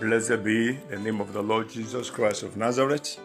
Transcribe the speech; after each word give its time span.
Blessed 0.00 0.44
be 0.44 0.74
the 0.90 0.96
name 0.96 1.20
of 1.20 1.32
the 1.32 1.42
Lord 1.42 1.68
Jesus 1.68 2.08
Christ 2.08 2.44
of 2.44 2.56
Nazareth. 2.56 3.18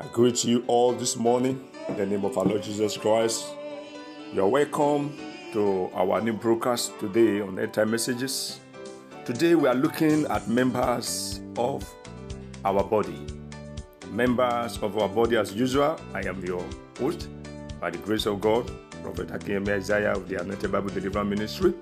I 0.00 0.06
greet 0.10 0.42
you 0.42 0.64
all 0.66 0.94
this 0.94 1.18
morning 1.18 1.68
in 1.86 1.98
the 1.98 2.06
name 2.06 2.24
of 2.24 2.38
our 2.38 2.46
Lord 2.46 2.62
Jesus 2.62 2.96
Christ. 2.96 3.44
You're 4.32 4.48
welcome 4.48 5.14
to 5.52 5.90
our 5.92 6.22
new 6.22 6.32
broadcast 6.32 6.98
today 6.98 7.42
on 7.42 7.56
Airtime 7.56 7.90
Messages. 7.90 8.60
Today 9.26 9.54
we 9.54 9.68
are 9.68 9.74
looking 9.74 10.24
at 10.28 10.48
members 10.48 11.42
of 11.58 11.86
our 12.64 12.82
body. 12.82 13.26
Members 14.12 14.78
of 14.78 14.96
our 14.96 15.10
body, 15.10 15.36
as 15.36 15.52
usual, 15.52 16.00
I 16.14 16.20
am 16.26 16.42
your 16.42 16.64
host, 16.98 17.28
by 17.82 17.90
the 17.90 17.98
grace 17.98 18.24
of 18.24 18.40
God, 18.40 18.70
Prophet 19.02 19.28
Hakim 19.28 19.68
Isaiah 19.68 20.12
of 20.12 20.26
the 20.26 20.40
Anointed 20.40 20.72
Bible 20.72 20.88
Deliverance 20.88 21.28
Ministry. 21.28 21.74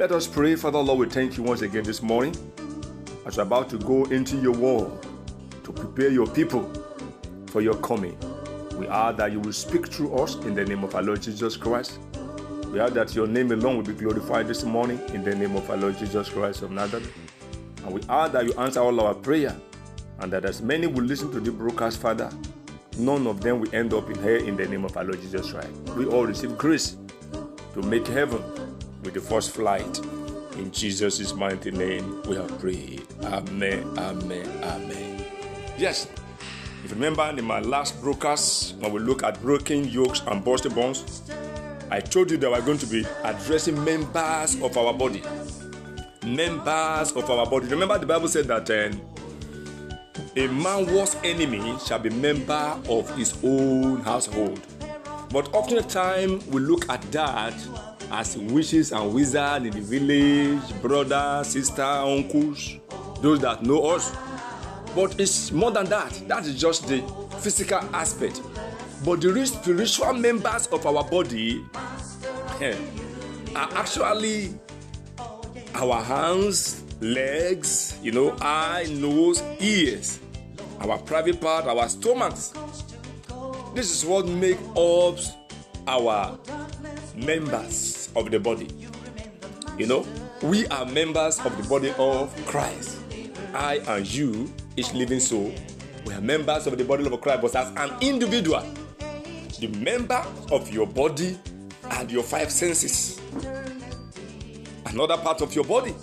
Let 0.00 0.12
us 0.12 0.26
pray. 0.26 0.56
Father 0.56 0.78
Lord, 0.78 0.98
we 0.98 1.06
thank 1.10 1.36
you 1.36 1.42
once 1.42 1.60
again 1.60 1.84
this 1.84 2.00
morning 2.00 2.34
as 3.26 3.36
we're 3.36 3.42
about 3.42 3.68
to 3.68 3.76
go 3.76 4.06
into 4.06 4.38
your 4.38 4.54
world 4.54 5.06
to 5.62 5.72
prepare 5.74 6.08
your 6.08 6.26
people 6.26 6.72
for 7.48 7.60
your 7.60 7.74
coming. 7.74 8.16
We 8.78 8.88
ask 8.88 9.18
that 9.18 9.30
you 9.30 9.40
will 9.40 9.52
speak 9.52 9.88
through 9.88 10.14
us 10.14 10.36
in 10.36 10.54
the 10.54 10.64
name 10.64 10.84
of 10.84 10.94
our 10.94 11.02
Lord 11.02 11.20
Jesus 11.20 11.54
Christ. 11.54 11.98
We 12.68 12.80
ask 12.80 12.94
that 12.94 13.14
your 13.14 13.26
name 13.26 13.52
alone 13.52 13.76
will 13.76 13.84
be 13.84 13.92
glorified 13.92 14.48
this 14.48 14.64
morning 14.64 14.98
in 15.12 15.22
the 15.22 15.34
name 15.34 15.54
of 15.54 15.68
our 15.68 15.76
Lord 15.76 15.98
Jesus 15.98 16.30
Christ 16.30 16.62
of 16.62 16.70
Nazareth. 16.70 17.12
And 17.84 17.92
we 17.92 18.00
ask 18.08 18.32
that 18.32 18.46
you 18.46 18.54
answer 18.54 18.80
all 18.80 18.98
our 19.02 19.12
prayer 19.12 19.54
and 20.20 20.32
that 20.32 20.46
as 20.46 20.62
many 20.62 20.86
will 20.86 21.04
listen 21.04 21.30
to 21.32 21.40
the 21.40 21.52
broadcast, 21.52 22.00
Father, 22.00 22.32
none 22.96 23.26
of 23.26 23.42
them 23.42 23.60
will 23.60 23.74
end 23.74 23.92
up 23.92 24.08
in 24.08 24.16
hell 24.16 24.36
in 24.36 24.56
the 24.56 24.66
name 24.66 24.86
of 24.86 24.96
our 24.96 25.04
Lord 25.04 25.20
Jesus 25.20 25.52
Christ. 25.52 25.68
We 25.94 26.06
all 26.06 26.24
receive 26.24 26.56
grace 26.56 26.96
to 27.74 27.82
make 27.82 28.06
heaven 28.06 28.42
with 29.02 29.14
the 29.14 29.20
first 29.20 29.52
flight. 29.52 29.98
In 30.56 30.70
Jesus' 30.70 31.34
mighty 31.34 31.70
name, 31.70 32.22
we 32.22 32.36
have 32.36 32.58
prayed. 32.58 33.06
Amen, 33.24 33.82
amen, 33.98 34.46
amen. 34.62 35.24
Yes, 35.78 36.06
if 36.84 36.90
you 36.90 36.94
remember 36.94 37.22
in 37.36 37.44
my 37.44 37.60
last 37.60 38.00
broadcast, 38.00 38.76
when 38.76 38.92
we 38.92 39.00
look 39.00 39.22
at 39.22 39.40
broken 39.42 39.88
yokes 39.88 40.22
and 40.26 40.44
busted 40.44 40.74
bones, 40.74 41.22
I 41.90 42.00
told 42.00 42.30
you 42.30 42.36
that 42.38 42.50
we're 42.50 42.60
going 42.62 42.78
to 42.78 42.86
be 42.86 43.04
addressing 43.24 43.82
members 43.84 44.60
of 44.62 44.76
our 44.76 44.92
body. 44.94 45.22
Members 46.24 47.12
of 47.12 47.28
our 47.30 47.44
body. 47.46 47.66
Remember, 47.66 47.98
the 47.98 48.06
Bible 48.06 48.28
said 48.28 48.46
that 48.46 48.70
uh, 48.70 48.96
a 50.36 50.46
man's 50.48 50.90
worst 50.90 51.18
enemy 51.24 51.76
shall 51.84 51.98
be 51.98 52.10
member 52.10 52.78
of 52.88 53.14
his 53.16 53.34
own 53.42 54.00
household. 54.00 54.60
But 55.30 55.52
oftentimes 55.54 56.46
we 56.46 56.60
look 56.60 56.88
at 56.88 57.02
that 57.12 57.54
as 58.10 58.36
witches 58.36 58.92
and 58.92 59.14
wizards 59.14 59.66
in 59.66 59.72
the 59.72 59.80
village, 59.80 60.82
brothers, 60.82 61.48
sister, 61.48 61.82
uncles, 61.82 62.76
those 63.20 63.40
that 63.40 63.62
know 63.62 63.86
us. 63.86 64.14
But 64.94 65.18
it's 65.20 65.52
more 65.52 65.70
than 65.70 65.86
that. 65.86 66.10
That 66.26 66.46
is 66.46 66.60
just 66.60 66.88
the 66.88 67.02
physical 67.38 67.78
aspect. 67.94 68.40
But 69.04 69.20
the 69.20 69.32
real 69.32 69.46
spiritual 69.46 70.12
members 70.14 70.66
of 70.66 70.84
our 70.84 71.04
body 71.04 71.64
eh, 72.60 72.76
are 73.54 73.68
actually 73.74 74.58
our 75.74 76.02
hands, 76.02 76.82
legs, 77.00 77.98
you 78.02 78.12
know, 78.12 78.36
eye, 78.40 78.86
nose, 78.90 79.42
ears, 79.60 80.18
our 80.80 80.98
private 80.98 81.40
part, 81.40 81.66
our 81.66 81.88
stomachs. 81.88 82.52
This 83.74 83.90
is 83.90 84.04
what 84.04 84.26
makes 84.26 84.60
us 84.76 85.32
our 85.86 86.38
members 87.16 87.99
of 88.16 88.30
the 88.30 88.38
body. 88.38 88.68
You 89.78 89.86
know, 89.86 90.06
we 90.42 90.66
are 90.68 90.84
members 90.86 91.38
of 91.40 91.56
the 91.56 91.68
body 91.68 91.92
of 91.98 92.34
Christ. 92.46 92.98
I 93.54 93.76
and 93.88 94.06
you, 94.06 94.52
each 94.76 94.92
living 94.92 95.20
soul, 95.20 95.52
we 96.06 96.14
are 96.14 96.20
members 96.20 96.66
of 96.66 96.78
the 96.78 96.84
body 96.84 97.04
of 97.04 97.20
Christ, 97.20 97.42
but 97.42 97.56
as 97.56 97.68
an 97.76 97.96
individual, 98.00 98.62
the 99.58 99.68
member 99.78 100.24
of 100.50 100.72
your 100.72 100.86
body 100.86 101.38
and 101.90 102.10
your 102.10 102.22
five 102.22 102.50
senses, 102.50 103.20
another 104.86 105.16
part 105.16 105.40
of 105.40 105.54
your 105.54 105.64
body. 105.64 105.94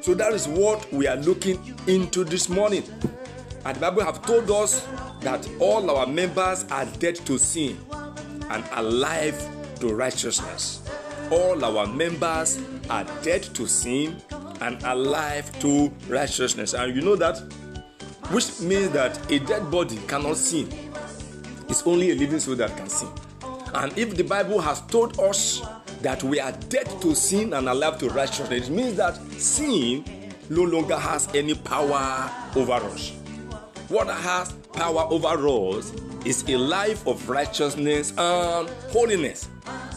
So 0.00 0.14
that 0.14 0.32
is 0.32 0.48
what 0.48 0.90
we 0.92 1.06
are 1.06 1.16
looking 1.16 1.76
into 1.86 2.24
this 2.24 2.48
morning. 2.48 2.84
And 3.64 3.76
the 3.76 3.80
Bible 3.80 4.04
have 4.04 4.22
told 4.24 4.50
us 4.50 4.86
that 5.20 5.46
all 5.60 5.90
our 5.90 6.06
members 6.06 6.64
are 6.70 6.86
dead 6.86 7.16
to 7.26 7.38
sin 7.38 7.78
and 8.48 8.64
alive 8.72 9.38
to 9.80 9.94
righteousness. 9.94 10.82
All 11.30 11.64
our 11.64 11.86
members 11.86 12.60
are 12.88 13.04
dead 13.22 13.42
to 13.54 13.66
sin 13.66 14.16
and 14.60 14.82
alive 14.82 15.56
to 15.60 15.92
righteousness. 16.08 16.74
And 16.74 16.94
you 16.94 17.02
know 17.02 17.16
that, 17.16 17.38
which 18.30 18.60
means 18.60 18.90
that 18.90 19.30
a 19.30 19.38
dead 19.38 19.70
body 19.70 19.98
cannot 20.08 20.36
sin. 20.36 20.68
It's 21.68 21.86
only 21.86 22.10
a 22.10 22.14
living 22.14 22.40
soul 22.40 22.56
that 22.56 22.76
can 22.76 22.88
sin. 22.88 23.08
And 23.74 23.96
if 23.96 24.16
the 24.16 24.24
Bible 24.24 24.60
has 24.60 24.80
told 24.82 25.20
us 25.20 25.62
that 26.02 26.22
we 26.24 26.40
are 26.40 26.52
dead 26.68 26.88
to 27.02 27.14
sin 27.14 27.52
and 27.52 27.68
alive 27.68 27.98
to 27.98 28.08
righteousness, 28.08 28.68
it 28.68 28.72
means 28.72 28.96
that 28.96 29.16
sin 29.38 30.04
no 30.48 30.62
longer 30.64 30.96
has 30.96 31.32
any 31.34 31.54
power 31.54 32.28
over 32.56 32.72
us. 32.72 33.10
What 33.88 34.08
has 34.08 34.52
power 34.72 35.06
over 35.10 35.48
us 35.78 35.92
is 36.24 36.44
a 36.48 36.56
life 36.56 37.06
of 37.06 37.28
righteousness 37.28 38.12
and 38.16 38.68
holiness, 38.90 39.48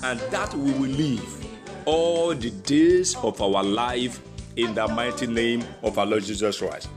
and 0.04 0.20
that 0.32 0.54
we 0.54 0.72
will 0.74 0.90
live 0.90 1.46
all 1.86 2.34
the 2.34 2.50
days 2.50 3.16
of 3.18 3.42
our 3.42 3.64
life 3.64 4.22
in 4.56 4.74
the 4.74 4.88
mighty 4.90 5.28
name 5.28 5.64
of 5.82 5.98
our 5.98 6.06
Lord 6.06 6.24
Jesus 6.24 6.60
Christ. 6.60 6.90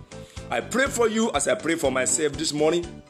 I 0.51 0.61
pray 0.61 0.87
for 0.87 1.09
you 1.09 1.31
as 1.33 1.49
I 1.49 1.55
pray 1.55 1.75
for 1.75 1.91
myself 1.91 2.35
this 2.35 2.53
morning. 2.53 3.03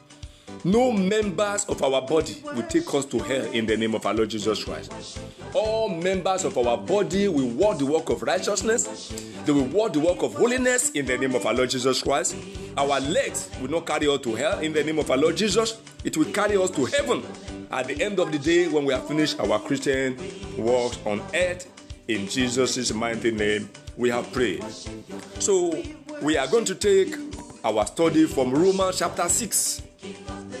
No 0.63 0.91
members 0.91 1.65
of 1.65 1.81
our 1.83 2.01
body 2.01 2.41
will 2.55 2.63
take 2.63 2.91
us 2.93 3.05
to 3.05 3.19
hell 3.19 3.45
in 3.51 3.65
the 3.65 3.77
name 3.77 3.95
of 3.95 4.05
our 4.05 4.13
Lord 4.13 4.29
Jesus 4.29 4.63
Christ. 4.63 5.19
All 5.53 5.89
members 5.89 6.43
of 6.43 6.57
our 6.57 6.77
body 6.77 7.27
will 7.27 7.49
walk 7.49 7.77
the 7.77 7.85
work 7.85 8.09
of 8.09 8.21
righteousness. 8.23 9.13
They 9.45 9.51
will 9.51 9.65
walk 9.65 9.93
the 9.93 9.99
work 9.99 10.23
of 10.23 10.33
holiness 10.33 10.91
in 10.91 11.05
the 11.05 11.17
name 11.17 11.35
of 11.35 11.45
our 11.45 11.53
Lord 11.53 11.69
Jesus 11.69 12.01
Christ. 12.01 12.35
Our 12.75 12.99
legs 12.99 13.49
will 13.61 13.69
not 13.69 13.85
carry 13.85 14.07
us 14.07 14.21
to 14.21 14.35
hell 14.35 14.59
in 14.59 14.73
the 14.73 14.83
name 14.83 14.99
of 14.99 15.09
our 15.09 15.17
Lord 15.17 15.37
Jesus. 15.37 15.79
It 16.03 16.17
will 16.17 16.31
carry 16.31 16.57
us 16.57 16.71
to 16.71 16.85
heaven 16.85 17.23
at 17.71 17.87
the 17.87 18.01
end 18.03 18.19
of 18.19 18.31
the 18.31 18.39
day 18.39 18.67
when 18.67 18.85
we 18.85 18.93
have 18.93 19.07
finished 19.07 19.39
our 19.39 19.59
Christian 19.59 20.17
works 20.57 20.99
on 21.05 21.21
earth. 21.33 21.71
In 22.07 22.27
Jesus' 22.27 22.93
mighty 22.93 23.31
name, 23.31 23.69
we 23.97 24.09
have 24.09 24.31
prayed. 24.31 24.63
So, 25.39 25.83
we 26.21 26.37
are 26.37 26.47
going 26.47 26.65
to 26.65 26.75
take 26.75 27.15
our 27.63 27.85
study 27.85 28.25
from 28.25 28.53
Romans 28.53 28.99
chapter 28.99 29.27
6. 29.27 29.81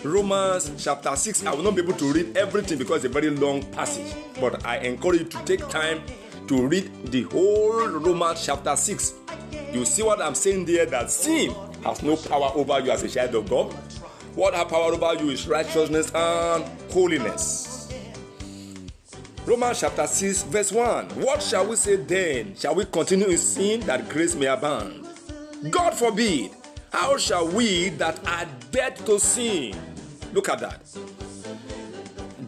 Romans 0.07 0.71
chapter 0.83 1.15
6. 1.15 1.45
I 1.45 1.53
will 1.53 1.63
not 1.63 1.75
be 1.75 1.81
able 1.81 1.93
to 1.93 2.13
read 2.13 2.37
everything 2.37 2.77
because 2.77 3.03
it's 3.03 3.15
a 3.15 3.21
very 3.21 3.29
long 3.29 3.63
passage, 3.71 4.15
but 4.39 4.65
I 4.65 4.77
encourage 4.79 5.19
you 5.19 5.25
to 5.25 5.45
take 5.45 5.67
time 5.69 6.01
to 6.47 6.67
read 6.67 6.89
the 7.11 7.23
whole 7.23 7.87
Romans 7.87 8.45
chapter 8.45 8.75
6. 8.75 9.13
You 9.73 9.85
see 9.85 10.03
what 10.03 10.21
I'm 10.21 10.35
saying 10.35 10.65
there 10.65 10.85
that 10.85 11.11
sin 11.11 11.53
has 11.83 12.01
no 12.01 12.15
power 12.15 12.51
over 12.55 12.79
you 12.79 12.91
as 12.91 13.03
a 13.03 13.09
child 13.09 13.35
of 13.35 13.49
God. 13.49 13.73
What 14.33 14.53
has 14.53 14.65
power 14.65 14.93
over 14.93 15.23
you 15.23 15.31
is 15.31 15.47
righteousness 15.47 16.11
and 16.13 16.63
holiness. 16.91 17.91
Romans 19.45 19.79
chapter 19.79 20.07
6, 20.07 20.43
verse 20.43 20.71
1. 20.71 21.05
What 21.21 21.41
shall 21.41 21.67
we 21.67 21.75
say 21.75 21.95
then? 21.95 22.55
Shall 22.55 22.75
we 22.75 22.85
continue 22.85 23.27
in 23.27 23.37
sin 23.37 23.79
that 23.81 24.09
grace 24.09 24.35
may 24.35 24.47
abound? 24.47 25.07
God 25.69 25.93
forbid. 25.93 26.51
How 26.91 27.17
shall 27.17 27.47
we 27.47 27.89
that 27.89 28.25
are 28.27 28.47
dead 28.71 28.97
to 29.05 29.19
sin? 29.19 29.75
Look 30.37 30.49
at 30.49 30.59
that. 30.59 30.81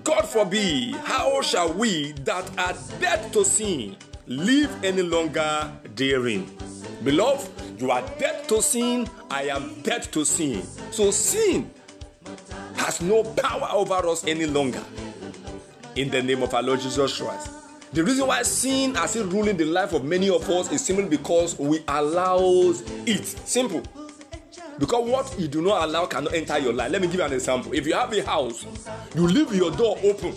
God 0.04 0.22
forbid. 0.22 0.94
How 0.98 1.42
shall 1.42 1.74
we 1.74 2.12
that 2.24 2.48
are 2.60 2.76
dead 3.00 3.34
to 3.34 3.44
sin 3.44 3.98
live 4.28 4.70
any 4.84 5.02
longer 5.02 5.72
therein? 5.96 6.56
Beloved, 7.04 7.50
you 7.82 7.90
are 7.90 8.04
dead 8.20 8.48
to 8.50 8.62
sin. 8.62 9.10
I 9.32 9.46
am 9.46 9.82
dead 9.82 10.04
to 10.12 10.24
sin. 10.24 10.62
So 10.92 11.10
sin 11.10 11.72
has 12.76 13.02
no 13.02 13.24
power 13.24 13.70
over 13.72 14.08
us 14.08 14.24
any 14.24 14.46
longer. 14.46 14.84
In 15.96 16.12
the 16.12 16.22
name 16.22 16.44
of 16.44 16.54
our 16.54 16.62
Lord 16.62 16.82
Jesus 16.82 17.20
Christ. 17.20 17.50
The 17.92 18.04
reason 18.04 18.28
why 18.28 18.44
sin 18.44 18.94
has 18.94 19.16
it 19.16 19.26
ruling 19.26 19.58
the 19.58 19.66
life 19.66 19.94
of 19.94 20.04
many 20.04 20.30
of 20.30 20.48
us 20.48 20.72
is 20.72 20.86
simply 20.86 21.06
because 21.06 21.58
we 21.58 21.84
allow 21.88 22.38
it. 23.08 23.26
Simple. 23.26 23.82
Because 24.80 25.10
what 25.10 25.38
you 25.38 25.50
do 25.50 25.62
not 25.62 25.84
allow 25.84 26.06
cannot 26.06 26.34
enter 26.34 26.58
your 26.58 26.72
life. 26.72 26.90
Let 26.90 27.02
me 27.02 27.08
give 27.08 27.18
you 27.18 27.24
an 27.24 27.34
example. 27.34 27.74
If 27.74 27.86
you 27.86 27.94
have 27.94 28.14
a 28.14 28.26
house, 28.26 28.66
you 29.14 29.28
leave 29.28 29.54
your 29.54 29.72
door 29.72 30.00
open 30.04 30.34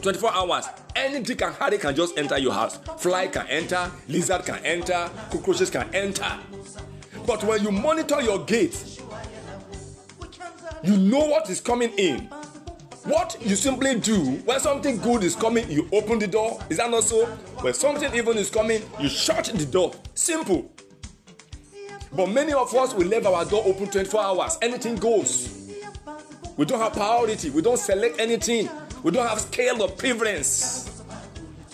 24 0.00 0.32
hours. 0.32 0.66
Anything 0.94 1.36
can 1.36 1.52
Harry 1.54 1.78
can 1.78 1.94
just 1.94 2.16
enter 2.16 2.38
your 2.38 2.52
house. 2.52 2.78
Fly 2.98 3.26
can 3.26 3.46
enter, 3.48 3.90
lizard 4.08 4.44
can 4.44 4.64
enter, 4.64 5.10
cockroaches 5.30 5.68
can 5.68 5.92
enter. 5.94 6.38
But 7.26 7.42
when 7.44 7.62
you 7.62 7.72
monitor 7.72 8.22
your 8.22 8.44
gate, 8.44 9.00
you 10.82 10.96
know 10.96 11.26
what 11.26 11.50
is 11.50 11.60
coming 11.60 11.90
in. 11.98 12.30
What 13.04 13.36
you 13.40 13.56
simply 13.56 13.98
do 13.98 14.18
when 14.44 14.60
something 14.60 14.98
good 14.98 15.24
is 15.24 15.34
coming, 15.34 15.68
you 15.70 15.88
open 15.92 16.18
the 16.18 16.26
door. 16.26 16.60
Is 16.68 16.76
that 16.76 16.90
not 16.90 17.02
so? 17.02 17.26
When 17.60 17.74
something 17.74 18.14
evil 18.14 18.36
is 18.36 18.50
coming, 18.50 18.82
you 19.00 19.08
shut 19.08 19.46
the 19.46 19.66
door. 19.66 19.92
Simple. 20.14 20.70
But 22.12 22.28
many 22.28 22.52
of 22.52 22.74
us 22.74 22.92
will 22.92 23.06
leave 23.06 23.26
our 23.26 23.44
door 23.44 23.62
open 23.64 23.88
24 23.88 24.20
hours. 24.20 24.58
Anything 24.62 24.96
goes. 24.96 25.56
We 26.56 26.64
don't 26.66 26.80
have 26.80 26.92
priority. 26.92 27.50
We 27.50 27.62
don't 27.62 27.78
select 27.78 28.18
anything. 28.20 28.68
We 29.02 29.12
don't 29.12 29.26
have 29.26 29.40
scale 29.40 29.82
of 29.82 29.96
preference. 29.96 31.02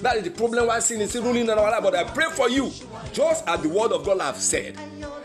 That 0.00 0.16
is 0.18 0.24
the 0.24 0.30
problem 0.30 0.66
why 0.66 0.78
sin 0.80 1.00
is 1.00 1.10
still 1.10 1.22
ruling 1.22 1.42
in 1.42 1.50
our 1.50 1.70
life. 1.70 1.82
But 1.82 1.94
I 1.94 2.04
pray 2.04 2.26
for 2.32 2.50
you, 2.50 2.70
just 3.12 3.48
as 3.48 3.62
the 3.62 3.68
word 3.68 3.92
of 3.92 4.04
God 4.04 4.20
have 4.20 4.36
said. 4.36 4.78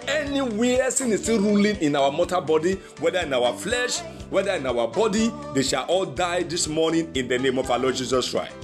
Anywhere 0.07 0.89
sin 0.91 1.11
is 1.11 1.23
still 1.23 1.41
ruling 1.41 1.75
in 1.77 1.95
our 1.95 2.11
mortal 2.11 2.41
body, 2.41 2.75
whether 2.99 3.19
in 3.19 3.33
our 3.33 3.53
flesh, 3.53 3.99
whether 4.29 4.53
in 4.53 4.65
our 4.65 4.87
body, 4.87 5.31
they 5.53 5.61
shall 5.61 5.83
all 5.85 6.05
die 6.05 6.43
this 6.43 6.67
morning 6.67 7.11
in 7.15 7.27
the 7.27 7.37
name 7.37 7.59
of 7.59 7.69
our 7.69 7.77
Lord 7.77 7.95
Jesus 7.95 8.31
Christ. 8.31 8.55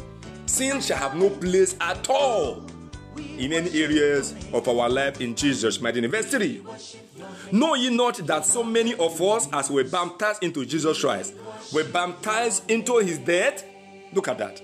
Sin 0.45 0.79
shall 0.79 0.97
have 0.97 1.15
no 1.15 1.29
place 1.29 1.75
at 1.81 2.09
all 2.09 2.65
in 3.17 3.53
any 3.53 3.81
areas 3.81 4.35
of 4.53 4.67
our 4.67 4.89
life 4.89 5.21
in 5.21 5.35
Jesus' 5.35 5.81
mighty 5.81 6.01
name. 6.01 6.11
Verse 6.11 6.27
3. 6.27 6.61
Know 7.51 7.75
ye 7.75 7.89
not 7.89 8.17
that 8.27 8.45
so 8.45 8.63
many 8.63 8.93
of 8.95 9.21
us, 9.21 9.47
as 9.53 9.69
were 9.69 9.83
baptized 9.83 10.43
into 10.43 10.65
Jesus 10.65 10.99
Christ, 11.01 11.33
were 11.73 11.83
baptized 11.83 12.69
into 12.69 12.97
his 12.97 13.19
death? 13.19 13.63
Look 14.13 14.27
at 14.27 14.37
that. 14.37 14.61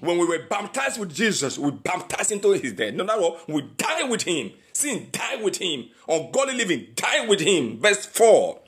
When 0.00 0.18
we 0.18 0.26
were 0.26 0.44
baptized 0.48 1.00
with 1.00 1.12
Jesus, 1.12 1.58
we 1.58 1.70
baptized 1.70 2.30
into 2.30 2.52
his 2.52 2.72
death. 2.72 2.94
No, 2.94 3.04
no, 3.04 3.38
we 3.48 3.62
die 3.76 4.04
with 4.04 4.22
him. 4.22 4.52
Sin 4.72 5.08
died 5.10 5.42
with 5.42 5.56
him. 5.56 5.88
Ungodly 6.08 6.54
living 6.54 6.88
died 6.94 7.28
with 7.28 7.40
him. 7.40 7.80
Verse 7.80 8.06
4. 8.06 8.60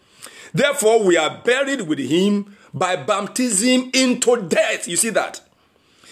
Therefore, 0.52 1.04
we 1.04 1.16
are 1.16 1.40
buried 1.44 1.82
with 1.82 2.00
him 2.00 2.56
by 2.74 2.96
baptism 2.96 3.90
into 3.94 4.42
death. 4.48 4.88
You 4.88 4.96
see 4.96 5.10
that? 5.10 5.40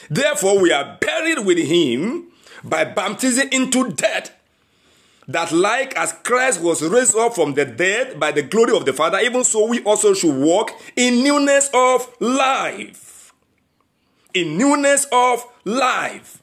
Therefore, 0.09 0.61
we 0.61 0.73
are 0.73 0.97
buried 1.01 1.45
with 1.45 1.59
him 1.59 2.28
by 2.65 2.85
baptism 2.85 3.49
into 3.53 3.91
death. 3.93 4.35
That 5.27 5.53
like 5.53 5.95
as 5.95 6.13
Christ 6.25 6.63
was 6.63 6.83
raised 6.83 7.15
up 7.15 7.35
from 7.35 7.53
the 7.53 7.67
dead 7.67 8.19
by 8.19 8.33
the 8.33 8.43
glory 8.43 8.75
of 8.75 8.87
the 8.87 8.95
Father, 8.95 9.19
even 9.19 9.45
so 9.45 9.67
we 9.67 9.83
also 9.85 10.15
should 10.15 10.35
walk 10.35 10.71
in 10.97 11.23
newness 11.23 11.69
of 11.75 12.11
life. 12.19 13.35
In 14.33 14.57
newness 14.57 15.07
of 15.13 15.45
life. 15.65 16.43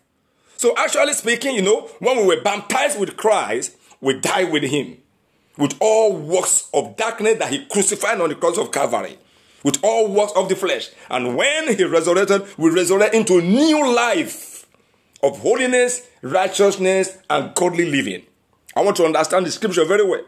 So, 0.58 0.74
actually 0.78 1.14
speaking, 1.14 1.56
you 1.56 1.62
know, 1.64 1.82
when 2.00 2.18
we 2.18 2.36
were 2.36 2.42
baptized 2.42 3.00
with 3.00 3.18
Christ, 3.18 3.76
we 4.02 4.20
died 4.20 4.52
with 4.52 4.64
him. 4.64 4.98
With 5.58 5.76
all 5.80 6.16
works 6.16 6.70
of 6.74 6.96
darkness 6.96 7.40
that 7.40 7.52
he 7.52 7.66
crucified 7.66 8.22
on 8.22 8.30
the 8.30 8.36
cross 8.36 8.58
of 8.58 8.72
Calvary. 8.72 9.18
With 9.64 9.84
all 9.84 10.08
works 10.12 10.34
of 10.36 10.48
the 10.48 10.56
flesh. 10.56 10.90
And 11.10 11.36
when 11.36 11.76
he 11.76 11.84
resurrected, 11.86 12.44
we 12.58 12.70
resurrected 12.70 13.20
into 13.20 13.42
new 13.42 13.96
life 13.96 14.55
of 15.26 15.40
holiness, 15.40 16.08
righteousness, 16.22 17.18
and 17.30 17.54
godly 17.56 17.90
living. 17.90 18.24
I 18.76 18.82
want 18.82 18.98
to 18.98 19.06
understand 19.06 19.46
the 19.46 19.52
scripture 19.52 19.86
very 19.86 20.06
well. 20.06 20.24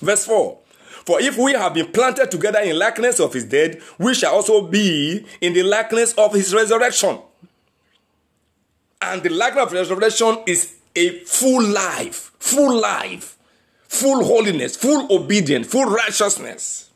Verse 0.00 0.26
4. 0.26 0.58
For 1.06 1.20
if 1.20 1.38
we 1.38 1.52
have 1.52 1.74
been 1.74 1.90
planted 1.90 2.30
together 2.30 2.58
in 2.58 2.78
likeness 2.78 3.18
of 3.20 3.32
his 3.32 3.44
death, 3.44 3.76
we 3.98 4.14
shall 4.14 4.34
also 4.34 4.66
be 4.66 5.24
in 5.40 5.54
the 5.54 5.62
likeness 5.62 6.12
of 6.14 6.34
his 6.34 6.52
resurrection. 6.52 7.18
And 9.00 9.22
the 9.22 9.30
likeness 9.30 9.62
of 9.62 9.72
resurrection 9.72 10.42
is 10.46 10.76
a 10.94 11.20
full 11.20 11.62
life, 11.62 12.32
full 12.38 12.80
life, 12.80 13.38
full 13.86 14.24
holiness, 14.24 14.76
full 14.76 15.10
obedience, 15.10 15.68
full 15.68 15.86
righteousness. 15.86 16.87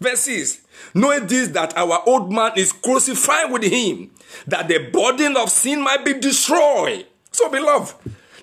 Verse 0.00 0.20
6 0.20 0.60
Knowing 0.94 1.26
this, 1.26 1.48
that 1.48 1.76
our 1.76 2.02
old 2.06 2.32
man 2.32 2.52
is 2.56 2.72
crucified 2.72 3.52
with 3.52 3.62
him, 3.62 4.10
that 4.46 4.66
the 4.68 4.78
burden 4.90 5.36
of 5.36 5.50
sin 5.50 5.80
might 5.82 6.04
be 6.04 6.14
destroyed. 6.14 7.06
So, 7.32 7.50
beloved, 7.50 7.94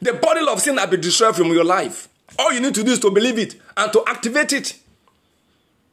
the 0.01 0.13
burden 0.13 0.47
of 0.47 0.61
sin 0.61 0.75
might 0.75 0.91
be 0.91 0.97
destroyed 0.97 1.35
from 1.35 1.47
your 1.47 1.65
life. 1.65 2.07
All 2.37 2.53
you 2.53 2.59
need 2.59 2.75
to 2.75 2.83
do 2.83 2.91
is 2.91 2.99
to 2.99 3.09
believe 3.09 3.39
it 3.39 3.55
and 3.75 3.91
to 3.91 4.03
activate 4.07 4.53
it. 4.53 4.77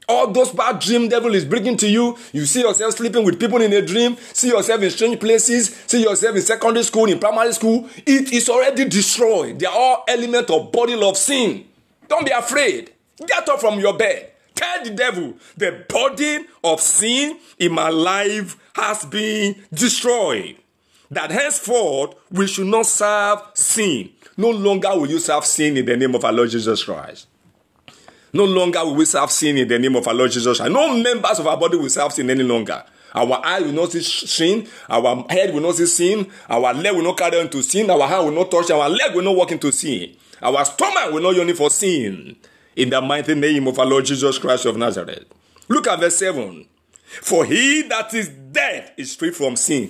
All 0.06 0.30
those 0.30 0.52
bad 0.52 0.80
dream 0.80 1.08
devil 1.08 1.34
is 1.34 1.46
bringing 1.46 1.78
to 1.78 1.88
you. 1.88 2.18
You 2.32 2.44
see 2.44 2.60
yourself 2.60 2.94
sleeping 2.94 3.24
with 3.24 3.40
people 3.40 3.62
in 3.62 3.72
a 3.72 3.80
dream. 3.80 4.16
See 4.34 4.48
yourself 4.48 4.82
in 4.82 4.90
strange 4.90 5.18
places. 5.18 5.74
See 5.86 6.02
yourself 6.02 6.36
in 6.36 6.42
secondary 6.42 6.84
school, 6.84 7.06
in 7.06 7.18
primary 7.18 7.54
school. 7.54 7.88
It 8.04 8.30
is 8.32 8.50
already 8.50 8.84
destroyed. 8.86 9.58
They 9.58 9.66
are 9.66 9.74
all 9.74 10.04
element 10.06 10.50
of 10.50 10.70
body 10.70 11.00
of 11.00 11.16
sin. 11.16 11.64
Don't 12.06 12.26
be 12.26 12.32
afraid. 12.32 12.92
Get 13.26 13.48
up 13.48 13.60
from 13.60 13.80
your 13.80 13.96
bed. 13.96 14.33
Tell 14.54 14.84
the 14.84 14.90
devil 14.90 15.34
the 15.56 15.84
burden 15.88 16.46
of 16.62 16.80
sin 16.80 17.38
in 17.58 17.72
my 17.72 17.88
life 17.88 18.56
has 18.74 19.04
been 19.04 19.56
destroyed. 19.72 20.56
That 21.10 21.30
henceforth 21.30 22.14
we 22.30 22.46
should 22.46 22.66
not 22.66 22.86
serve 22.86 23.40
sin. 23.54 24.10
No 24.36 24.50
longer 24.50 24.90
will 24.90 25.08
you 25.08 25.18
serve 25.18 25.44
sin 25.44 25.76
in 25.76 25.84
the 25.84 25.96
name 25.96 26.14
of 26.14 26.24
our 26.24 26.32
Lord 26.32 26.50
Jesus 26.50 26.82
Christ. 26.84 27.28
No 28.32 28.44
longer 28.44 28.84
will 28.84 28.96
we 28.96 29.04
serve 29.04 29.30
sin 29.30 29.58
in 29.58 29.68
the 29.68 29.78
name 29.78 29.94
of 29.94 30.06
our 30.08 30.14
Lord 30.14 30.32
Jesus 30.32 30.58
Christ. 30.58 30.72
No 30.72 30.96
members 30.96 31.38
of 31.38 31.46
our 31.46 31.56
body 31.56 31.76
will 31.76 31.88
serve 31.88 32.12
sin 32.12 32.30
any 32.30 32.42
longer. 32.42 32.82
Our 33.14 33.40
eye 33.44 33.60
will 33.60 33.72
not 33.72 33.92
see 33.92 34.02
sin. 34.02 34.66
Our 34.88 35.24
head 35.30 35.54
will 35.54 35.60
not 35.60 35.76
see 35.76 35.86
sin. 35.86 36.26
Our 36.48 36.74
leg 36.74 36.94
will 36.96 37.04
not 37.04 37.16
carry 37.16 37.38
on 37.38 37.48
to 37.50 37.62
sin. 37.62 37.88
Our 37.88 38.08
hand 38.08 38.26
will 38.26 38.32
not 38.34 38.50
touch. 38.50 38.70
Our 38.72 38.88
leg 38.88 39.14
will 39.14 39.22
not 39.22 39.36
walk 39.36 39.52
into 39.52 39.70
sin. 39.70 40.16
Our 40.42 40.64
stomach 40.64 41.12
will 41.12 41.22
not 41.22 41.36
yearn 41.36 41.54
for 41.54 41.70
sin. 41.70 42.36
In 42.76 42.90
the 42.90 43.00
mighty 43.00 43.34
name 43.34 43.68
of 43.68 43.78
our 43.78 43.86
Lord 43.86 44.04
Jesus 44.04 44.38
Christ 44.38 44.66
of 44.66 44.76
Nazareth. 44.76 45.24
Look 45.68 45.86
at 45.86 46.00
verse 46.00 46.16
7. 46.16 46.66
For 47.22 47.44
he 47.44 47.82
that 47.82 48.12
is 48.14 48.28
dead 48.28 48.92
is 48.96 49.14
free 49.14 49.30
from 49.30 49.56
sin. 49.56 49.88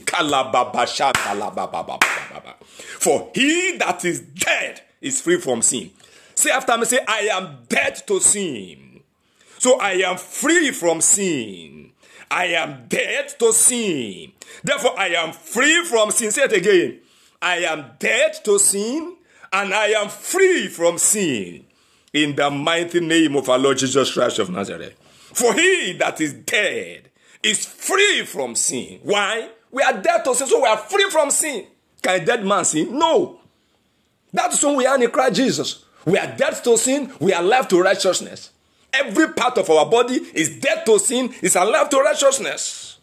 For 2.99 3.31
he 3.35 3.77
that 3.79 4.05
is 4.05 4.21
dead 4.21 4.83
is 5.01 5.21
free 5.21 5.41
from 5.41 5.63
sin. 5.63 5.91
Say 6.35 6.51
after 6.51 6.77
me, 6.77 6.85
say, 6.85 6.99
I 7.07 7.29
am 7.33 7.59
dead 7.69 8.03
to 8.07 8.21
sin. 8.21 9.01
So 9.59 9.79
I 9.81 9.93
am 9.93 10.19
free 10.19 10.71
from 10.73 11.01
sin. 11.01 11.93
I 12.31 12.47
am 12.47 12.87
dead 12.89 13.29
to 13.39 13.53
sin. 13.53 14.33
Therefore, 14.63 14.99
I 14.99 15.09
am 15.09 15.33
free 15.33 15.85
from 15.85 16.11
sin. 16.11 16.31
Say 16.33 16.43
it 16.43 16.53
again. 16.53 17.01
I 17.41 17.59
am 17.59 17.93
dead 17.99 18.35
to 18.45 18.59
sin 18.59 19.17
and 19.53 19.73
I 19.73 19.89
am 19.89 20.09
free 20.09 20.69
from 20.69 20.99
sin. 20.99 21.65
In 22.15 22.37
the 22.37 22.49
mighty 22.49 23.01
name 23.01 23.35
of 23.37 23.51
our 23.51 23.59
Lord 23.59 23.77
Jesus 23.77 24.15
Christ 24.15 24.39
of 24.39 24.49
Nazareth. 24.49 24.95
For 25.35 25.53
he 25.53 25.95
that 25.99 26.21
is 26.21 26.33
dead 26.33 27.11
is 27.43 27.67
free 27.67 28.25
from 28.25 28.55
sin. 28.55 29.01
Why? 29.03 29.51
We 29.73 29.83
are 29.83 30.01
dead 30.01 30.25
to 30.25 30.35
sin, 30.35 30.47
so 30.47 30.63
we 30.63 30.69
are 30.69 30.79
free 30.79 31.11
from 31.11 31.33
sin. 31.33 31.67
Can 32.01 32.23
a 32.23 32.25
dead 32.25 32.47
man 32.47 32.65
sin? 32.65 32.97
No. 32.97 33.41
That's 34.33 34.63
who 34.63 34.77
we 34.77 34.87
are 34.87 35.03
in 35.03 35.11
Christ 35.11 35.35
Jesus. 35.35 35.85
We 36.07 36.17
are 36.17 36.37
dead 36.37 36.63
to 36.65 36.79
sin, 36.79 37.13
we 37.19 37.33
are 37.33 37.43
alive 37.43 37.67
to 37.69 37.81
righteousness. 37.81 38.51
Every 38.93 39.33
part 39.33 39.59
of 39.59 39.69
our 39.69 39.87
body 39.87 40.15
is 40.35 40.61
dead 40.61 40.87
to 40.87 41.01
sin, 41.01 41.35
is 41.43 41.57
alive 41.57 41.89
to 41.91 41.99
righteousness. 41.99 42.99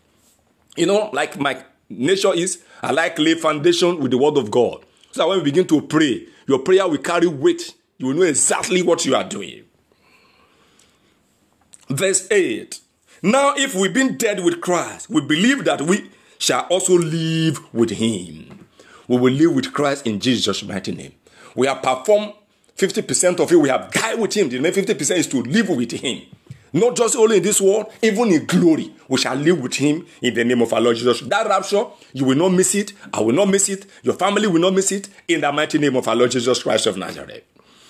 You 0.77 0.85
know, 0.85 1.09
like 1.11 1.37
my 1.37 1.61
nature 1.89 2.33
is, 2.33 2.63
I 2.81 2.91
like 2.91 3.19
lay 3.19 3.35
foundation 3.35 3.99
with 3.99 4.11
the 4.11 4.17
word 4.17 4.37
of 4.37 4.49
God. 4.49 4.85
So 5.11 5.27
when 5.27 5.39
we 5.39 5.43
begin 5.43 5.67
to 5.67 5.81
pray, 5.81 6.27
your 6.47 6.59
prayer 6.59 6.87
will 6.87 6.97
carry 6.99 7.27
weight. 7.27 7.73
You 8.01 8.07
will 8.07 8.15
know 8.15 8.23
exactly 8.23 8.81
what 8.81 9.05
you 9.05 9.15
are 9.15 9.23
doing. 9.23 9.63
Verse 11.87 12.27
8. 12.31 12.79
Now, 13.21 13.53
if 13.55 13.75
we've 13.75 13.93
been 13.93 14.17
dead 14.17 14.43
with 14.43 14.59
Christ, 14.59 15.07
we 15.07 15.21
believe 15.21 15.65
that 15.65 15.83
we 15.83 16.09
shall 16.39 16.61
also 16.61 16.97
live 16.97 17.59
with 17.71 17.91
him. 17.91 18.67
We 19.07 19.17
will 19.19 19.31
live 19.31 19.53
with 19.53 19.71
Christ 19.71 20.07
in 20.07 20.19
Jesus' 20.19 20.63
mighty 20.63 20.93
name. 20.93 21.13
We 21.55 21.67
have 21.67 21.83
performed 21.83 22.33
50% 22.75 23.39
of 23.39 23.51
it, 23.51 23.55
we 23.57 23.69
have 23.69 23.91
died 23.91 24.19
with 24.19 24.33
him. 24.35 24.49
The 24.49 24.55
remaining 24.57 24.83
50% 24.83 25.17
is 25.17 25.27
to 25.27 25.43
live 25.43 25.69
with 25.69 25.91
him. 25.91 26.23
Not 26.73 26.95
just 26.95 27.15
only 27.15 27.37
in 27.37 27.43
this 27.43 27.61
world, 27.61 27.93
even 28.01 28.31
in 28.31 28.45
glory, 28.47 28.95
we 29.07 29.19
shall 29.19 29.35
live 29.35 29.61
with 29.61 29.75
him 29.75 30.07
in 30.23 30.33
the 30.33 30.43
name 30.43 30.63
of 30.63 30.73
our 30.73 30.81
Lord 30.81 30.95
Jesus. 30.95 31.21
That 31.21 31.45
rapture, 31.45 31.85
you 32.13 32.25
will 32.25 32.37
not 32.37 32.49
miss 32.49 32.73
it. 32.73 32.93
I 33.13 33.19
will 33.19 33.35
not 33.35 33.49
miss 33.49 33.69
it. 33.69 33.85
Your 34.01 34.15
family 34.15 34.47
will 34.47 34.61
not 34.61 34.73
miss 34.73 34.91
it 34.91 35.07
in 35.27 35.41
the 35.41 35.51
mighty 35.51 35.77
name 35.77 35.95
of 35.97 36.07
our 36.07 36.15
Lord 36.15 36.31
Jesus 36.31 36.63
Christ 36.63 36.87
of 36.87 36.97
Nazareth. 36.97 37.43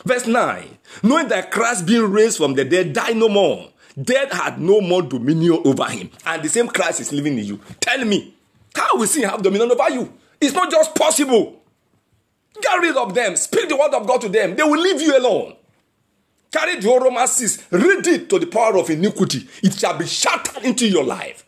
Verse 0.06 0.28
9 0.28 0.78
Knowing 1.04 1.28
that 1.30 1.52
Christ 1.52 1.86
being 1.86 2.12
raised 2.12 2.38
from 2.38 2.54
the 2.54 2.66
dead 2.66 2.94
died 2.94 3.18
no 3.18 3.30
more, 3.30 3.70
death 4.02 4.32
had 4.32 4.60
no 4.60 4.82
more 4.82 5.02
dominion 5.02 5.62
over 5.66 5.86
him, 5.86 6.10
and 6.26 6.44
the 6.44 6.50
same 6.50 6.68
Christ 6.68 7.00
is 7.02 7.12
living 7.12 7.38
in 7.38 7.46
you. 7.46 7.60
Tell 7.80 8.04
me, 8.06 8.34
how 8.76 8.98
will 8.98 9.08
sin 9.08 9.24
have 9.24 9.42
dominion 9.42 9.72
over 9.72 9.90
you? 9.92 10.14
It's 10.40 10.54
not 10.54 10.72
just 10.72 10.96
possible. 10.96 11.62
Get 12.62 12.80
rid 12.80 12.98
of 12.98 13.14
them. 13.14 13.36
Speak 13.36 13.70
the 13.70 13.76
word 13.78 13.94
of 13.94 14.08
God 14.08 14.22
to 14.22 14.30
them. 14.30 14.56
They 14.56 14.64
will 14.64 14.80
leave 14.80 15.02
you 15.02 15.18
alone. 15.18 15.56
Carry 16.52 16.80
the 16.80 16.88
Romans 16.88 17.32
6. 17.32 17.68
Read 17.72 18.08
it 18.08 18.30
to 18.30 18.38
the 18.40 18.46
power 18.46 18.78
of 18.78 18.90
iniquity. 18.90 19.48
It 19.64 19.74
shall 19.74 19.98
be 19.98 20.06
shattered 20.06 20.64
into 20.64 20.88
your 20.88 21.04
life. 21.04 21.46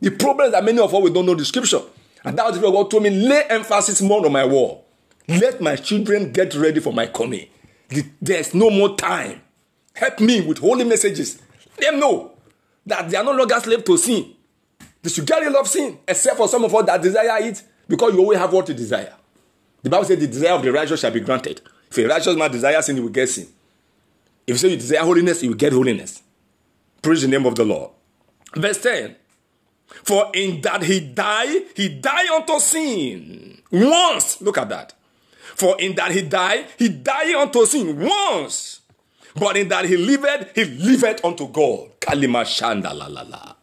The 0.00 0.10
problem 0.10 0.46
is 0.46 0.52
that 0.52 0.64
many 0.64 0.78
of 0.78 0.94
us 0.94 1.10
don't 1.10 1.26
know 1.26 1.34
the 1.34 1.44
scripture. 1.44 1.80
And 2.24 2.38
that 2.38 2.46
was 2.46 2.58
God 2.58 2.90
told 2.90 3.02
me, 3.02 3.10
lay 3.10 3.42
emphasis 3.48 4.00
more 4.02 4.24
on 4.24 4.32
my 4.32 4.44
word. 4.44 4.78
Let 5.26 5.60
my 5.60 5.76
children 5.76 6.32
get 6.32 6.54
ready 6.54 6.80
for 6.80 6.92
my 6.92 7.06
coming. 7.06 7.48
There's 8.20 8.54
no 8.54 8.70
more 8.70 8.96
time. 8.96 9.40
Help 9.94 10.20
me 10.20 10.40
with 10.40 10.58
holy 10.58 10.84
messages. 10.84 11.40
Let 11.80 11.90
them 11.90 12.00
know 12.00 12.32
that 12.86 13.08
they 13.10 13.16
are 13.16 13.24
no 13.24 13.32
longer 13.32 13.58
slave 13.60 13.84
to 13.84 13.96
sin. 13.96 14.34
They 15.02 15.10
should 15.10 15.26
get 15.26 15.40
rid 15.40 15.54
of 15.54 15.66
sin, 15.66 15.98
except 16.06 16.36
for 16.36 16.48
some 16.48 16.64
of 16.64 16.74
us 16.74 16.86
that 16.86 17.02
desire 17.02 17.42
it 17.42 17.62
because 17.88 18.12
you 18.12 18.20
always 18.20 18.38
have 18.38 18.52
what 18.52 18.68
you 18.68 18.74
desire. 18.74 19.14
The 19.82 19.90
Bible 19.90 20.04
says 20.04 20.18
the 20.18 20.26
desire 20.26 20.52
of 20.52 20.62
the 20.62 20.72
righteous 20.72 21.00
shall 21.00 21.10
be 21.10 21.20
granted. 21.20 21.60
If 21.90 21.98
a 21.98 22.06
righteous 22.06 22.36
man 22.36 22.50
desires 22.50 22.86
sin, 22.86 22.96
he 22.96 23.02
will 23.02 23.08
get 23.08 23.28
sin. 23.28 23.48
If 24.46 24.54
you 24.54 24.58
say 24.58 24.68
you 24.68 24.76
desire 24.76 25.00
holiness, 25.00 25.42
you 25.42 25.50
will 25.50 25.56
get 25.56 25.72
holiness. 25.72 26.22
Praise 27.02 27.22
the 27.22 27.28
name 27.28 27.46
of 27.46 27.54
the 27.54 27.64
Lord. 27.64 27.90
Verse 28.54 28.80
10. 28.82 29.16
For 30.04 30.30
in 30.34 30.60
that 30.60 30.82
he 30.82 31.00
died, 31.00 31.62
he 31.74 31.88
died 31.88 32.28
unto 32.28 32.58
sin. 32.60 33.62
Once. 33.70 34.40
Look 34.40 34.58
at 34.58 34.68
that. 34.68 34.94
For 35.60 35.78
in 35.78 35.94
that 35.96 36.10
he 36.10 36.22
died, 36.22 36.64
he 36.78 36.88
died 36.88 37.34
unto 37.34 37.66
sin 37.66 38.00
once. 38.00 38.80
But 39.38 39.58
in 39.58 39.68
that 39.68 39.84
he 39.84 39.98
lived, 39.98 40.26
he 40.54 40.64
lived 40.64 41.20
unto 41.22 41.48
God. 41.48 42.00
Kalima 42.00 42.46
shanda 42.46 42.94
la 42.96 43.06
la 43.08 43.20
la. 43.20 43.54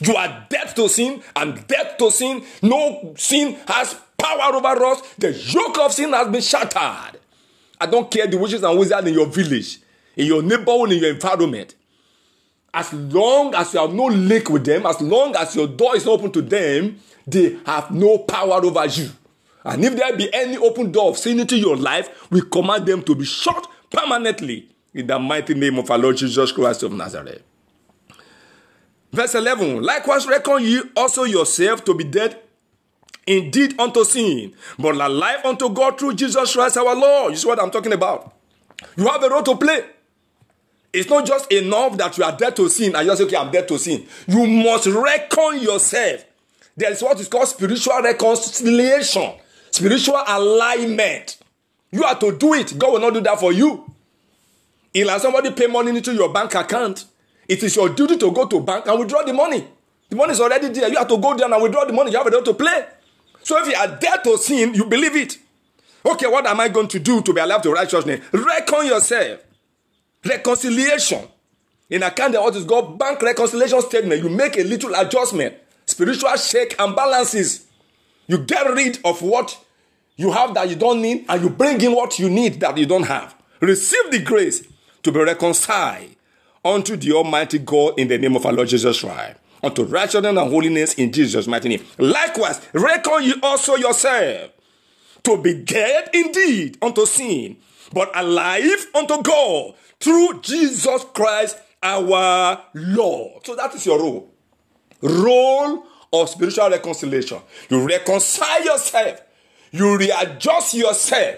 You 0.00 0.14
are 0.14 0.46
dead 0.50 0.76
to 0.76 0.90
sin 0.90 1.22
and 1.34 1.66
dead 1.66 1.98
to 2.00 2.10
sin. 2.10 2.44
No 2.60 3.14
sin 3.16 3.56
has 3.66 3.96
power 4.18 4.56
over 4.56 4.84
us. 4.84 5.00
The 5.16 5.32
yoke 5.32 5.78
of 5.78 5.94
sin 5.94 6.12
has 6.12 6.28
been 6.28 6.42
shattered. 6.42 7.18
I 7.80 7.86
don't 7.86 8.10
care 8.10 8.26
the 8.26 8.36
witches 8.36 8.62
and 8.62 8.78
wizards 8.78 9.08
in 9.08 9.14
your 9.14 9.26
village, 9.26 9.78
in 10.16 10.26
your 10.26 10.42
neighborhood, 10.42 10.92
in 10.92 10.98
your 10.98 11.14
environment. 11.14 11.76
As 12.74 12.92
long 12.92 13.54
as 13.54 13.72
you 13.72 13.80
have 13.80 13.94
no 13.94 14.04
link 14.04 14.50
with 14.50 14.66
them, 14.66 14.84
as 14.84 15.00
long 15.00 15.34
as 15.34 15.56
your 15.56 15.66
door 15.66 15.96
is 15.96 16.06
open 16.06 16.30
to 16.32 16.42
them, 16.42 17.00
they 17.26 17.56
have 17.64 17.90
no 17.90 18.18
power 18.18 18.62
over 18.62 18.84
you. 18.84 19.08
And 19.64 19.84
if 19.84 19.96
there 19.96 20.16
be 20.16 20.32
any 20.32 20.56
open 20.56 20.92
door 20.92 21.10
of 21.10 21.18
sin 21.18 21.40
into 21.40 21.56
your 21.56 21.76
life, 21.76 22.30
we 22.30 22.42
command 22.42 22.86
them 22.86 23.02
to 23.02 23.14
be 23.14 23.24
shut 23.24 23.66
permanently 23.90 24.68
in 24.94 25.06
the 25.06 25.18
mighty 25.18 25.54
name 25.54 25.78
of 25.78 25.90
our 25.90 25.98
Lord 25.98 26.16
Jesus 26.16 26.52
Christ 26.52 26.82
of 26.82 26.92
Nazareth. 26.92 27.42
Verse 29.12 29.34
11 29.34 29.82
Likewise, 29.82 30.26
reckon 30.26 30.62
ye 30.62 30.82
also 30.96 31.24
yourself 31.24 31.84
to 31.84 31.94
be 31.94 32.04
dead 32.04 32.40
indeed 33.26 33.78
unto 33.78 34.04
sin, 34.04 34.54
but 34.78 34.94
alive 34.94 35.44
unto 35.44 35.68
God 35.68 35.98
through 35.98 36.14
Jesus 36.14 36.54
Christ 36.54 36.76
our 36.76 36.94
Lord. 36.94 37.32
You 37.32 37.36
see 37.36 37.48
what 37.48 37.60
I'm 37.60 37.70
talking 37.70 37.92
about? 37.92 38.34
You 38.96 39.06
have 39.08 39.22
a 39.22 39.28
role 39.28 39.42
to 39.42 39.56
play. 39.56 39.84
It's 40.92 41.10
not 41.10 41.26
just 41.26 41.52
enough 41.52 41.96
that 41.98 42.16
you 42.16 42.24
are 42.24 42.36
dead 42.36 42.56
to 42.56 42.68
sin 42.68 42.96
and 42.96 43.06
you 43.06 43.14
say, 43.14 43.24
okay, 43.24 43.36
I'm 43.36 43.50
dead 43.50 43.68
to 43.68 43.78
sin. 43.78 44.06
You 44.26 44.46
must 44.46 44.86
reckon 44.86 45.60
yourself. 45.60 46.24
There 46.76 46.90
is 46.90 47.02
what 47.02 47.20
is 47.20 47.28
called 47.28 47.48
spiritual 47.48 48.00
reconciliation, 48.02 49.32
spiritual 49.70 50.22
alignment. 50.26 51.38
You 51.90 52.02
have 52.02 52.18
to 52.20 52.36
do 52.36 52.54
it. 52.54 52.78
God 52.78 52.92
will 52.92 53.00
not 53.00 53.14
do 53.14 53.20
that 53.20 53.40
for 53.40 53.52
you. 53.52 53.84
If 54.92 55.22
somebody 55.22 55.50
pay 55.52 55.66
money 55.66 55.96
into 55.96 56.12
your 56.12 56.32
bank 56.32 56.54
account, 56.54 57.04
it 57.46 57.62
is 57.62 57.76
your 57.76 57.88
duty 57.88 58.16
to 58.18 58.30
go 58.32 58.46
to 58.46 58.60
bank 58.60 58.86
and 58.86 58.98
withdraw 58.98 59.22
the 59.22 59.32
money. 59.32 59.66
The 60.08 60.16
money 60.16 60.32
is 60.32 60.40
already 60.40 60.68
there. 60.68 60.88
You 60.88 60.98
have 60.98 61.08
to 61.08 61.18
go 61.18 61.34
there 61.36 61.52
and 61.52 61.62
withdraw 61.62 61.84
the 61.84 61.92
money. 61.92 62.10
You 62.10 62.18
have 62.18 62.26
a 62.26 62.30
role 62.30 62.42
to 62.42 62.54
play. 62.54 62.86
So 63.42 63.58
if 63.62 63.68
you 63.68 63.74
are 63.74 63.88
dead 63.98 64.24
to 64.24 64.36
sin, 64.38 64.74
you 64.74 64.84
believe 64.86 65.16
it. 65.16 65.38
Okay, 66.04 66.26
what 66.26 66.46
am 66.46 66.60
I 66.60 66.68
going 66.68 66.88
to 66.88 66.98
do 66.98 67.22
to 67.22 67.32
be 67.32 67.40
alive 67.40 67.62
to 67.62 67.72
righteousness? 67.72 68.20
Reckon 68.32 68.86
yourself. 68.86 69.40
Reconciliation. 70.24 71.26
In 71.90 72.02
account 72.02 72.34
of 72.34 72.42
what 72.44 72.56
is 72.56 72.64
called 72.64 72.98
bank 72.98 73.22
reconciliation 73.22 73.80
statement, 73.82 74.22
you 74.22 74.28
make 74.28 74.56
a 74.58 74.62
little 74.62 74.94
adjustment, 74.94 75.54
spiritual 75.86 76.34
shake 76.36 76.74
and 76.78 76.94
balances. 76.94 77.66
You 78.28 78.38
get 78.38 78.66
rid 78.72 79.00
of 79.04 79.20
what 79.22 79.58
you 80.16 80.30
have 80.30 80.54
that 80.54 80.68
you 80.68 80.76
don't 80.76 81.02
need, 81.02 81.24
and 81.28 81.42
you 81.42 81.50
bring 81.50 81.80
in 81.80 81.94
what 81.94 82.18
you 82.18 82.28
need 82.30 82.60
that 82.60 82.76
you 82.78 82.86
don't 82.86 83.04
have. 83.04 83.34
Receive 83.60 84.10
the 84.10 84.20
grace 84.20 84.62
to 85.02 85.10
be 85.10 85.20
reconciled 85.20 86.14
unto 86.64 86.96
the 86.96 87.12
Almighty 87.12 87.58
God 87.58 87.98
in 87.98 88.08
the 88.08 88.18
name 88.18 88.36
of 88.36 88.44
our 88.44 88.52
Lord 88.52 88.68
Jesus 88.68 89.00
Christ, 89.00 89.38
unto 89.62 89.84
righteousness 89.84 90.30
and 90.30 90.38
holiness 90.38 90.94
in 90.94 91.10
Jesus' 91.10 91.46
mighty 91.46 91.68
name. 91.70 91.84
Likewise, 91.98 92.60
reckon 92.72 93.22
you 93.22 93.34
also 93.42 93.76
yourself 93.76 94.50
to 95.22 95.40
be 95.40 95.54
dead 95.54 96.10
indeed 96.12 96.78
unto 96.82 97.06
sin, 97.06 97.56
but 97.92 98.10
alive 98.14 98.86
unto 98.94 99.22
God 99.22 99.74
through 100.00 100.40
Jesus 100.42 101.04
Christ 101.14 101.56
our 101.82 102.64
Lord. 102.74 103.46
So 103.46 103.56
that 103.56 103.74
is 103.74 103.86
your 103.86 103.98
role. 103.98 104.34
Role 105.00 105.84
of 106.12 106.28
spiritual 106.28 106.70
reconciliation. 106.70 107.38
You 107.68 107.86
reconcile 107.86 108.64
yourself. 108.64 109.20
You 109.70 109.98
readjust 109.98 110.74
yourself. 110.74 111.36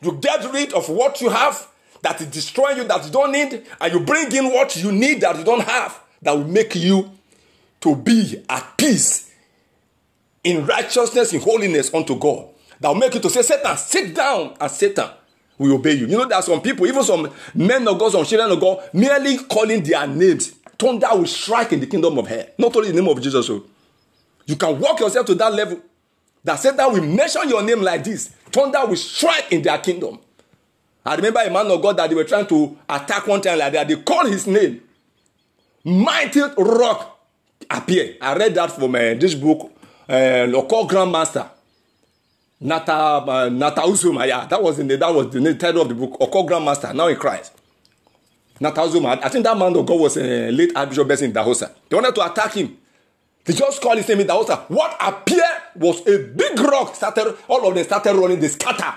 You 0.00 0.12
get 0.20 0.52
rid 0.52 0.72
of 0.72 0.88
what 0.88 1.20
you 1.20 1.28
have 1.28 1.68
that 2.02 2.20
is 2.20 2.26
destroying 2.26 2.78
you 2.78 2.84
that 2.84 3.04
you 3.04 3.12
don't 3.12 3.30
need, 3.30 3.64
and 3.80 3.92
you 3.92 4.00
bring 4.00 4.32
in 4.32 4.46
what 4.52 4.74
you 4.76 4.90
need 4.90 5.20
that 5.20 5.38
you 5.38 5.44
don't 5.44 5.62
have 5.62 6.00
that 6.20 6.32
will 6.32 6.44
make 6.44 6.74
you 6.74 7.10
to 7.80 7.94
be 7.94 8.44
at 8.48 8.76
peace 8.76 9.32
in 10.42 10.66
righteousness, 10.66 11.32
in 11.32 11.40
holiness 11.40 11.92
unto 11.94 12.18
God. 12.18 12.48
That 12.80 12.88
will 12.88 12.96
make 12.96 13.14
you 13.14 13.20
to 13.20 13.30
say, 13.30 13.42
Satan, 13.42 13.76
sit 13.76 14.14
down, 14.14 14.56
and 14.60 14.70
Satan 14.70 15.08
will 15.56 15.74
obey 15.74 15.92
you. 15.92 16.06
You 16.06 16.18
know, 16.18 16.24
there 16.24 16.38
are 16.38 16.42
some 16.42 16.60
people, 16.60 16.86
even 16.86 17.04
some 17.04 17.30
men 17.54 17.86
of 17.86 17.98
God, 17.98 18.10
some 18.10 18.24
children 18.24 18.50
of 18.50 18.60
God, 18.60 18.82
merely 18.92 19.38
calling 19.38 19.82
their 19.84 20.04
names. 20.08 20.48
Thunder 20.76 21.08
will 21.12 21.26
strike 21.26 21.72
in 21.72 21.78
the 21.78 21.86
kingdom 21.86 22.18
of 22.18 22.26
hell. 22.26 22.46
Not 22.58 22.74
only 22.74 22.90
the 22.90 23.00
name 23.00 23.08
of 23.08 23.22
Jesus. 23.22 23.46
So 23.46 23.64
you 24.46 24.56
can 24.56 24.78
walk 24.78 25.00
yourself 25.00 25.26
to 25.26 25.34
that 25.36 25.52
level. 25.52 25.80
That 26.44 26.56
Satan 26.56 26.92
will 26.92 27.02
mention 27.02 27.48
your 27.48 27.62
name 27.62 27.82
like 27.82 28.02
this. 28.04 28.28
Thunder 28.50 28.84
will 28.86 28.96
strike 28.96 29.52
in 29.52 29.62
their 29.62 29.78
kingdom. 29.78 30.18
I 31.04 31.14
remember 31.16 31.40
a 31.40 31.50
man 31.50 31.66
of 31.70 31.82
God 31.82 31.96
that 31.96 32.08
they 32.08 32.14
were 32.16 32.24
trying 32.24 32.46
to 32.46 32.76
attack 32.88 33.26
one 33.26 33.40
time 33.40 33.58
like 33.58 33.72
that. 33.72 33.88
They 33.88 33.96
called 33.96 34.28
his 34.30 34.46
name. 34.46 34.82
Mighty 35.84 36.40
rock 36.58 37.18
appear. 37.70 38.16
I 38.20 38.36
read 38.36 38.54
that 38.54 38.70
from 38.72 38.94
uh, 38.94 39.14
this 39.14 39.34
book, 39.34 39.72
uh, 40.08 40.46
Local 40.48 40.88
Grandmaster. 40.88 41.48
Nata 42.60 42.92
uh, 42.94 43.48
Nata 43.48 43.80
Uzuma, 43.80 44.26
yeah, 44.26 44.46
that 44.46 44.62
was 44.62 44.78
in 44.78 44.86
the 44.86 44.96
that 44.96 45.12
was 45.12 45.30
the 45.30 45.54
title 45.54 45.82
of 45.82 45.88
the 45.88 45.94
book, 45.94 46.16
Oko 46.20 46.46
Grandmaster, 46.46 46.94
now 46.94 47.08
in 47.08 47.16
Christ. 47.16 47.52
Nata 48.60 48.80
Uzuma, 48.82 49.18
I 49.20 49.28
think 49.28 49.42
that 49.44 49.58
man 49.58 49.76
of 49.76 49.84
God 49.84 49.98
was 49.98 50.16
a 50.16 50.50
late 50.52 50.70
Archbishop 50.76 51.08
Benson 51.08 51.30
in 51.30 51.32
Dahosa. 51.32 51.72
They 51.88 51.96
wanted 51.96 52.14
to 52.14 52.24
attack 52.30 52.52
him. 52.54 52.78
They 53.44 53.52
just 53.54 53.82
called 53.82 53.98
his 53.98 54.08
name 54.08 54.20
in 54.20 54.26
Dahosa. 54.26 54.68
What 54.70 54.96
appeared 55.00 55.62
was 55.76 56.06
a 56.06 56.18
big 56.18 56.58
rock. 56.60 56.94
Started 56.94 57.36
all 57.48 57.66
of 57.66 57.74
them 57.74 57.84
started 57.84 58.14
running. 58.14 58.40
They 58.40 58.48
scatter. 58.48 58.94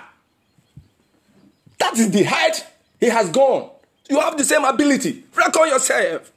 That 1.79 1.97
is 1.97 2.11
the 2.11 2.23
height 2.23 2.65
he 2.99 3.07
has 3.07 3.29
gone. 3.29 3.71
You 4.09 4.19
have 4.19 4.37
the 4.37 4.43
same 4.43 4.63
ability. 4.63 5.23
Reckon 5.35 5.67
yourself. 5.67 6.31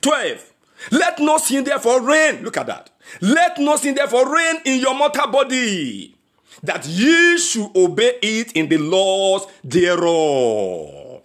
12. 0.00 0.52
Let 0.92 1.18
no 1.18 1.38
sin 1.38 1.64
therefore 1.64 2.00
reign. 2.00 2.42
Look 2.42 2.56
at 2.56 2.66
that. 2.66 2.90
Let 3.20 3.58
no 3.58 3.76
sin 3.76 3.94
therefore 3.94 4.32
reign 4.32 4.60
in 4.64 4.80
your 4.80 4.94
mortal 4.94 5.26
body 5.28 6.16
that 6.62 6.86
ye 6.86 7.38
should 7.38 7.70
obey 7.76 8.18
it 8.22 8.52
in 8.52 8.68
the 8.68 8.78
laws 8.78 9.46
thereof. 9.64 11.22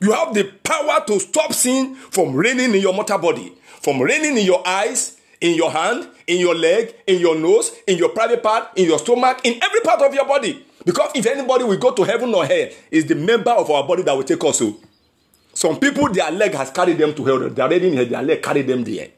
You 0.00 0.12
have 0.12 0.34
the 0.34 0.44
power 0.62 1.04
to 1.06 1.20
stop 1.20 1.52
sin 1.52 1.94
from 1.94 2.34
reigning 2.34 2.74
in 2.74 2.80
your 2.80 2.92
mortal 2.92 3.18
body, 3.18 3.52
from 3.80 4.00
reigning 4.00 4.36
in 4.36 4.44
your 4.44 4.66
eyes, 4.66 5.13
in 5.40 5.54
your 5.54 5.70
hand, 5.70 6.08
in 6.26 6.38
your 6.38 6.54
leg, 6.54 6.94
in 7.06 7.20
your 7.20 7.36
nose, 7.36 7.72
in 7.86 7.98
your 7.98 8.10
private 8.10 8.42
part, 8.42 8.68
in 8.76 8.86
your 8.86 8.98
stomach, 8.98 9.40
in 9.44 9.62
every 9.62 9.80
part 9.80 10.00
of 10.02 10.14
your 10.14 10.26
body. 10.26 10.64
Because 10.84 11.10
if 11.14 11.26
anybody 11.26 11.64
will 11.64 11.78
go 11.78 11.92
to 11.92 12.02
heaven 12.02 12.34
or 12.34 12.44
hell, 12.44 12.68
is 12.90 13.06
the 13.06 13.14
member 13.14 13.50
of 13.50 13.70
our 13.70 13.86
body 13.86 14.02
that 14.02 14.16
will 14.16 14.24
take 14.24 14.42
us 14.44 14.58
to. 14.58 14.78
Some 15.54 15.78
people, 15.78 16.10
their 16.12 16.30
leg 16.30 16.52
has 16.54 16.70
carried 16.70 16.98
them 16.98 17.14
to 17.14 17.24
hell. 17.24 17.38
They're 17.48 17.64
already 17.64 17.88
in 17.88 17.94
hell, 17.94 18.06
their 18.06 18.22
leg 18.22 18.42
carried 18.42 18.66
them 18.66 18.84
there. 18.84 19.08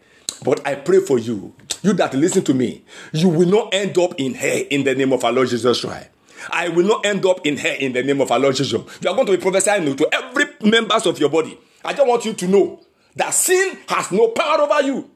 But 0.44 0.66
I 0.66 0.74
pray 0.74 1.00
for 1.00 1.18
you 1.18 1.54
you 1.86 1.92
that 1.94 2.14
listen 2.14 2.44
to 2.44 2.54
me, 2.54 2.82
you 3.12 3.28
will 3.28 3.48
not 3.48 3.72
end 3.74 3.96
up 3.98 4.14
in 4.18 4.34
hell 4.34 4.62
in 4.70 4.84
the 4.84 4.94
name 4.94 5.12
of 5.12 5.24
our 5.24 5.32
Lord 5.32 5.48
Jesus 5.48 5.80
Christ. 5.80 6.08
I 6.50 6.68
will 6.68 6.86
not 6.86 7.06
end 7.06 7.24
up 7.24 7.46
in 7.46 7.56
hell 7.56 7.76
in 7.78 7.92
the 7.92 8.02
name 8.02 8.20
of 8.20 8.30
our 8.30 8.38
Lord 8.38 8.56
Jesus. 8.56 8.72
You 8.72 9.10
are 9.10 9.14
going 9.14 9.26
to 9.26 9.36
be 9.36 9.42
prophesying 9.42 9.96
to 9.96 10.08
every 10.12 10.44
members 10.62 11.06
of 11.06 11.18
your 11.18 11.30
body. 11.30 11.58
I 11.84 11.92
just 11.92 12.06
want 12.06 12.24
you 12.24 12.34
to 12.34 12.48
know 12.48 12.80
that 13.14 13.30
sin 13.32 13.78
has 13.88 14.12
no 14.12 14.28
power 14.28 14.60
over 14.60 14.82
you. 14.82 15.10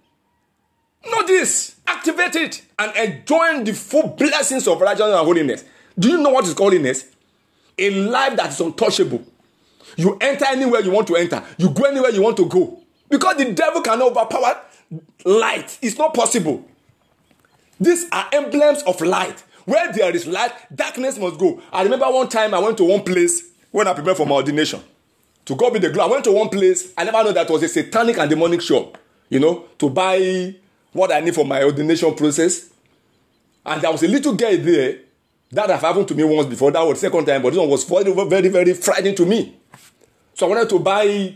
Know 1.06 1.26
this, 1.26 1.76
activate 1.86 2.36
it, 2.36 2.62
and 2.78 2.94
enjoy 2.96 3.64
the 3.64 3.72
full 3.72 4.08
blessings 4.08 4.68
of 4.68 4.80
righteousness 4.80 5.16
and 5.16 5.26
holiness. 5.26 5.64
Do 5.98 6.08
you 6.08 6.18
know 6.18 6.30
what 6.30 6.44
is 6.44 6.52
holiness? 6.54 7.06
A 7.78 7.90
life 7.90 8.36
that 8.36 8.50
is 8.50 8.60
untouchable. 8.60 9.24
You 9.96 10.16
enter 10.20 10.44
anywhere 10.46 10.80
you 10.80 10.90
want 10.90 11.06
to 11.08 11.16
enter. 11.16 11.42
You 11.56 11.70
go 11.70 11.84
anywhere 11.84 12.10
you 12.10 12.22
want 12.22 12.36
to 12.36 12.46
go. 12.46 12.82
Because 13.08 13.36
the 13.36 13.52
devil 13.52 13.80
cannot 13.80 14.12
overpower 14.12 14.60
light. 15.24 15.78
It's 15.82 15.98
not 15.98 16.14
possible. 16.14 16.68
These 17.80 18.06
are 18.12 18.28
emblems 18.32 18.82
of 18.82 19.00
light. 19.00 19.42
Where 19.64 19.92
there 19.92 20.14
is 20.14 20.26
light, 20.26 20.52
darkness 20.74 21.18
must 21.18 21.38
go. 21.38 21.62
I 21.72 21.82
remember 21.82 22.06
one 22.06 22.28
time 22.28 22.54
I 22.54 22.58
went 22.58 22.76
to 22.78 22.84
one 22.84 23.02
place 23.02 23.42
when 23.70 23.86
I 23.86 23.94
prepared 23.94 24.16
for 24.16 24.26
my 24.26 24.36
ordination. 24.36 24.80
To 25.46 25.56
God 25.56 25.72
be 25.72 25.78
the 25.78 25.90
glory. 25.90 26.08
I 26.08 26.12
went 26.12 26.24
to 26.24 26.32
one 26.32 26.48
place. 26.48 26.92
I 26.96 27.04
never 27.04 27.24
knew 27.24 27.32
that 27.32 27.48
was 27.48 27.62
a 27.62 27.68
satanic 27.68 28.18
and 28.18 28.28
demonic 28.28 28.60
shop. 28.60 28.98
You 29.28 29.40
know, 29.40 29.64
to 29.78 29.88
buy 29.88 30.54
what 30.92 31.12
I 31.12 31.20
need 31.20 31.34
for 31.34 31.44
my 31.44 31.62
ordination 31.62 32.14
process. 32.14 32.70
And 33.64 33.82
there 33.82 33.92
was 33.92 34.02
a 34.02 34.08
little 34.08 34.34
girl 34.34 34.56
there 34.56 34.98
that 35.52 35.70
have 35.70 35.80
happened 35.80 36.08
to 36.08 36.14
me 36.14 36.24
once 36.24 36.46
before. 36.48 36.70
That 36.70 36.82
was 36.82 37.00
the 37.00 37.06
second 37.08 37.26
time, 37.26 37.42
but 37.42 37.50
this 37.50 37.58
one 37.58 37.68
was 37.68 37.84
very, 37.84 38.12
very, 38.12 38.48
very 38.48 38.74
frightening 38.74 39.14
to 39.16 39.26
me. 39.26 39.56
So 40.34 40.46
I 40.46 40.48
wanted 40.48 40.68
to 40.70 40.78
buy 40.78 41.34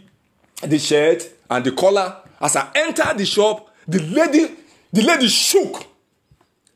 the 0.62 0.78
shirt 0.78 1.28
and 1.50 1.64
the 1.64 1.73
collar 1.73 2.16
As 2.40 2.56
I 2.56 2.68
entered 2.75 3.16
the 3.16 3.25
shop, 3.25 3.75
the 3.88 4.00
lady, 4.00 4.54
the 4.92 5.02
lady 5.02 5.28
shook. 5.28 5.87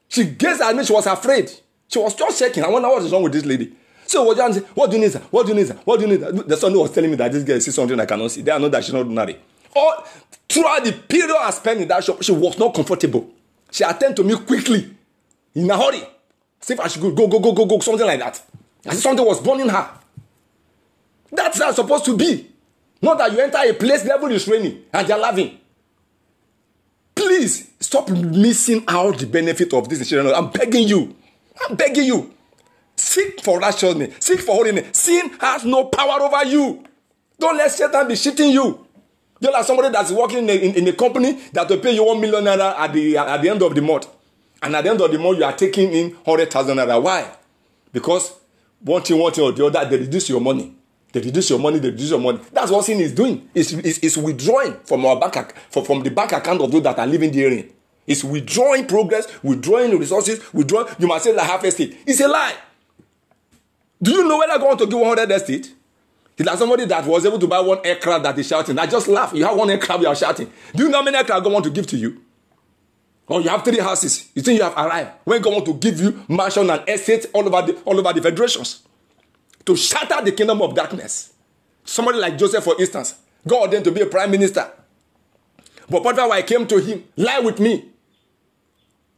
She 0.09 0.25
gazed 0.25 0.63
at 0.63 0.75
me, 0.75 0.83
she 0.85 0.93
was 0.95 1.07
afraid. 1.07 1.51
She 1.89 1.99
was 1.99 2.15
just 2.15 2.39
shaking. 2.39 2.65
I 2.65 2.69
wonder 2.69 2.89
what 2.89 3.03
is 3.03 3.13
wrong 3.13 3.23
with 3.23 3.33
this 3.33 3.45
lady. 3.45 3.73
So 4.07 4.23
what, 4.23 4.37
you 4.55 4.63
what 4.75 4.91
do 4.91 4.97
you 4.97 5.03
need? 5.07 5.15
What 5.31 5.47
do 5.47 5.53
you 5.53 5.59
need? 5.59 5.69
What 5.85 6.01
do 6.01 6.07
you 6.07 6.17
need? 6.19 6.21
The 6.49 6.57
son 6.57 6.73
was 6.79 6.91
telling 6.91 7.11
me 7.11 7.17
that 7.17 7.31
this 7.33 7.45
girl 7.45 7.61
sees 7.61 7.75
something 7.75 8.01
I 8.01 8.07
cannot 8.07 8.31
see. 8.31 8.41
They 8.41 8.59
know 8.59 8.71
that 8.71 8.83
she's 8.83 8.95
not 8.95 9.01
ordinary. 9.01 9.39
All 9.75 10.05
throughout 10.49 10.85
the 10.85 10.93
period 10.93 11.35
I 11.39 11.51
spent 11.51 11.81
in 11.81 11.89
that 11.89 12.05
shop, 12.05 12.23
she 12.23 12.33
was 12.33 12.59
not 12.59 12.75
comfortable. 12.75 13.31
She 13.71 13.85
attended 13.85 14.17
to 14.17 14.25
me 14.25 14.37
quickly, 14.37 14.91
in 15.55 15.71
a 15.71 15.77
hurry. 15.77 16.03
See 16.61 16.75
if 16.75 16.81
I 16.81 16.89
should 16.89 17.03
go, 17.03 17.11
go, 17.13 17.29
go, 17.29 17.39
go, 17.41 17.53
go, 17.53 17.67
go, 17.67 17.79
something 17.81 18.07
like 18.07 18.21
that. 18.21 18.43
As 18.87 19.03
something 19.03 19.25
was 19.25 19.41
burning 19.41 19.69
her. 19.69 19.91
That's 21.31 21.61
how 21.61 21.69
it's 21.69 21.77
supposed 21.77 22.05
to 22.07 22.17
be. 22.17 22.51
Not 23.03 23.19
that 23.19 23.33
you 23.33 23.39
enter 23.41 23.59
a 23.59 23.73
place, 23.75 24.05
level 24.05 24.31
is 24.31 24.49
raining, 24.49 24.85
and 24.93 25.07
they're 25.07 25.19
laughing. 25.19 25.59
Please 27.15 27.71
stop 27.81 28.09
missing 28.11 28.85
out 28.89 29.19
the 29.19 29.27
benefit 29.27 29.73
of 29.75 29.89
this 29.89 30.09
children. 30.09 30.35
I'm 30.35 30.51
begging 30.51 30.89
you. 30.89 31.15
I'm 31.69 31.77
begging 31.77 32.05
you. 32.05 32.35
Seek 32.97 33.41
for 33.43 33.59
righteousness. 33.59 34.17
Seek 34.21 34.41
for 34.41 34.57
holiness. 34.57 34.97
Sin 34.99 35.31
has 35.41 35.65
no 35.65 35.85
power 35.85 36.21
over 36.23 36.45
you. 36.47 36.85
Don't 37.39 37.57
let 37.57 37.71
Satan 37.71 38.09
be 38.09 38.17
cheating 38.17 38.51
you. 38.51 38.87
You're 39.41 39.53
like 39.53 39.65
somebody 39.65 39.91
that's 39.91 40.11
working 40.11 40.39
in 40.39 40.51
a, 40.51 40.53
in, 40.55 40.75
in 40.75 40.89
a 40.89 40.93
company 40.93 41.33
that 41.53 41.69
will 41.69 41.79
pay 41.79 41.95
you 41.95 42.05
one 42.05 42.21
million 42.21 42.45
naira 42.45 42.75
at 42.79 42.93
the 42.93 43.17
at 43.17 43.41
the 43.41 43.49
end 43.49 43.63
of 43.63 43.75
the 43.75 43.83
month, 43.83 44.09
and 44.63 44.75
at 44.75 44.83
the 44.85 44.91
end 44.91 45.01
of 45.01 45.11
the 45.11 45.19
month 45.19 45.39
you 45.39 45.45
are 45.45 45.53
taking 45.57 45.93
in 45.93 46.17
hundred 46.27 46.51
thousand 46.51 46.77
naira. 46.77 47.01
Why? 47.03 47.31
Because 47.93 48.33
one 48.81 49.03
thing, 49.03 49.19
one 49.19 49.33
thing 49.33 49.45
or 49.45 49.53
the 49.53 49.67
other, 49.67 49.85
they 49.89 49.99
reduce 49.99 50.29
your 50.29 50.41
money. 50.41 50.75
They 51.13 51.21
reduce 51.21 51.51
your 51.51 51.59
money. 51.59 51.79
They 51.79 51.91
reduce 51.91 52.11
your 52.11 52.21
money. 52.21 52.41
That's 52.53 52.71
what 52.71 52.85
sin 52.85 53.01
is 53.01 53.15
doing. 53.15 53.49
It's, 53.55 53.73
it's, 53.73 53.99
it's 53.99 54.17
withdrawing 54.17 54.75
from 54.85 55.05
our 55.07 55.19
bank 55.19 55.55
from, 55.71 55.85
from 55.85 56.03
the 56.03 56.11
bank 56.11 56.33
account 56.33 56.61
of 56.61 56.71
those 56.71 56.83
that 56.83 56.99
are 56.99 57.07
living 57.07 57.33
therein. 57.33 57.71
It's 58.07 58.25
withdrawing 58.25 58.87
progress, 58.87 59.27
withdrawing 59.43 59.99
resources, 59.99 60.41
withdrawing. 60.53 60.95
You 60.99 61.07
must 61.07 61.25
say 61.25 61.35
like 61.35 61.47
half 61.47 61.65
estate. 61.65 61.99
It's 62.07 62.21
a 62.21 62.29
lie. 62.29 62.57
Do 64.03 64.13
you 64.13 64.29
know 64.29 64.39
whether 64.39 64.59
going 64.59 64.79
to 64.79 64.87
give 64.87 64.99
100 64.99 65.31
estate? 65.31 65.75
Is 66.39 66.47
like 66.47 66.57
somebody 66.57 66.85
that 66.85 67.05
was 67.05 67.27
able 67.27 67.39
to 67.41 67.49
buy 67.49 67.59
one 67.59 67.81
aircraft 67.85 68.23
that 68.23 68.39
is 68.39 68.47
shouting. 68.47 68.79
I 68.79 68.87
just 68.87 69.09
laugh. 69.09 69.33
You 69.35 69.45
have 69.45 69.57
one 69.57 69.69
aircraft, 69.71 70.03
you 70.03 70.09
are 70.09 70.15
shouting. 70.15 70.51
Do 70.75 70.85
you 70.85 70.89
know 70.89 70.99
how 70.99 71.05
many 71.05 71.17
aircraft 71.17 71.43
God 71.43 71.53
want 71.53 71.65
to 71.65 71.71
give 71.71 71.87
to 71.89 71.97
you? 71.97 72.23
Or 73.27 73.41
you 73.41 73.49
have 73.49 73.65
three 73.65 73.79
houses. 73.79 74.31
You 74.35 74.43
think 74.43 74.59
you 74.59 74.65
have 74.65 74.75
arrived. 74.77 75.11
When 75.25 75.43
God 75.43 75.53
want 75.53 75.67
to 75.67 75.75
give 75.75 76.01
you 76.01 76.25
mansion 76.29 76.71
and 76.71 76.89
estates 76.89 77.27
all 77.33 77.45
over 77.47 77.73
the 77.73 77.79
all 77.83 77.99
over 77.99 78.13
the 78.13 78.23
federations 78.23 78.83
to 79.67 79.77
shatter 79.77 80.25
the 80.25 80.33
kingdom 80.33 80.63
of 80.63 80.75
darkness. 80.75 81.33
Somebody 81.85 82.19
like 82.19 82.39
Joseph, 82.39 82.65
for 82.65 82.81
instance, 82.81 83.17
God 83.47 83.63
ordained 83.63 83.85
to 83.85 83.93
be 83.93 84.01
a 84.01 84.07
prime 84.07 84.31
minister. 84.31 84.71
But 85.91 86.03
Potiphar, 86.03 86.31
I 86.31 86.43
came 86.43 86.67
to 86.69 86.79
him, 86.79 87.05
lie 87.17 87.41
with 87.41 87.59
me. 87.61 87.91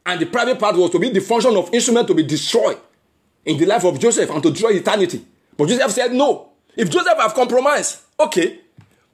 And 0.07 0.21
the 0.21 0.27
private 0.27 0.59
part 0.59 0.77
was 0.77 0.91
to 0.91 0.99
be 0.99 1.11
the 1.11 1.21
function 1.21 1.57
of 1.57 1.73
instrument 1.75 2.09
to 2.09 2.15
be 2.15 2.23
destroyed 2.23 2.79
in 3.45 3.59
the 3.59 3.67
life 3.67 3.85
of 3.85 3.99
Joseph 4.01 4.31
and 4.31 4.43
to 4.43 4.51
destroy 4.51 4.71
eternity. 4.71 5.25
But 5.57 5.69
Joseph 5.69 5.91
said, 5.93 6.13
No. 6.13 6.50
If 6.77 6.91
Joseph 6.91 7.19
have 7.19 7.35
compromised, 7.35 7.99
okay. 8.19 8.61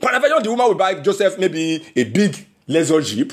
Peradventure, 0.00 0.42
the 0.42 0.50
woman 0.50 0.66
will 0.68 0.74
buy 0.74 0.94
Joseph 0.94 1.38
maybe 1.38 1.84
a 1.96 2.04
big 2.04 2.46
leisure 2.66 3.00
jeep, 3.00 3.32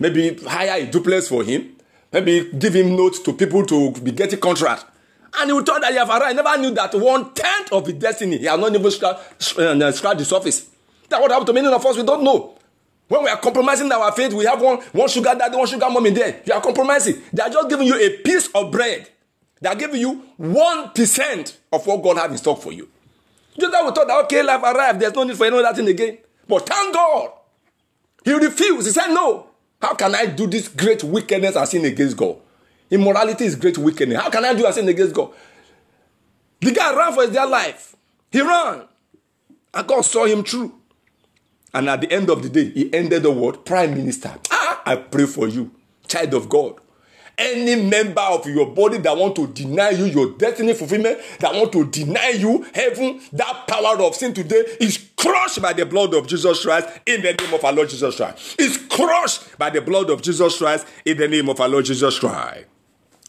maybe 0.00 0.34
hire 0.44 0.82
a 0.82 0.86
duplex 0.86 1.28
for 1.28 1.44
him, 1.44 1.76
maybe 2.12 2.50
give 2.58 2.74
him 2.74 2.96
notes 2.96 3.20
to 3.20 3.32
people 3.32 3.64
to 3.66 3.92
be 3.92 4.10
getting 4.10 4.40
contract. 4.40 4.84
And 5.38 5.48
he 5.48 5.52
will 5.52 5.62
tell 5.64 5.80
that 5.80 5.92
he 5.92 5.98
have 5.98 6.08
arrived. 6.08 6.24
I 6.24 6.32
never 6.32 6.60
knew 6.60 6.70
that 6.74 6.94
one 6.94 7.32
tenth 7.34 7.72
of 7.72 7.86
his 7.86 7.96
destiny, 7.96 8.38
he 8.38 8.46
has 8.46 8.58
not 8.58 8.74
even 8.74 8.90
scratched, 8.90 9.58
uh, 9.58 9.92
scratched 9.92 10.18
the 10.18 10.24
surface. 10.24 10.68
That 11.08 11.20
what 11.20 11.30
happened 11.30 11.46
to 11.48 11.52
many 11.52 11.68
of 11.68 11.84
us, 11.84 11.96
we 11.96 12.02
don't 12.02 12.24
know. 12.24 12.56
When 13.08 13.22
we 13.22 13.28
are 13.28 13.36
compromising 13.36 13.90
our 13.92 14.10
faith, 14.12 14.32
we 14.32 14.44
have 14.46 14.60
one, 14.60 14.78
one 14.92 15.08
sugar 15.08 15.34
daddy, 15.38 15.56
one 15.56 15.66
sugar 15.68 15.88
mommy 15.88 16.10
there. 16.10 16.42
You 16.44 16.54
are 16.54 16.60
compromising. 16.60 17.22
They 17.32 17.42
are 17.42 17.50
just 17.50 17.68
giving 17.68 17.86
you 17.86 17.94
a 17.94 18.18
piece 18.22 18.48
of 18.48 18.72
bread. 18.72 19.08
They 19.60 19.68
are 19.68 19.76
giving 19.76 20.00
you 20.00 20.22
1% 20.40 21.56
of 21.72 21.86
what 21.86 22.02
God 22.02 22.16
has 22.18 22.30
in 22.32 22.38
stock 22.38 22.60
for 22.60 22.72
you. 22.72 22.88
That 23.58 23.84
we 23.84 23.90
thought 23.92 24.06
that, 24.06 24.24
okay, 24.24 24.42
life 24.42 24.62
arrived. 24.62 25.00
There's 25.00 25.14
no 25.14 25.24
need 25.24 25.36
for 25.36 25.46
any 25.46 25.58
other 25.58 25.74
thing 25.74 25.88
again. 25.88 26.18
But 26.46 26.66
thank 26.66 26.94
God. 26.94 27.30
He 28.24 28.32
refused. 28.32 28.86
He 28.86 28.92
said, 28.92 29.08
no. 29.08 29.48
How 29.80 29.94
can 29.94 30.14
I 30.14 30.26
do 30.26 30.46
this 30.46 30.68
great 30.68 31.04
wickedness 31.04 31.56
and 31.56 31.68
sin 31.68 31.84
against 31.84 32.16
God? 32.16 32.36
Immorality 32.90 33.44
is 33.44 33.56
great 33.56 33.78
wickedness. 33.78 34.20
How 34.20 34.30
can 34.30 34.44
I 34.44 34.54
do 34.54 34.66
a 34.66 34.72
sin 34.72 34.88
against 34.88 35.14
God? 35.14 35.32
The 36.60 36.72
guy 36.72 36.94
ran 36.96 37.12
for 37.12 37.22
his 37.22 37.32
dear 37.32 37.46
life. 37.46 37.94
He 38.30 38.40
ran. 38.40 38.82
And 39.74 39.86
God 39.86 40.02
saw 40.02 40.24
him 40.24 40.42
through. 40.44 40.74
And 41.74 41.88
at 41.90 42.00
the 42.00 42.10
end 42.12 42.30
of 42.30 42.42
the 42.42 42.48
day, 42.48 42.70
he 42.70 42.92
ended 42.94 43.22
the 43.22 43.30
word 43.30 43.64
Prime 43.64 43.94
Minister. 43.94 44.34
Ah, 44.50 44.82
I 44.86 44.96
pray 44.96 45.26
for 45.26 45.46
you, 45.46 45.70
child 46.08 46.32
of 46.34 46.48
God. 46.48 46.76
Any 47.38 47.74
member 47.74 48.22
of 48.22 48.46
your 48.46 48.66
body 48.66 48.96
that 48.98 49.16
want 49.16 49.36
to 49.36 49.46
deny 49.46 49.90
you 49.90 50.06
your 50.06 50.30
destiny 50.38 50.72
fulfillment, 50.72 51.18
that 51.40 51.54
want 51.54 51.70
to 51.72 51.84
deny 51.86 52.30
you 52.30 52.66
heaven, 52.74 53.20
that 53.32 53.66
power 53.68 54.02
of 54.02 54.14
sin 54.14 54.32
today 54.32 54.64
is 54.80 55.10
crushed 55.16 55.60
by 55.60 55.74
the 55.74 55.84
blood 55.84 56.14
of 56.14 56.26
Jesus 56.26 56.62
Christ 56.64 56.88
in 57.04 57.20
the 57.20 57.34
name 57.34 57.52
of 57.52 57.62
our 57.62 57.72
Lord 57.72 57.90
Jesus 57.90 58.16
Christ. 58.16 58.58
Is 58.58 58.78
crushed 58.88 59.58
by 59.58 59.68
the 59.68 59.82
blood 59.82 60.08
of 60.08 60.22
Jesus 60.22 60.56
Christ 60.56 60.86
in 61.04 61.18
the 61.18 61.28
name 61.28 61.50
of 61.50 61.60
our 61.60 61.68
Lord 61.68 61.84
Jesus 61.84 62.18
Christ. 62.18 62.66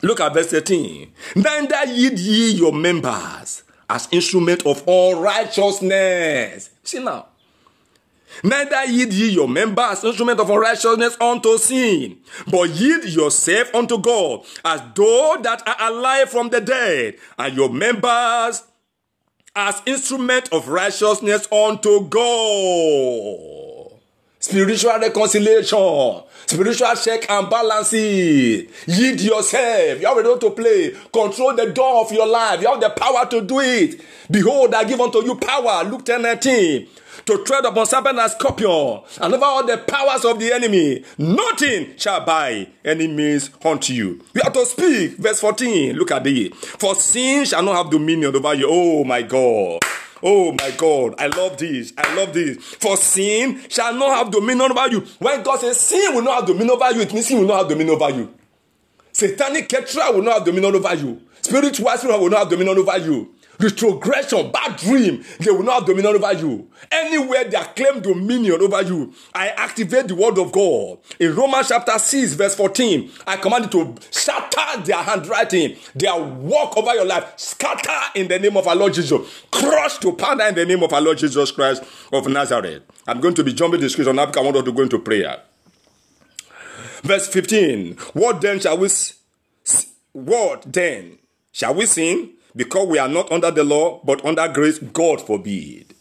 Look 0.01 0.21
at 0.21 0.33
verse 0.33 0.51
13. 0.51 1.11
Neither 1.35 1.85
yield 1.91 2.19
ye 2.19 2.51
your 2.51 2.71
members 2.71 3.63
as 3.89 4.07
instrument 4.11 4.65
of 4.65 4.87
unrighteousness. 4.87 6.69
See 6.83 6.99
now. 7.03 7.27
Neither 8.43 8.85
yield 8.85 9.13
ye 9.13 9.29
your 9.29 9.47
members 9.47 10.03
instrument 10.03 10.39
of 10.39 10.49
unrighteousness 10.49 11.17
unto 11.19 11.57
sin, 11.57 12.17
but 12.51 12.69
yield 12.69 13.05
yourself 13.05 13.73
unto 13.73 13.97
God 13.97 14.45
as 14.63 14.81
though 14.95 15.37
that 15.41 15.67
are 15.67 15.91
alive 15.91 16.29
from 16.29 16.49
the 16.49 16.61
dead, 16.61 17.15
and 17.37 17.55
your 17.55 17.69
members 17.69 18.63
as 19.55 19.81
instrument 19.85 20.49
of 20.53 20.67
righteousness 20.67 21.51
unto 21.51 22.07
God. 22.07 23.93
Spiritual 24.39 24.99
reconciliation, 24.99 26.21
spiritual 26.45 26.95
check 26.95 27.29
and 27.29 27.49
balance. 27.49 27.91
Yield 27.91 29.19
yourself. 29.19 29.99
You 29.99 30.07
have 30.07 30.17
a 30.17 30.23
role 30.23 30.37
to 30.37 30.51
play. 30.51 30.91
Control 31.11 31.55
the 31.55 31.71
door 31.71 32.01
of 32.01 32.11
your 32.11 32.27
life. 32.27 32.61
You 32.61 32.67
have 32.67 32.79
the 32.79 32.91
power 32.91 33.25
to 33.25 33.41
do 33.41 33.59
it. 33.61 33.99
Behold, 34.29 34.75
I 34.75 34.83
give 34.83 35.01
unto 35.01 35.23
you 35.25 35.35
power. 35.35 35.83
Luke 35.83 36.05
10 36.05 36.21
19 36.21 36.87
to 37.25 37.43
tread 37.43 37.65
upon 37.65 37.85
serpent 37.85 38.19
and 38.19 38.31
scorpion, 38.31 39.01
and 39.21 39.33
over 39.33 39.45
all 39.45 39.65
the 39.65 39.77
powers 39.77 40.25
of 40.25 40.39
the 40.39 40.51
enemy. 40.51 41.03
Nothing 41.17 41.97
shall 41.97 42.25
by 42.25 42.67
any 42.83 43.07
means 43.07 43.49
haunt 43.61 43.89
you. 43.89 44.23
We 44.33 44.41
have 44.43 44.53
to 44.53 44.65
speak. 44.65 45.17
Verse 45.17 45.39
14. 45.39 45.95
Look 45.95 46.11
at 46.11 46.23
the 46.23 46.49
For 46.49 46.95
sin 46.95 47.45
shall 47.45 47.63
not 47.63 47.75
have 47.75 47.91
dominion 47.91 48.35
over 48.35 48.53
you. 48.53 48.67
Oh 48.69 49.03
my 49.03 49.21
God. 49.21 49.79
Oh 50.23 50.51
my 50.53 50.71
God, 50.71 51.13
I 51.19 51.27
love 51.27 51.57
this. 51.57 51.93
I 51.95 52.15
love 52.15 52.33
this. 52.33 52.57
For 52.57 52.97
sin 52.97 53.61
shall 53.69 53.93
not 53.93 54.17
have 54.17 54.31
dominion 54.31 54.71
over 54.71 54.87
you. 54.89 55.01
When 55.19 55.43
God 55.43 55.59
says 55.59 55.79
sin 55.79 56.15
will 56.15 56.23
not 56.23 56.39
have 56.39 56.45
dominion 56.47 56.71
over 56.71 56.91
you, 56.91 57.01
it 57.01 57.13
means 57.13 57.27
sin 57.27 57.39
will 57.39 57.47
not 57.47 57.59
have 57.59 57.67
dominion 57.69 57.95
over 58.01 58.09
you. 58.09 58.33
Satanic 59.11 59.69
ketra 59.69 60.13
will 60.13 60.23
not 60.23 60.35
have 60.35 60.45
dominion 60.45 60.75
over 60.75 60.95
you. 60.95 61.21
Spiritual 61.41 61.89
spirit 61.97 62.19
will 62.19 62.29
not 62.29 62.39
have 62.39 62.49
dominion 62.49 62.77
over 62.77 62.97
you 62.97 63.33
retrogression, 63.59 64.51
bad 64.51 64.77
dream, 64.77 65.23
they 65.39 65.51
will 65.51 65.63
not 65.63 65.79
have 65.79 65.85
dominion 65.85 66.15
over 66.15 66.33
you. 66.33 66.69
Anywhere 66.91 67.45
they 67.45 67.61
claim 67.75 68.01
dominion 68.01 68.61
over 68.61 68.81
you, 68.81 69.13
I 69.33 69.49
activate 69.49 70.07
the 70.07 70.15
word 70.15 70.37
of 70.37 70.51
God. 70.51 70.99
In 71.19 71.35
Romans 71.35 71.69
chapter 71.69 71.97
6, 71.97 72.33
verse 72.33 72.55
14, 72.55 73.11
I 73.25 73.37
command 73.37 73.65
you 73.65 73.93
to 73.93 73.95
shatter 74.11 74.81
their 74.83 74.97
handwriting, 74.97 75.75
their 75.95 76.15
walk 76.15 76.77
over 76.77 76.93
your 76.93 77.05
life, 77.05 77.33
scatter 77.37 78.11
in 78.15 78.27
the 78.27 78.39
name 78.39 78.57
of 78.57 78.67
our 78.67 78.75
Lord 78.75 78.93
Jesus, 78.93 79.43
crush 79.51 79.97
to 79.99 80.13
powder 80.13 80.45
in 80.45 80.55
the 80.55 80.65
name 80.65 80.83
of 80.83 80.93
our 80.93 81.01
Lord 81.01 81.17
Jesus 81.17 81.51
Christ 81.51 81.83
of 82.11 82.27
Nazareth. 82.27 82.83
I'm 83.07 83.21
going 83.21 83.35
to 83.35 83.43
be 83.43 83.53
jumping 83.53 83.81
the 83.81 83.89
scripture 83.89 84.13
now 84.13 84.25
because 84.25 84.41
I 84.41 84.43
want 84.43 84.57
us 84.57 84.63
to 84.65 84.71
go 84.71 84.81
into 84.81 84.99
prayer. 84.99 85.41
Verse 87.01 87.27
15, 87.27 87.95
what 88.13 88.41
then 88.41 88.59
shall 88.59 88.77
we, 88.77 88.89
what 90.13 90.63
then 90.71 91.17
shall 91.51 91.75
we 91.75 91.85
sin? 91.85 92.33
Because 92.57 92.87
we 92.87 92.97
are 92.97 93.07
not 93.07 93.31
under 93.31 93.51
the 93.51 93.63
law, 93.63 94.01
but 94.03 94.25
under 94.25 94.47
grace, 94.47 94.79
God 94.79 95.21
forbid. 95.21 95.93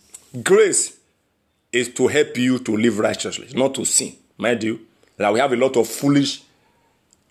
Grace 0.42 0.96
is 1.70 1.92
to 1.94 2.08
help 2.08 2.36
you 2.38 2.58
to 2.60 2.76
live 2.76 2.98
righteously, 2.98 3.48
not 3.54 3.74
to 3.74 3.84
sin. 3.84 4.14
Mind 4.38 4.62
you, 4.64 4.80
that 5.18 5.32
we 5.32 5.38
have 5.38 5.52
a 5.52 5.56
lot 5.56 5.76
of 5.76 5.86
foolish 5.86 6.42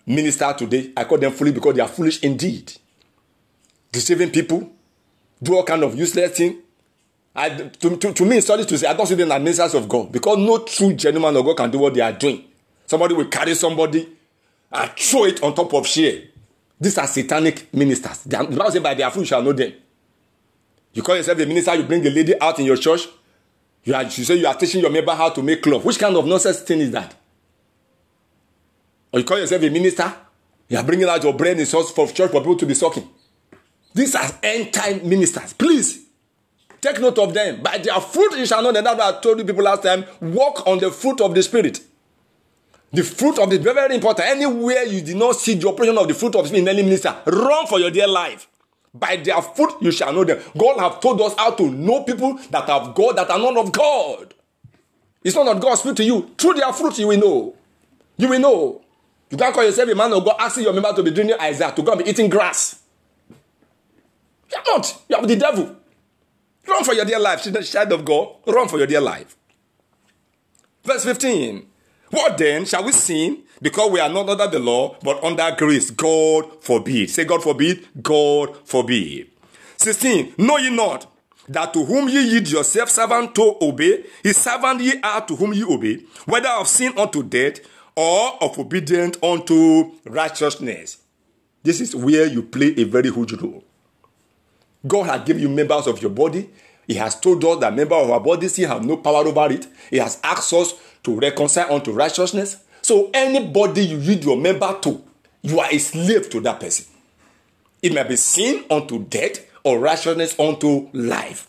ministers 0.06 0.54
today. 0.54 0.92
I 0.96 1.04
call 1.04 1.18
them 1.18 1.32
foolish 1.32 1.54
because 1.54 1.74
they 1.74 1.82
are 1.82 1.88
foolish 1.88 2.22
indeed. 2.22 2.72
Deceiving 3.90 4.30
people, 4.30 4.70
do 5.42 5.56
all 5.56 5.64
kind 5.64 5.82
of 5.82 5.98
useless 5.98 6.36
thing. 6.36 6.58
I, 7.34 7.50
to, 7.50 7.96
to, 7.96 8.12
to 8.12 8.24
me, 8.24 8.38
it's 8.38 8.46
to 8.46 8.78
say 8.78 8.86
I 8.86 8.94
don't 8.94 9.06
see 9.06 9.14
them 9.14 9.32
as 9.32 9.42
ministers 9.42 9.74
of 9.74 9.88
God 9.88 10.12
because 10.12 10.38
no 10.38 10.58
true 10.58 10.94
genuine 10.94 11.36
of 11.36 11.44
God 11.44 11.56
can 11.56 11.70
do 11.70 11.78
what 11.80 11.94
they 11.94 12.00
are 12.00 12.12
doing. 12.12 12.44
Somebody 12.86 13.14
will 13.14 13.26
carry 13.26 13.54
somebody 13.54 14.08
and 14.72 14.90
throw 14.92 15.24
it 15.24 15.42
on 15.42 15.54
top 15.54 15.74
of 15.74 15.86
share 15.86 16.22
These 16.78 16.98
are 16.98 17.06
satanic 17.06 17.72
ministers. 17.72 18.22
the 18.24 18.36
Bible 18.38 18.70
says, 18.70 18.82
by 18.82 18.94
their 18.94 19.10
fruit 19.10 19.26
shall 19.26 19.42
know 19.42 19.52
them. 19.52 19.72
You 20.92 21.02
call 21.02 21.16
yourself 21.16 21.38
a 21.38 21.46
minister, 21.46 21.74
you 21.74 21.84
bring 21.84 22.06
a 22.06 22.10
lady 22.10 22.40
out 22.40 22.58
in 22.58 22.66
your 22.66 22.76
church. 22.76 23.08
You, 23.84 23.94
are, 23.94 24.02
you 24.02 24.10
say 24.10 24.34
you 24.36 24.46
are 24.46 24.54
teaching 24.54 24.80
your 24.80 24.90
member 24.90 25.14
how 25.14 25.30
to 25.30 25.42
make 25.42 25.62
cloth. 25.62 25.84
Which 25.84 25.98
kind 25.98 26.16
of 26.16 26.26
nonsense 26.26 26.60
thing 26.60 26.80
is 26.80 26.90
that? 26.90 27.14
Or 29.12 29.20
you 29.20 29.24
call 29.24 29.38
yourself 29.38 29.62
a 29.62 29.70
minister, 29.70 30.12
you 30.68 30.76
are 30.76 30.82
bringing 30.84 31.08
out 31.08 31.22
your 31.22 31.32
bread 31.32 31.58
in 31.58 31.66
source 31.66 31.90
for 31.90 32.08
church 32.08 32.30
for 32.30 32.40
people 32.40 32.56
to 32.56 32.66
be 32.66 32.74
sucking. 32.74 33.08
These 33.94 34.14
are 34.14 34.30
end 34.42 34.74
time 34.74 35.08
ministers. 35.08 35.52
Please 35.54 36.06
take 36.80 37.00
note 37.00 37.18
of 37.18 37.32
them. 37.32 37.62
By 37.62 37.78
their 37.78 38.00
fruit 38.00 38.36
you 38.36 38.44
shall 38.46 38.62
know 38.62 38.72
them. 38.72 38.84
That's 38.84 38.98
what 38.98 39.14
I 39.14 39.20
told 39.20 39.38
you 39.38 39.44
people 39.44 39.62
last 39.62 39.82
time. 39.82 40.04
Walk 40.20 40.66
on 40.66 40.78
the 40.78 40.90
fruit 40.90 41.20
of 41.20 41.34
the 41.34 41.42
Spirit. 41.42 41.80
The 42.92 43.02
fruit 43.02 43.38
of 43.38 43.50
the 43.50 43.58
very, 43.58 43.74
very 43.74 43.94
important. 43.96 44.28
Anywhere 44.28 44.84
you 44.84 45.02
did 45.02 45.16
not 45.16 45.36
see 45.36 45.54
the 45.54 45.68
operation 45.68 45.98
of 45.98 46.08
the 46.08 46.14
fruit 46.14 46.34
of 46.34 46.42
the 46.42 46.48
Spirit 46.48 46.62
in 46.62 46.68
any 46.68 46.82
minister, 46.82 47.14
run 47.26 47.66
for 47.66 47.78
your 47.78 47.90
dear 47.90 48.06
life. 48.06 48.48
By 48.94 49.16
their 49.16 49.42
fruit 49.42 49.74
you 49.80 49.90
shall 49.90 50.12
know 50.12 50.24
them. 50.24 50.40
God 50.56 50.78
have 50.78 51.00
told 51.00 51.20
us 51.20 51.34
how 51.36 51.50
to 51.50 51.70
know 51.70 52.02
people 52.04 52.38
that 52.50 52.66
have 52.68 52.94
God 52.94 53.16
that 53.16 53.30
are 53.30 53.38
not 53.38 53.56
of 53.56 53.72
God. 53.72 54.32
It's 55.22 55.34
not 55.34 55.48
of 55.48 55.60
God 55.60 55.74
speak 55.74 55.96
to 55.96 56.04
you. 56.04 56.30
Through 56.38 56.54
their 56.54 56.72
fruit 56.72 56.98
you 56.98 57.08
will 57.08 57.18
know. 57.18 57.54
You 58.16 58.28
will 58.28 58.40
know. 58.40 58.82
You 59.30 59.36
can't 59.36 59.52
call 59.52 59.64
yourself 59.64 59.90
a 59.90 59.94
man 59.94 60.12
of 60.12 60.24
God 60.24 60.36
asking 60.38 60.62
your 60.62 60.72
member 60.72 60.92
to 60.94 61.02
be 61.02 61.10
drinking 61.10 61.36
Isaiah, 61.40 61.72
to 61.72 61.82
go 61.82 61.92
and 61.92 62.04
be 62.04 62.08
eating 62.10 62.30
grass. 62.30 62.80
You 64.50 64.58
are 64.58 64.62
not. 64.78 65.02
You 65.08 65.16
are 65.16 65.26
the 65.26 65.36
devil. 65.36 65.76
Run 66.66 66.84
for 66.84 66.94
your 66.94 67.04
dear 67.04 67.18
life, 67.18 67.42
child 67.42 67.92
of 67.92 68.04
God. 68.04 68.36
Run 68.46 68.68
for 68.68 68.78
your 68.78 68.86
dear 68.86 69.00
life. 69.00 69.36
Verse 70.84 71.04
15. 71.04 71.66
What 72.16 72.38
then 72.38 72.64
shall 72.64 72.82
we 72.82 72.92
sin 72.92 73.42
because 73.60 73.90
we 73.90 74.00
are 74.00 74.08
not 74.08 74.26
under 74.30 74.46
the 74.46 74.58
law 74.58 74.96
but 75.02 75.22
under 75.22 75.54
grace? 75.54 75.90
God 75.90 76.64
forbid. 76.64 77.10
Say, 77.10 77.24
God 77.24 77.42
forbid. 77.42 77.86
God 78.02 78.56
forbid. 78.66 79.28
16. 79.76 80.32
Know 80.38 80.56
ye 80.56 80.70
not 80.70 81.12
that 81.46 81.74
to 81.74 81.84
whom 81.84 82.08
ye 82.08 82.22
yield 82.26 82.48
yourself 82.48 82.88
servant 82.88 83.34
to 83.34 83.56
obey, 83.60 84.06
his 84.22 84.38
servant 84.38 84.80
ye 84.80 84.98
are 85.02 85.26
to 85.26 85.36
whom 85.36 85.52
ye 85.52 85.62
obey, 85.62 85.98
whether 86.24 86.48
of 86.48 86.66
sin 86.66 86.94
unto 86.96 87.22
death 87.22 87.60
or 87.94 88.42
of 88.42 88.58
obedience 88.58 89.18
unto 89.22 89.92
righteousness. 90.06 90.96
This 91.62 91.82
is 91.82 91.94
where 91.94 92.24
you 92.26 92.44
play 92.44 92.72
a 92.78 92.84
very 92.84 93.10
huge 93.12 93.34
role. 93.34 93.62
God 94.86 95.04
has 95.04 95.20
given 95.26 95.42
you 95.42 95.50
members 95.50 95.86
of 95.86 96.00
your 96.00 96.12
body. 96.12 96.48
He 96.86 96.94
has 96.94 97.20
told 97.20 97.44
us 97.44 97.60
that 97.60 97.74
members 97.74 98.04
of 98.04 98.10
our 98.10 98.20
bodies 98.20 98.56
he 98.56 98.62
have 98.62 98.84
no 98.86 98.96
power 98.96 99.26
over 99.26 99.52
it. 99.52 99.66
He 99.90 99.98
has 99.98 100.18
asked 100.24 100.54
us 100.54 100.72
to 101.06 101.18
reconcile 101.20 101.72
unto 101.72 101.92
righteousness. 101.92 102.56
So 102.82 103.10
anybody 103.14 103.82
you 103.86 103.98
yield 103.98 104.24
your 104.24 104.36
member 104.36 104.76
to, 104.82 105.02
you 105.42 105.60
are 105.60 105.68
a 105.70 105.78
slave 105.78 106.28
to 106.30 106.40
that 106.40 106.58
person. 106.58 106.86
It 107.80 107.94
may 107.94 108.02
be 108.02 108.16
sin 108.16 108.64
unto 108.68 109.04
death 109.04 109.38
or 109.62 109.78
righteousness 109.78 110.38
unto 110.38 110.90
life. 110.92 111.48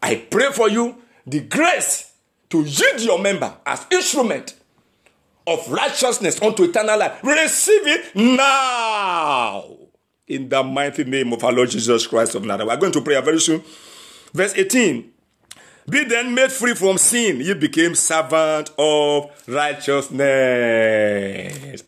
I 0.00 0.14
pray 0.30 0.52
for 0.52 0.70
you 0.70 1.02
the 1.26 1.40
grace 1.40 2.12
to 2.50 2.62
yield 2.62 3.00
your 3.00 3.18
member 3.20 3.52
as 3.66 3.86
instrument 3.90 4.54
of 5.48 5.68
righteousness 5.68 6.40
unto 6.40 6.62
eternal 6.62 6.96
life. 6.96 7.24
Receive 7.24 7.82
it 7.84 8.14
now. 8.14 9.64
In 10.28 10.48
the 10.48 10.62
mighty 10.62 11.02
name 11.02 11.32
of 11.32 11.42
our 11.42 11.52
Lord 11.52 11.70
Jesus 11.70 12.06
Christ 12.06 12.36
of 12.36 12.44
Nazareth. 12.44 12.68
We're 12.68 12.76
going 12.76 12.92
to 12.92 13.00
pray 13.00 13.20
very 13.20 13.40
soon. 13.40 13.64
Verse 14.32 14.54
18. 14.56 15.11
Be 15.88 16.04
then 16.04 16.32
made 16.32 16.52
free 16.52 16.74
from 16.74 16.96
sin, 16.96 17.40
ye 17.40 17.54
became 17.54 17.96
servant 17.96 18.70
of 18.78 19.32
righteousness. 19.48 20.22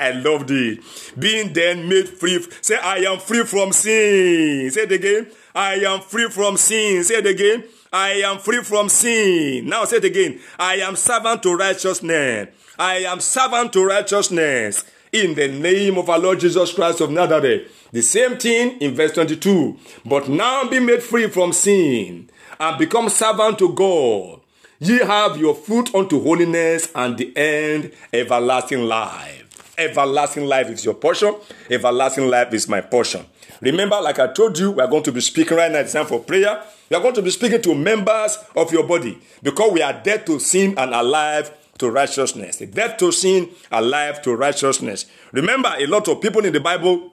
I 0.01 0.11
love 0.11 0.51
it. 0.51 0.81
Being 1.17 1.53
then 1.53 1.89
made 1.89 2.09
free. 2.09 2.45
Say, 2.61 2.77
I 2.77 2.97
am 2.99 3.21
free 3.21 3.45
from 3.45 3.71
sin. 3.73 4.69
Say 4.73 4.83
it 4.83 4.91
again. 4.91 5.29
I 5.55 5.75
am 5.75 6.01
free 6.01 6.29
from 6.29 6.57
sin. 6.57 7.05
Say 7.05 7.19
it 7.19 7.27
again. 7.27 7.63
I 7.93 8.15
am 8.23 8.39
free 8.39 8.65
from 8.65 8.89
sin. 8.89 9.69
Now 9.69 9.85
say 9.85 9.99
it 9.99 10.05
again. 10.05 10.41
I 10.59 10.79
am 10.79 10.97
servant 10.97 11.45
to 11.45 11.55
righteousness. 11.55 12.49
I 12.77 12.97
am 13.05 13.21
servant 13.21 13.73
to 13.75 13.85
righteousness 13.85 14.85
in 15.13 15.37
the 15.37 15.47
name 15.47 15.97
of 15.99 16.11
our 16.11 16.19
Lord 16.19 16.41
Jesus 16.41 16.73
Christ 16.73 17.01
of 17.01 17.13
Nazareth. 17.13 17.71
The 17.93 18.03
same 18.03 18.39
thing 18.39 18.81
in 18.81 18.97
verse 18.97 19.13
22. 19.13 19.79
But 20.05 20.29
now 20.29 20.69
be 20.69 20.81
made 20.81 21.05
free 21.05 21.29
from 21.29 21.53
sin 21.53 22.29
and 22.61 22.79
become 22.79 23.09
servant 23.09 23.59
to 23.59 23.73
God. 23.73 24.41
Ye 24.81 24.99
have 24.99 25.37
your 25.37 25.55
fruit 25.55 25.95
unto 25.95 26.23
holiness 26.23 26.91
and 26.95 27.17
the 27.17 27.37
end 27.37 27.93
everlasting 28.13 28.83
life. 28.85 29.75
Everlasting 29.79 30.47
life 30.47 30.69
is 30.69 30.85
your 30.85 30.95
portion. 30.95 31.35
Everlasting 31.71 32.29
life 32.29 32.53
is 32.53 32.69
my 32.69 32.81
portion. 32.81 33.25
Remember, 33.61 34.01
like 34.01 34.19
I 34.19 34.33
told 34.33 34.59
you, 34.59 34.73
we 34.73 34.83
are 34.83 34.89
going 34.89 35.03
to 35.05 35.13
be 35.13 35.21
speaking 35.21 35.57
right 35.57 35.71
now. 35.71 35.79
It's 35.79 35.93
time 35.93 36.07
for 36.07 36.21
prayer. 36.21 36.63
We 36.91 36.97
are 36.97 37.03
going 37.03 37.15
to 37.15 37.23
be 37.23 37.31
speaking 37.31 37.63
to 37.63 37.75
members 37.75 38.37
of 38.55 38.73
your 38.73 38.87
body 38.87 39.19
because 39.43 39.73
we 39.73 39.81
are 39.81 39.93
dead 39.93 40.27
to 40.27 40.39
sin 40.39 40.75
and 40.77 40.93
alive 40.95 41.51
to 41.79 41.91
righteousness. 41.91 42.59
Dead 42.59 42.99
to 42.99 43.11
sin, 43.11 43.51
alive 43.73 44.23
to 44.23 44.35
righteousness. 44.35 45.07
Remember, 45.33 45.73
a 45.77 45.87
lot 45.87 46.09
of 46.09 46.21
people 46.21 46.45
in 46.45 46.53
the 46.53 46.61
Bible 46.61 47.13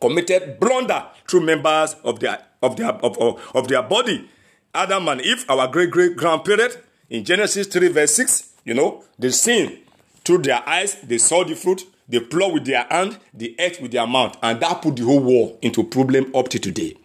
committed 0.00 0.58
blunder 0.60 1.04
through 1.28 1.40
members 1.40 1.96
of 2.04 2.20
their 2.20 2.38
of 2.62 2.76
their 2.76 2.90
of, 2.90 3.16
of, 3.18 3.50
of 3.54 3.68
their 3.68 3.82
body. 3.82 4.28
Adam 4.74 5.08
and 5.08 5.20
Eve, 5.20 5.44
our 5.48 5.68
great 5.68 5.90
great 5.90 6.16
grandparent, 6.16 6.78
in 7.08 7.24
Genesis 7.24 7.66
3, 7.68 7.88
verse 7.88 8.14
6, 8.14 8.54
you 8.64 8.74
know, 8.74 9.04
they 9.18 9.30
sinned 9.30 9.78
through 10.24 10.38
their 10.38 10.66
eyes, 10.68 10.96
they 11.02 11.18
saw 11.18 11.44
the 11.44 11.54
fruit, 11.54 11.84
they 12.08 12.20
plow 12.20 12.48
with 12.48 12.64
their 12.64 12.84
hand, 12.90 13.18
they 13.32 13.54
ate 13.58 13.80
with 13.80 13.92
their 13.92 14.06
mouth, 14.06 14.36
and 14.42 14.60
that 14.60 14.82
put 14.82 14.96
the 14.96 15.04
whole 15.04 15.20
world 15.20 15.58
into 15.62 15.84
problem 15.84 16.34
up 16.34 16.48
to 16.48 16.58
today. 16.58 16.96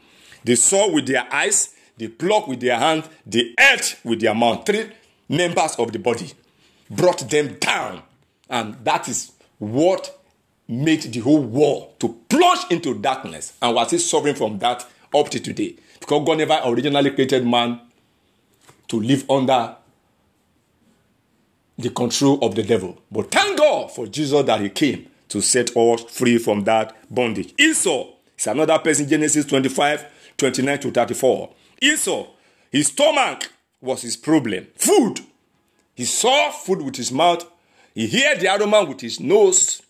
They 0.44 0.56
saw 0.56 0.92
with 0.92 1.06
their 1.06 1.32
eyes, 1.32 1.76
they 1.98 2.08
pluck 2.08 2.48
with 2.48 2.62
their 2.62 2.78
hand, 2.78 3.08
they 3.26 3.54
ate 3.60 3.98
with 4.04 4.22
their 4.22 4.34
mouth. 4.34 4.66
Three 4.66 4.90
members 5.28 5.76
of 5.76 5.92
the 5.92 6.00
body 6.00 6.32
brought 6.90 7.30
them 7.30 7.58
down. 7.60 8.02
And 8.50 8.84
that 8.84 9.08
is 9.08 9.34
what 9.60 10.18
made 10.68 11.02
the 11.02 11.20
whole 11.20 11.42
world 11.42 12.00
to 12.00 12.18
plunge 12.30 12.60
into 12.70 12.94
darkness 12.96 13.54
and 13.62 13.76
was 13.76 13.88
still 13.88 14.00
suffering 14.00 14.36
from 14.36 14.60
that 14.60 14.88
up 15.14 15.30
to 15.30 15.40
today. 15.40 15.76
Because 16.00 16.26
God 16.26 16.38
never 16.38 16.60
originally 16.66 17.12
created 17.12 17.46
man 17.46 17.82
to 18.88 19.00
live 19.00 19.30
under 19.30 19.76
the 21.78 21.90
control 21.90 22.40
of 22.44 22.56
the 22.56 22.64
devil. 22.64 23.02
But 23.12 23.32
thank 23.32 23.58
God 23.58 23.92
for 23.92 24.08
Jesus 24.08 24.44
that 24.46 24.60
he 24.62 24.70
came 24.70 25.08
to 25.30 25.42
set 25.42 25.76
us 25.78 26.04
free 26.04 26.38
from 26.38 26.64
that 26.66 26.96
bondage. 27.14 27.54
Esau 27.58 28.08
is 28.38 28.48
another 28.48 28.80
person, 28.80 29.08
Genesis 29.08 29.46
25, 29.46 30.06
29 30.38 30.80
to 30.80 30.92
34. 30.92 31.50
Esau, 31.82 32.28
his 32.72 32.88
stomach 32.88 33.52
was 33.82 34.02
his 34.02 34.18
problem. 34.18 34.68
Food 34.76 35.22
he 36.00 36.06
saw 36.06 36.50
food 36.50 36.82
with 36.82 36.96
his 36.96 37.12
mouth. 37.12 37.46
He 37.94 38.08
heard 38.08 38.40
the 38.40 38.48
aroma 38.48 38.86
with 38.86 39.02
his 39.02 39.20
nose. 39.20 39.82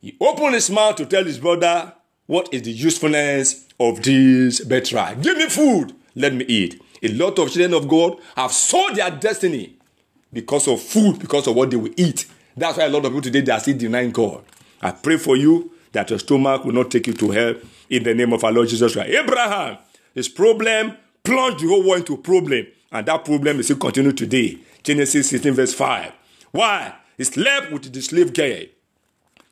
He 0.00 0.16
opened 0.20 0.54
his 0.54 0.70
mouth 0.70 0.94
to 0.94 1.04
tell 1.04 1.24
his 1.24 1.38
brother, 1.38 1.94
What 2.26 2.54
is 2.54 2.62
the 2.62 2.70
usefulness 2.70 3.66
of 3.80 4.02
this 4.02 4.60
birthright? 4.64 5.20
Give 5.22 5.36
me 5.36 5.48
food. 5.48 5.94
Let 6.14 6.34
me 6.34 6.44
eat. 6.46 6.80
A 7.02 7.08
lot 7.08 7.38
of 7.38 7.50
children 7.50 7.74
of 7.74 7.88
God 7.88 8.18
have 8.36 8.52
sold 8.52 8.96
their 8.96 9.10
destiny 9.10 9.76
because 10.32 10.66
of 10.68 10.80
food, 10.80 11.18
because 11.18 11.46
of 11.46 11.54
what 11.54 11.70
they 11.70 11.76
will 11.76 11.92
eat. 11.96 12.26
That's 12.56 12.76
why 12.76 12.84
a 12.84 12.88
lot 12.88 13.04
of 13.04 13.12
people 13.12 13.22
today 13.22 13.40
they 13.40 13.52
are 13.52 13.60
still 13.60 13.78
denying 13.78 14.10
God. 14.10 14.44
I 14.82 14.90
pray 14.90 15.16
for 15.16 15.36
you 15.36 15.72
that 15.92 16.10
your 16.10 16.18
stomach 16.18 16.64
will 16.64 16.72
not 16.72 16.90
take 16.90 17.06
you 17.06 17.12
to 17.14 17.30
hell 17.30 17.54
in 17.88 18.02
the 18.02 18.14
name 18.14 18.32
of 18.32 18.42
our 18.44 18.52
Lord 18.52 18.68
Jesus 18.68 18.92
Christ. 18.92 19.10
Abraham, 19.10 19.78
his 20.14 20.28
problem 20.28 20.96
plunged 21.22 21.60
the 21.62 21.68
whole 21.68 21.82
world 21.86 22.00
into 22.00 22.16
problem, 22.16 22.66
and 22.90 23.06
that 23.06 23.24
problem 23.24 23.60
is 23.60 23.66
still 23.66 23.76
continuing 23.76 24.16
today. 24.16 24.58
Genesis 24.82 25.30
16, 25.30 25.54
verse 25.54 25.74
5. 25.74 26.12
Why? 26.50 26.94
He 27.16 27.24
slept 27.24 27.72
with 27.72 27.92
the 27.92 28.00
slave 28.00 28.32
girl 28.32 28.62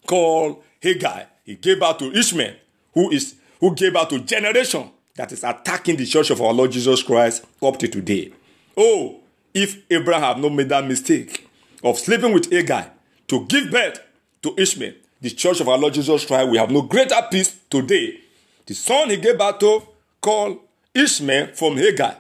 called 0.07 0.63
Hagar. 0.81 1.27
He 1.45 1.57
gave 1.57 1.81
birth 1.81 1.99
to 1.99 2.13
Ishmael, 2.13 2.55
who 2.95 3.11
is 3.11 3.37
who 3.61 3.75
gave 3.75 3.95
birth 3.95 4.09
to 4.09 4.21
generation 4.21 4.91
that 5.17 5.33
is 5.33 5.45
attacking 5.45 5.97
the 5.97 6.07
church 6.07 6.31
of 6.31 6.41
our 6.41 6.53
Lord 6.53 6.73
Jesus 6.73 7.03
Christ 7.03 7.45
up 7.63 7.79
to 7.79 7.89
today. 7.89 8.33
Oh, 8.77 9.21
if 9.55 9.83
Abraham 9.91 10.23
had 10.23 10.39
not 10.39 10.53
made 10.53 10.69
that 10.69 10.87
mistake 10.87 11.49
of 11.83 11.99
sleeping 11.99 12.33
with 12.33 12.51
Hagar 12.51 12.91
to 13.29 13.47
give 13.47 13.71
birth 13.71 14.01
to 14.43 14.55
Ishmael, 14.59 14.93
the 15.21 15.31
church 15.31 15.61
of 15.61 15.69
our 15.69 15.79
Lord 15.79 15.95
Jesus 15.95 16.27
Christ 16.27 16.49
will 16.51 16.59
have 16.59 16.71
no 16.71 16.83
greater 16.83 17.21
peace 17.31 17.59
today. 17.71 18.21
The 18.67 18.75
son 18.75 19.11
he 19.11 19.17
gave 19.17 19.39
birth 19.39 19.59
to, 19.61 19.83
called 20.21 20.61
Ishmael 20.95 21.55
from 21.55 21.77
Hagar, 21.77 22.17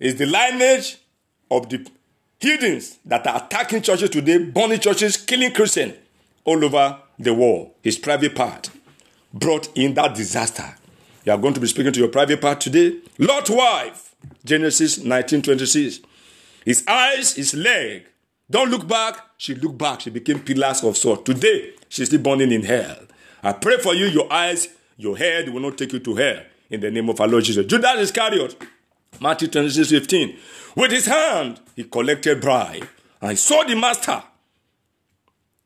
is 0.00 0.16
the 0.16 0.26
lineage 0.26 0.98
of 1.50 1.68
the 1.68 1.86
heathens 2.40 2.98
that 3.04 3.26
are 3.26 3.44
attacking 3.44 3.82
churches 3.82 4.10
today, 4.10 4.38
burning 4.38 4.80
churches, 4.80 5.16
killing 5.16 5.52
Christians 5.52 5.94
all 6.44 6.62
over 6.64 6.98
the 7.18 7.32
world. 7.32 7.70
His 7.82 7.96
private 7.98 8.34
part 8.34 8.70
brought 9.34 9.68
in 9.76 9.94
that 9.94 10.14
disaster. 10.14 10.74
You 11.24 11.32
are 11.32 11.38
going 11.38 11.54
to 11.54 11.60
be 11.60 11.66
speaking 11.66 11.92
to 11.92 12.00
your 12.00 12.08
private 12.08 12.40
part 12.40 12.60
today. 12.60 12.98
Lot's 13.18 13.50
wife, 13.50 14.14
Genesis 14.44 14.98
19:26. 14.98 16.00
His 16.64 16.84
eyes, 16.86 17.34
his 17.34 17.52
leg. 17.52 18.06
Don't 18.50 18.70
look 18.70 18.86
back. 18.86 19.18
She 19.36 19.54
looked 19.54 19.78
back. 19.78 20.00
She 20.02 20.10
became 20.10 20.38
pillars 20.40 20.84
of 20.84 20.96
salt. 20.96 21.26
Today, 21.26 21.72
she's 21.88 22.08
still 22.08 22.20
burning 22.20 22.52
in 22.52 22.62
hell. 22.62 22.96
I 23.42 23.52
pray 23.52 23.78
for 23.78 23.94
you, 23.94 24.06
your 24.06 24.32
eyes, 24.32 24.68
your 24.96 25.16
head 25.16 25.48
will 25.50 25.60
not 25.60 25.76
take 25.76 25.92
you 25.92 25.98
to 25.98 26.14
hell. 26.14 26.42
In 26.70 26.80
the 26.80 26.90
name 26.90 27.08
of 27.08 27.20
our 27.20 27.28
Lord 27.28 27.44
Jesus. 27.44 27.66
Judas 27.66 28.00
Iscariot, 28.00 28.56
Matthew 29.20 29.48
26, 29.48 29.90
15. 29.90 30.38
With 30.76 30.90
his 30.90 31.06
hand, 31.06 31.60
he 31.76 31.84
collected 31.84 32.40
bribe. 32.40 32.86
And 33.20 33.30
he 33.30 33.36
sold 33.36 33.68
the 33.68 33.76
master 33.76 34.22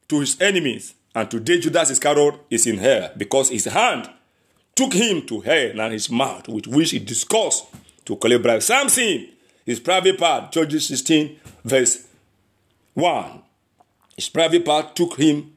to 0.09 0.21
his 0.21 0.41
enemies. 0.41 0.95
And 1.15 1.31
today, 1.31 1.59
Judas 1.59 1.91
Iscariot 1.91 2.35
is 2.51 2.67
in 2.67 2.79
hell 2.79 3.11
because 3.17 3.51
his 3.51 3.65
hand 3.65 4.09
took 4.75 4.93
him 4.93 5.23
to 5.27 5.41
hell 5.41 5.81
and 5.81 5.93
his 5.93 6.11
mouth, 6.11 6.49
with 6.49 6.67
which 6.67 6.91
he 6.91 6.99
discoursed 6.99 7.67
to 8.05 8.17
Caleb 8.17 8.63
Samson, 8.63 9.29
his 9.67 9.81
private 9.81 10.19
part, 10.19 10.53
Judges 10.53 10.87
16, 10.89 11.39
verse 11.65 12.07
1. 12.95 13.43
His 14.17 14.29
private 14.29 14.65
part 14.65 14.95
took 14.97 15.19
him 15.19 15.53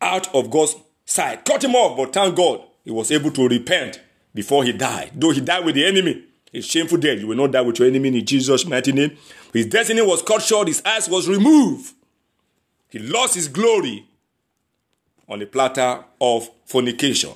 out 0.00 0.32
of 0.34 0.50
God's 0.50 0.76
sight, 1.04 1.44
cut 1.44 1.64
him 1.64 1.74
off, 1.74 1.96
but 1.96 2.12
thank 2.12 2.36
God 2.36 2.62
he 2.84 2.90
was 2.90 3.10
able 3.10 3.30
to 3.32 3.48
repent 3.48 4.00
before 4.34 4.64
he 4.64 4.72
died. 4.72 5.10
Though 5.14 5.30
he 5.30 5.40
died 5.40 5.64
with 5.64 5.74
the 5.74 5.84
enemy, 5.84 6.24
a 6.52 6.60
shameful 6.60 6.98
death. 6.98 7.18
You 7.18 7.26
will 7.26 7.36
not 7.36 7.52
die 7.52 7.60
with 7.60 7.78
your 7.78 7.88
enemy 7.88 8.08
in 8.08 8.24
Jesus' 8.24 8.64
mighty 8.66 8.92
name. 8.92 9.16
His 9.52 9.66
destiny 9.66 10.02
was 10.02 10.22
cut 10.22 10.42
short, 10.42 10.68
his 10.68 10.82
eyes 10.84 11.08
was 11.08 11.28
removed. 11.28 11.94
He 12.88 12.98
lost 12.98 13.34
his 13.34 13.48
glory 13.48 14.07
on 15.28 15.38
the 15.38 15.46
platter 15.46 16.04
of 16.20 16.48
fornication. 16.64 17.30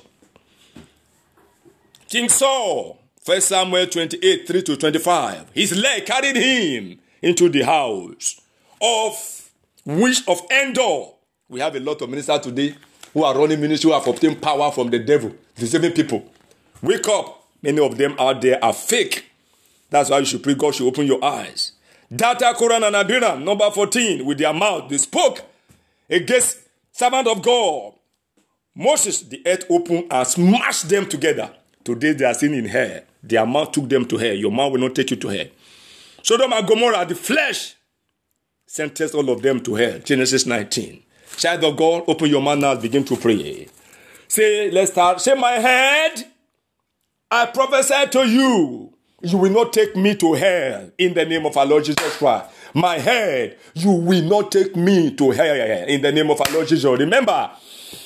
King 2.07 2.29
Saul, 2.29 2.99
1 3.25 3.41
Samuel 3.41 3.87
28 3.87 4.47
3 4.47 4.61
to 4.63 4.77
25. 4.77 5.51
His 5.53 5.75
leg 5.75 6.05
carried 6.05 6.35
him 6.35 6.99
into 7.21 7.49
the 7.49 7.61
house 7.63 8.39
of 8.81 9.51
witch 9.85 10.21
of 10.27 10.41
Endor. 10.51 11.05
We 11.49 11.59
have 11.59 11.75
a 11.75 11.79
lot 11.79 12.01
of 12.01 12.09
ministers 12.09 12.39
today 12.41 12.75
who 13.13 13.23
are 13.23 13.37
running 13.37 13.61
ministry 13.61 13.89
who 13.89 13.93
have 13.93 14.07
obtained 14.07 14.41
power 14.41 14.71
from 14.71 14.89
the 14.89 14.99
devil, 14.99 15.33
deceiving 15.55 15.91
people. 15.91 16.29
Wake 16.81 17.07
up. 17.07 17.39
Many 17.61 17.79
of 17.79 17.97
them 17.97 18.15
out 18.19 18.41
there 18.41 18.63
are 18.63 18.73
fake. 18.73 19.25
That's 19.89 20.09
why 20.09 20.19
you 20.19 20.25
should 20.25 20.43
pray 20.43 20.55
God 20.55 20.75
should 20.75 20.87
open 20.87 21.05
your 21.05 21.23
eyes. 21.23 21.73
Dathan, 22.13 22.55
Korah, 22.55 22.83
and 22.83 22.95
Abiram, 22.95 23.45
number 23.45 23.69
14, 23.71 24.25
with 24.25 24.37
their 24.37 24.53
mouth, 24.53 24.89
they 24.89 24.97
spoke 24.97 25.41
against 26.09 26.62
servant 26.93 27.27
of 27.27 27.41
God. 27.41 27.93
Moses, 28.75 29.21
the 29.21 29.41
earth 29.45 29.65
opened 29.69 30.07
and 30.09 30.27
smashed 30.27 30.87
them 30.87 31.07
together. 31.07 31.53
Today 31.83 32.13
they 32.13 32.25
are 32.25 32.33
seen 32.33 32.53
in 32.53 32.65
hell. 32.65 33.01
Their 33.21 33.45
mouth 33.45 33.71
took 33.71 33.89
them 33.89 34.05
to 34.05 34.17
hell. 34.17 34.33
Your 34.33 34.51
mouth 34.51 34.71
will 34.71 34.79
not 34.79 34.95
take 34.95 35.11
you 35.11 35.17
to 35.17 35.27
hell. 35.27 35.47
Sodom 36.21 36.53
and 36.53 36.65
Gomorrah, 36.67 37.05
the 37.05 37.15
flesh, 37.15 37.75
sentenced 38.65 39.13
all 39.13 39.29
of 39.29 39.41
them 39.41 39.59
to 39.61 39.75
hell. 39.75 39.99
Genesis 39.99 40.45
19. 40.45 41.03
Child 41.35 41.63
of 41.63 41.75
God, 41.75 42.03
open 42.07 42.29
your 42.29 42.41
mouth 42.41 42.59
now, 42.59 42.75
begin 42.75 43.03
to 43.05 43.15
pray. 43.15 43.67
Say, 44.27 44.71
let's 44.71 44.91
start. 44.91 45.19
Say, 45.19 45.33
my 45.35 45.53
head, 45.53 46.25
I 47.29 47.47
prophesy 47.47 48.07
to 48.11 48.27
you, 48.27 48.93
you 49.21 49.37
will 49.37 49.51
not 49.51 49.73
take 49.73 49.95
me 49.95 50.15
to 50.15 50.33
hell 50.33 50.91
in 50.97 51.13
the 51.13 51.25
name 51.25 51.45
of 51.45 51.57
our 51.57 51.65
Lord 51.65 51.85
Jesus 51.85 52.17
Christ. 52.17 52.49
My 52.73 52.97
head, 52.97 53.57
you 53.75 53.91
will 53.91 54.23
not 54.23 54.51
take 54.51 54.75
me 54.75 55.11
to 55.15 55.31
hell 55.31 55.55
in 55.87 56.01
the 56.01 56.11
name 56.11 56.31
of 56.31 56.41
our 56.41 56.53
Lord 56.53 56.67
Jesus. 56.67 56.85
Remember, 56.85 57.51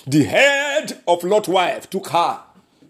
the 0.06 0.23
head 0.25 1.01
of 1.08 1.23
Lot's 1.23 1.47
wife 1.47 1.89
took 1.89 2.08
her 2.10 2.39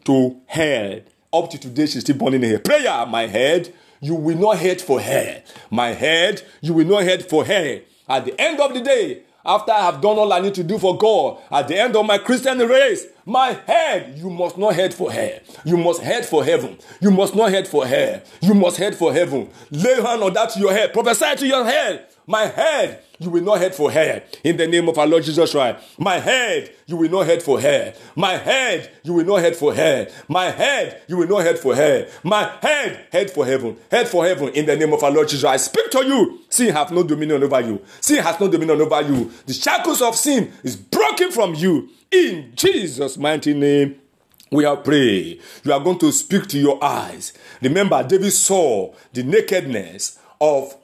to 0.05 0.37
hell. 0.47 0.99
Up 1.31 1.49
to 1.51 1.59
today, 1.59 1.85
she's 1.85 2.01
still 2.01 2.17
burning 2.17 2.43
in 2.43 2.49
her 2.51 2.59
prayer. 2.59 3.05
My 3.05 3.27
head, 3.27 3.71
you 3.99 4.15
will 4.15 4.37
not 4.37 4.57
head 4.57 4.81
for 4.81 4.99
hell. 4.99 5.41
My 5.69 5.89
head, 5.89 6.41
you 6.61 6.73
will 6.73 6.87
not 6.87 7.03
head 7.03 7.27
for 7.29 7.45
hell. 7.45 7.79
At 8.09 8.25
the 8.25 8.41
end 8.41 8.59
of 8.59 8.73
the 8.73 8.81
day, 8.81 9.21
after 9.47 9.71
I 9.71 9.85
have 9.85 10.01
done 10.01 10.17
all 10.17 10.31
I 10.33 10.39
need 10.39 10.53
to 10.55 10.63
do 10.63 10.77
for 10.77 10.97
God, 10.97 11.39
at 11.49 11.67
the 11.69 11.79
end 11.79 11.95
of 11.95 12.05
my 12.05 12.17
Christian 12.17 12.59
race, 12.59 13.05
my 13.25 13.53
head, 13.65 14.17
you 14.17 14.29
must 14.29 14.57
not 14.57 14.75
head 14.75 14.93
for 14.93 15.11
hell. 15.11 15.39
You 15.63 15.77
must 15.77 16.01
head 16.01 16.25
for 16.25 16.43
heaven. 16.43 16.77
You 16.99 17.11
must 17.11 17.33
not 17.35 17.51
head 17.51 17.67
for 17.67 17.85
hell. 17.87 18.21
You 18.41 18.53
must 18.53 18.77
head 18.77 18.95
for 18.95 19.13
heaven. 19.13 19.49
Lay 19.71 19.95
hand 20.01 20.21
on 20.21 20.33
that 20.33 20.49
to 20.51 20.59
your 20.59 20.73
head. 20.73 20.91
Prophesy 20.93 21.35
to 21.37 21.47
your 21.47 21.65
head. 21.65 22.05
My 22.29 22.45
head, 22.47 23.03
you 23.19 23.29
will 23.29 23.41
not 23.41 23.61
head 23.61 23.73
for 23.73 23.89
hair. 23.89 24.23
In 24.43 24.57
the 24.57 24.67
name 24.67 24.89
of 24.89 24.97
our 24.97 25.07
Lord 25.07 25.23
Jesus 25.23 25.49
Christ. 25.53 25.81
My 25.97 26.19
head, 26.19 26.75
you 26.85 26.97
will 26.97 27.09
not 27.09 27.25
head 27.25 27.41
for 27.41 27.57
hair. 27.57 27.93
My 28.17 28.35
head, 28.35 28.91
you 29.03 29.13
will 29.13 29.23
not 29.23 29.37
head 29.37 29.55
for 29.55 29.73
hair. 29.73 30.09
My 30.27 30.51
head, 30.51 31.03
you 31.07 31.15
will 31.15 31.27
not 31.27 31.45
head 31.45 31.57
for 31.57 31.73
hair. 31.73 32.09
My 32.23 32.51
head, 32.61 33.07
head 33.13 33.31
for 33.31 33.45
heaven. 33.45 33.77
Head 33.89 34.09
for 34.09 34.25
heaven. 34.25 34.49
In 34.49 34.65
the 34.65 34.75
name 34.75 34.91
of 34.91 35.01
our 35.03 35.09
Lord 35.11 35.29
Jesus. 35.29 35.45
I 35.45 35.55
speak 35.55 35.89
to 35.91 36.05
you. 36.05 36.41
Sin 36.49 36.73
have 36.73 36.91
no 36.91 37.01
dominion 37.03 37.41
over 37.43 37.61
you. 37.61 37.81
Sin 38.01 38.21
has 38.21 38.37
no 38.41 38.49
dominion 38.49 38.81
over 38.81 39.01
you. 39.03 39.31
The 39.45 39.53
shackles 39.53 40.01
of 40.01 40.13
sin 40.17 40.51
is 40.63 40.75
broken 40.75 41.31
from 41.31 41.55
you. 41.55 41.87
In 42.11 42.51
Jesus' 42.55 43.17
mighty 43.17 43.53
name. 43.53 44.01
We 44.51 44.65
are 44.65 44.77
praying. 44.77 45.39
You 45.63 45.71
are 45.71 45.79
going 45.79 45.99
to 45.99 46.11
speak 46.11 46.47
to 46.47 46.59
your 46.59 46.83
eyes. 46.83 47.31
Remember, 47.61 48.03
David 48.03 48.31
saw 48.31 48.93
the 49.13 49.23
nakedness 49.23 50.19
of 50.41 50.75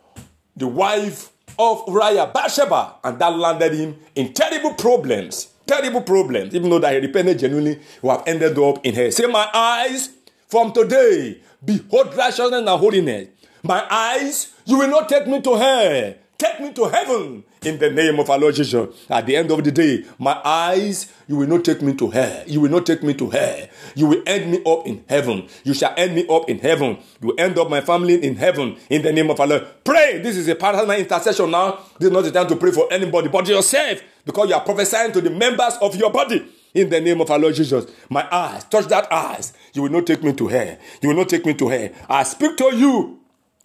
the 0.56 0.68
wife 0.68 1.33
of 1.72 1.84
Uriah, 1.88 2.32
Bathsheba, 2.34 2.96
and 3.04 3.20
that 3.20 3.38
landed 3.38 3.74
him 3.74 3.96
in 4.16 4.34
terrible 4.34 4.74
problems. 4.74 5.48
Terrible 5.66 6.02
problems. 6.02 6.54
Even 6.54 6.70
though 6.70 6.80
that 6.80 6.94
he 6.94 7.00
repented 7.00 7.40
genuinely, 7.40 7.80
who 8.02 8.10
have 8.10 8.24
ended 8.28 8.58
up 8.60 8.86
in 8.86 8.94
hell. 8.94 9.12
Say, 9.12 9.26
My 9.28 9.48
eyes 9.54 10.10
from 10.48 10.74
today 10.74 11.40
behold 11.64 12.16
righteousness 12.16 12.60
and 12.60 12.68
holiness. 12.68 13.30
My 13.64 13.86
eyes, 13.90 14.54
you 14.66 14.78
will 14.78 14.90
not 14.90 15.08
take 15.08 15.26
me 15.28 15.42
to 15.42 15.56
hell. 15.56 16.14
Take 16.38 16.60
me 16.60 16.74
to 16.74 16.86
heaven 16.86 17.44
in 17.66 17.80
the 17.80 17.90
name 17.90 18.20
of 18.20 18.30
our 18.30 18.38
Lord 18.38 18.56
Jesus. 18.56 18.90
At 19.10 19.26
the 19.26 19.36
end 19.36 19.52
of 19.52 19.64
the 19.64 19.72
day, 19.72 20.06
my 20.20 20.40
eyes, 20.44 21.12
you 21.28 21.38
will 21.38 21.48
not 21.48 21.64
take 21.64 21.82
me 21.82 21.94
to 21.96 22.10
hell. 22.10 22.44
You 22.48 22.62
will 22.62 22.70
not 22.70 22.86
take 22.86 23.04
me 23.04 23.14
to 23.16 23.30
hell. 23.30 23.68
You 23.96 24.08
will 24.08 24.24
end 24.26 24.52
me 24.52 24.62
up 24.66 24.86
in 24.86 25.04
heaven. 25.08 25.48
You 25.64 25.74
shall 25.74 25.94
end 25.98 26.16
me 26.16 26.28
up 26.28 26.50
in 26.50 26.60
heaven. 26.60 26.98
You 27.22 27.30
will 27.30 27.40
end 27.40 27.58
up 27.58 27.70
my 27.70 27.82
family 27.82 28.24
in 28.24 28.36
heaven 28.36 28.78
in 28.90 29.02
the 29.02 29.12
name 29.12 29.30
of 29.30 29.40
our 29.40 29.48
Lord. 29.48 29.68
Pray. 29.84 30.20
This 30.20 30.38
is 30.38 30.48
a 30.48 30.56
personal 30.56 30.92
intercession 30.92 31.52
now. 31.52 31.80
This 32.00 32.08
is 32.08 32.12
not 32.14 32.24
the 32.24 32.32
time 32.32 32.48
to 32.48 32.56
pray 32.56 32.72
for 32.72 32.92
anybody 32.92 33.30
but 33.30 33.48
yourself 33.48 34.02
because 34.26 34.50
you 34.50 34.56
are 34.56 34.62
prophesying 34.62 35.12
to 35.14 35.22
the 35.22 35.30
members 35.30 35.74
of 35.82 35.96
your 35.96 36.12
body. 36.12 36.46
In 36.74 36.90
the 36.90 37.00
name 37.00 37.22
of 37.22 37.30
our 37.30 37.38
Lord 37.38 37.54
Jesus, 37.54 37.86
my 38.10 38.28
eyes, 38.32 38.64
touch 38.64 38.88
that 38.88 39.12
eyes. 39.12 39.54
You 39.74 39.84
will 39.84 39.92
not 39.92 40.08
take 40.08 40.24
me 40.24 40.34
to 40.34 40.48
hell. 40.48 40.78
You 41.02 41.10
will 41.10 41.16
not 41.16 41.30
take 41.30 41.46
me 41.46 41.54
to 41.54 41.68
hell. 41.68 41.90
I 42.10 42.24
speak 42.24 42.58
to 42.58 42.76
you. 42.76 43.20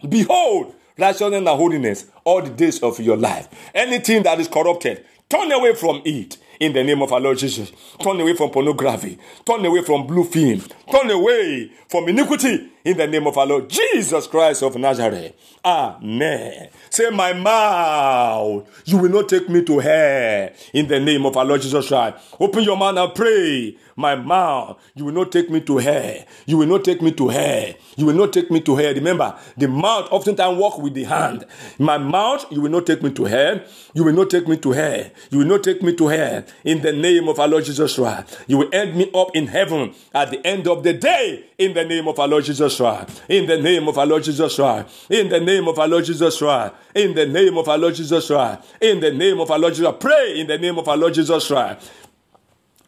Behold, 0.07 0.75
righteousness 0.99 1.37
and 1.37 1.47
holiness 1.47 2.05
all 2.23 2.41
the 2.41 2.49
days 2.49 2.81
of 2.83 2.99
your 2.99 3.17
life. 3.17 3.47
Anything 3.73 4.23
that 4.23 4.39
is 4.39 4.47
corrupted, 4.47 5.05
turn 5.29 5.51
away 5.51 5.73
from 5.75 6.01
it 6.05 6.37
in 6.59 6.73
the 6.73 6.83
name 6.83 7.01
of 7.01 7.11
our 7.13 7.19
Lord 7.19 7.37
Jesus. 7.37 7.71
Turn 8.01 8.19
away 8.19 8.35
from 8.35 8.49
pornography. 8.49 9.17
Turn 9.45 9.65
away 9.65 9.81
from 9.83 10.05
blue 10.05 10.25
film. 10.25 10.61
Turn 10.91 11.09
away 11.09 11.71
from 11.87 12.07
iniquity 12.09 12.69
in 12.83 12.97
the 12.97 13.07
name 13.07 13.27
of 13.27 13.37
our 13.37 13.45
Lord 13.45 13.69
Jesus 13.69 14.27
Christ 14.27 14.63
of 14.63 14.75
Nazareth. 14.75 15.33
Amen. 15.63 16.69
Say, 16.89 17.09
my 17.09 17.33
mouth, 17.33 18.67
you 18.85 18.97
will 18.97 19.09
not 19.09 19.27
take 19.27 19.49
me 19.49 19.63
to 19.65 19.79
hell 19.79 20.49
in 20.73 20.87
the 20.87 20.99
name 20.99 21.25
of 21.25 21.35
our 21.35 21.45
Lord 21.45 21.61
Jesus 21.61 21.87
Christ. 21.87 22.17
Open 22.39 22.63
your 22.63 22.77
mouth 22.77 22.97
and 22.97 23.13
pray. 23.13 23.77
My 23.99 24.15
mouth, 24.15 24.79
you 24.95 25.03
will 25.03 25.13
not 25.13 25.29
take 25.29 25.49
me 25.49 25.59
to 25.59 25.77
hell. 25.77 26.23
You 26.45 26.57
will 26.57 26.67
not 26.67 26.85
take 26.85 27.01
me 27.01 27.11
to 27.11 27.27
hell. 27.27 27.73
You 27.97 28.05
will 28.05 28.13
not 28.13 28.31
take 28.31 28.49
me 28.49 28.61
to 28.61 28.77
hell. 28.77 28.93
Remember, 28.93 29.37
the 29.57 29.67
mouth 29.67 30.07
oftentimes 30.09 30.57
walk 30.57 30.79
with 30.79 30.93
the 30.93 31.03
hand. 31.03 31.45
My 31.77 31.97
mouth, 31.97 32.45
you 32.49 32.61
will 32.61 32.71
not 32.71 32.87
take 32.87 33.03
me 33.03 33.11
to 33.11 33.25
hell. 33.25 33.59
You 33.93 34.05
will 34.05 34.13
not 34.13 34.29
take 34.29 34.47
me 34.47 34.55
to 34.55 34.71
hell. 34.71 35.03
You 35.31 35.39
will 35.39 35.47
not 35.47 35.65
take 35.65 35.81
me 35.83 35.93
to 35.95 36.07
hell. 36.07 36.45
In 36.63 36.81
the 36.81 36.93
name 36.93 37.27
of 37.27 37.41
our 37.41 37.49
Lord 37.49 37.65
Jesus 37.65 37.95
Christ. 37.95 38.39
You 38.47 38.59
will 38.59 38.69
end 38.71 38.95
me 38.95 39.11
up 39.13 39.35
in 39.35 39.47
heaven 39.47 39.93
at 40.13 40.31
the 40.31 40.47
end 40.47 40.69
of 40.69 40.83
the 40.83 40.93
day. 40.93 41.47
In 41.57 41.73
the 41.73 41.83
name 41.83 42.07
of 42.07 42.17
our 42.19 42.27
Lord 42.29 42.45
Jesus 42.45 42.77
Christ. 42.77 43.21
In 43.27 43.47
the 43.47 43.61
name 43.61 43.89
of 43.89 43.97
our 43.97 44.05
Lord 44.05 44.23
Jesus 44.23 44.55
Christ. 44.55 45.11
In 45.11 45.27
the 45.27 45.41
name 45.49 45.67
of 45.67 45.79
our 45.79 45.87
Lord 45.87 46.05
Jesus 46.05 46.37
Christ. 46.37 46.73
In 46.93 47.13
the 47.15 47.25
name 47.25 47.57
of 47.57 47.67
our 47.67 47.77
Lord 47.77 47.95
Jesus 47.95 48.27
Christ. 48.27 48.61
In 48.79 48.99
the 48.99 49.11
name 49.11 49.39
of 49.39 49.49
our 49.49 49.59
Lord 49.59 49.73
Jesus. 49.73 49.87
Christ. 49.87 49.99
Pray 49.99 50.39
in 50.39 50.47
the 50.47 50.57
name 50.57 50.77
of 50.77 50.87
our 50.87 50.97
Lord 50.97 51.13
Jesus 51.13 51.47
Christ. 51.47 51.91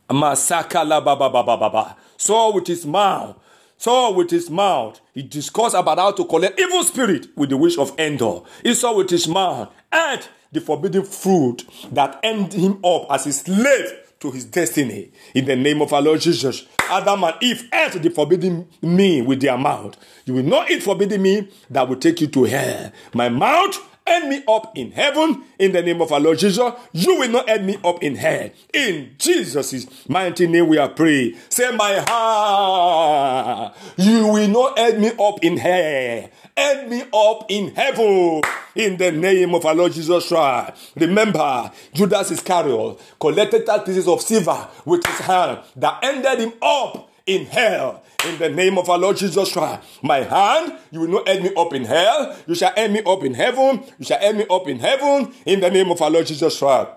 Masaka 0.09 0.87
la 0.87 1.01
ba 1.01 1.15
ba 1.15 1.29
ba 1.29 1.43
ba 1.43 1.57
ba 1.57 1.69
ba. 1.69 1.97
Saw 2.17 2.53
with 2.53 2.67
his 2.67 2.85
mouth. 2.85 3.37
Saw 3.77 4.11
with 4.11 4.29
his 4.29 4.49
mouth. 4.49 5.01
He 5.13 5.23
discussed 5.23 5.75
about 5.75 5.97
how 5.97 6.11
to 6.11 6.25
collect 6.25 6.59
evil 6.59 6.83
spirit 6.83 7.27
with 7.35 7.49
the 7.49 7.57
wish 7.57 7.77
of 7.77 7.97
Endor. 7.99 8.41
He 8.61 8.75
saw 8.75 8.95
with 8.95 9.09
his 9.09 9.27
mouth. 9.27 9.73
And 9.91 10.21
the 10.51 10.61
forbidden 10.61 11.03
fruit 11.03 11.65
that 11.91 12.19
ended 12.23 12.59
him 12.59 12.79
up 12.85 13.07
as 13.09 13.25
a 13.25 13.33
slave 13.33 14.10
to 14.21 14.31
his 14.31 14.45
destiny. 14.45 15.11
In 15.33 15.45
the 15.45 15.55
name 15.55 15.81
of 15.81 15.91
our 15.93 16.01
Lord 16.01 16.21
Jesus, 16.21 16.65
Adam 16.89 17.23
and 17.23 17.35
Eve 17.41 17.67
ate 17.73 18.01
the 18.01 18.09
forbidden 18.09 18.67
me 18.81 19.21
with 19.21 19.41
their 19.41 19.57
mouth. 19.57 19.97
You 20.25 20.35
will 20.35 20.43
not 20.43 20.69
eat 20.69 20.83
forbidden 20.83 21.21
me 21.21 21.49
that 21.69 21.89
will 21.89 21.97
take 21.97 22.21
you 22.21 22.27
to 22.27 22.43
hell. 22.45 22.91
My 23.13 23.29
mouth 23.29 23.79
end 24.11 24.29
me 24.29 24.43
up 24.47 24.77
in 24.77 24.91
heaven 24.91 25.43
in 25.57 25.71
the 25.71 25.81
name 25.81 26.01
of 26.01 26.11
our 26.11 26.19
Lord 26.19 26.39
Jesus. 26.39 26.71
You 26.91 27.19
will 27.19 27.29
not 27.29 27.49
end 27.49 27.65
me 27.65 27.77
up 27.83 28.03
in 28.03 28.15
hell. 28.15 28.49
In 28.73 29.15
Jesus' 29.17 30.09
mighty 30.09 30.47
name 30.47 30.67
we 30.67 30.77
are 30.77 30.89
praying. 30.89 31.35
Say, 31.49 31.75
my 31.75 32.03
heart, 32.07 33.75
you 33.97 34.27
will 34.27 34.47
not 34.47 34.77
end 34.77 35.01
me 35.01 35.11
up 35.19 35.43
in 35.43 35.57
hell. 35.57 36.29
End 36.57 36.89
me 36.89 37.03
up 37.13 37.45
in 37.49 37.73
heaven 37.73 38.41
in 38.75 38.97
the 38.97 39.11
name 39.11 39.55
of 39.55 39.65
our 39.65 39.73
Lord 39.73 39.93
Jesus 39.93 40.27
Christ. 40.27 40.91
Remember, 40.95 41.71
Judas 41.93 42.31
Iscariot 42.31 42.99
collected 43.19 43.65
that 43.65 43.85
pieces 43.85 44.07
of 44.07 44.21
silver 44.21 44.67
with 44.85 45.05
his 45.05 45.19
hand 45.19 45.59
that 45.77 46.03
ended 46.03 46.39
him 46.39 46.53
up 46.61 47.09
in 47.25 47.45
hell. 47.45 48.03
In 48.27 48.37
the 48.37 48.49
name 48.49 48.77
of 48.77 48.87
our 48.89 48.99
Lord 48.99 49.17
Jesus 49.17 49.51
Christ, 49.51 49.81
my 50.03 50.19
hand, 50.19 50.77
you 50.91 50.99
will 50.99 51.07
not 51.07 51.27
end 51.27 51.43
me 51.43 51.51
up 51.57 51.73
in 51.73 51.85
hell. 51.85 52.37
You 52.45 52.53
shall 52.53 52.71
end 52.75 52.93
me 52.93 53.01
up 53.03 53.23
in 53.23 53.33
heaven. 53.33 53.83
You 53.97 54.05
shall 54.05 54.19
end 54.21 54.37
me 54.37 54.45
up 54.49 54.67
in 54.67 54.77
heaven. 54.77 55.33
In 55.45 55.59
the 55.59 55.71
name 55.71 55.89
of 55.89 56.01
our 56.01 56.11
Lord 56.11 56.27
Jesus 56.27 56.59
Christ. 56.59 56.91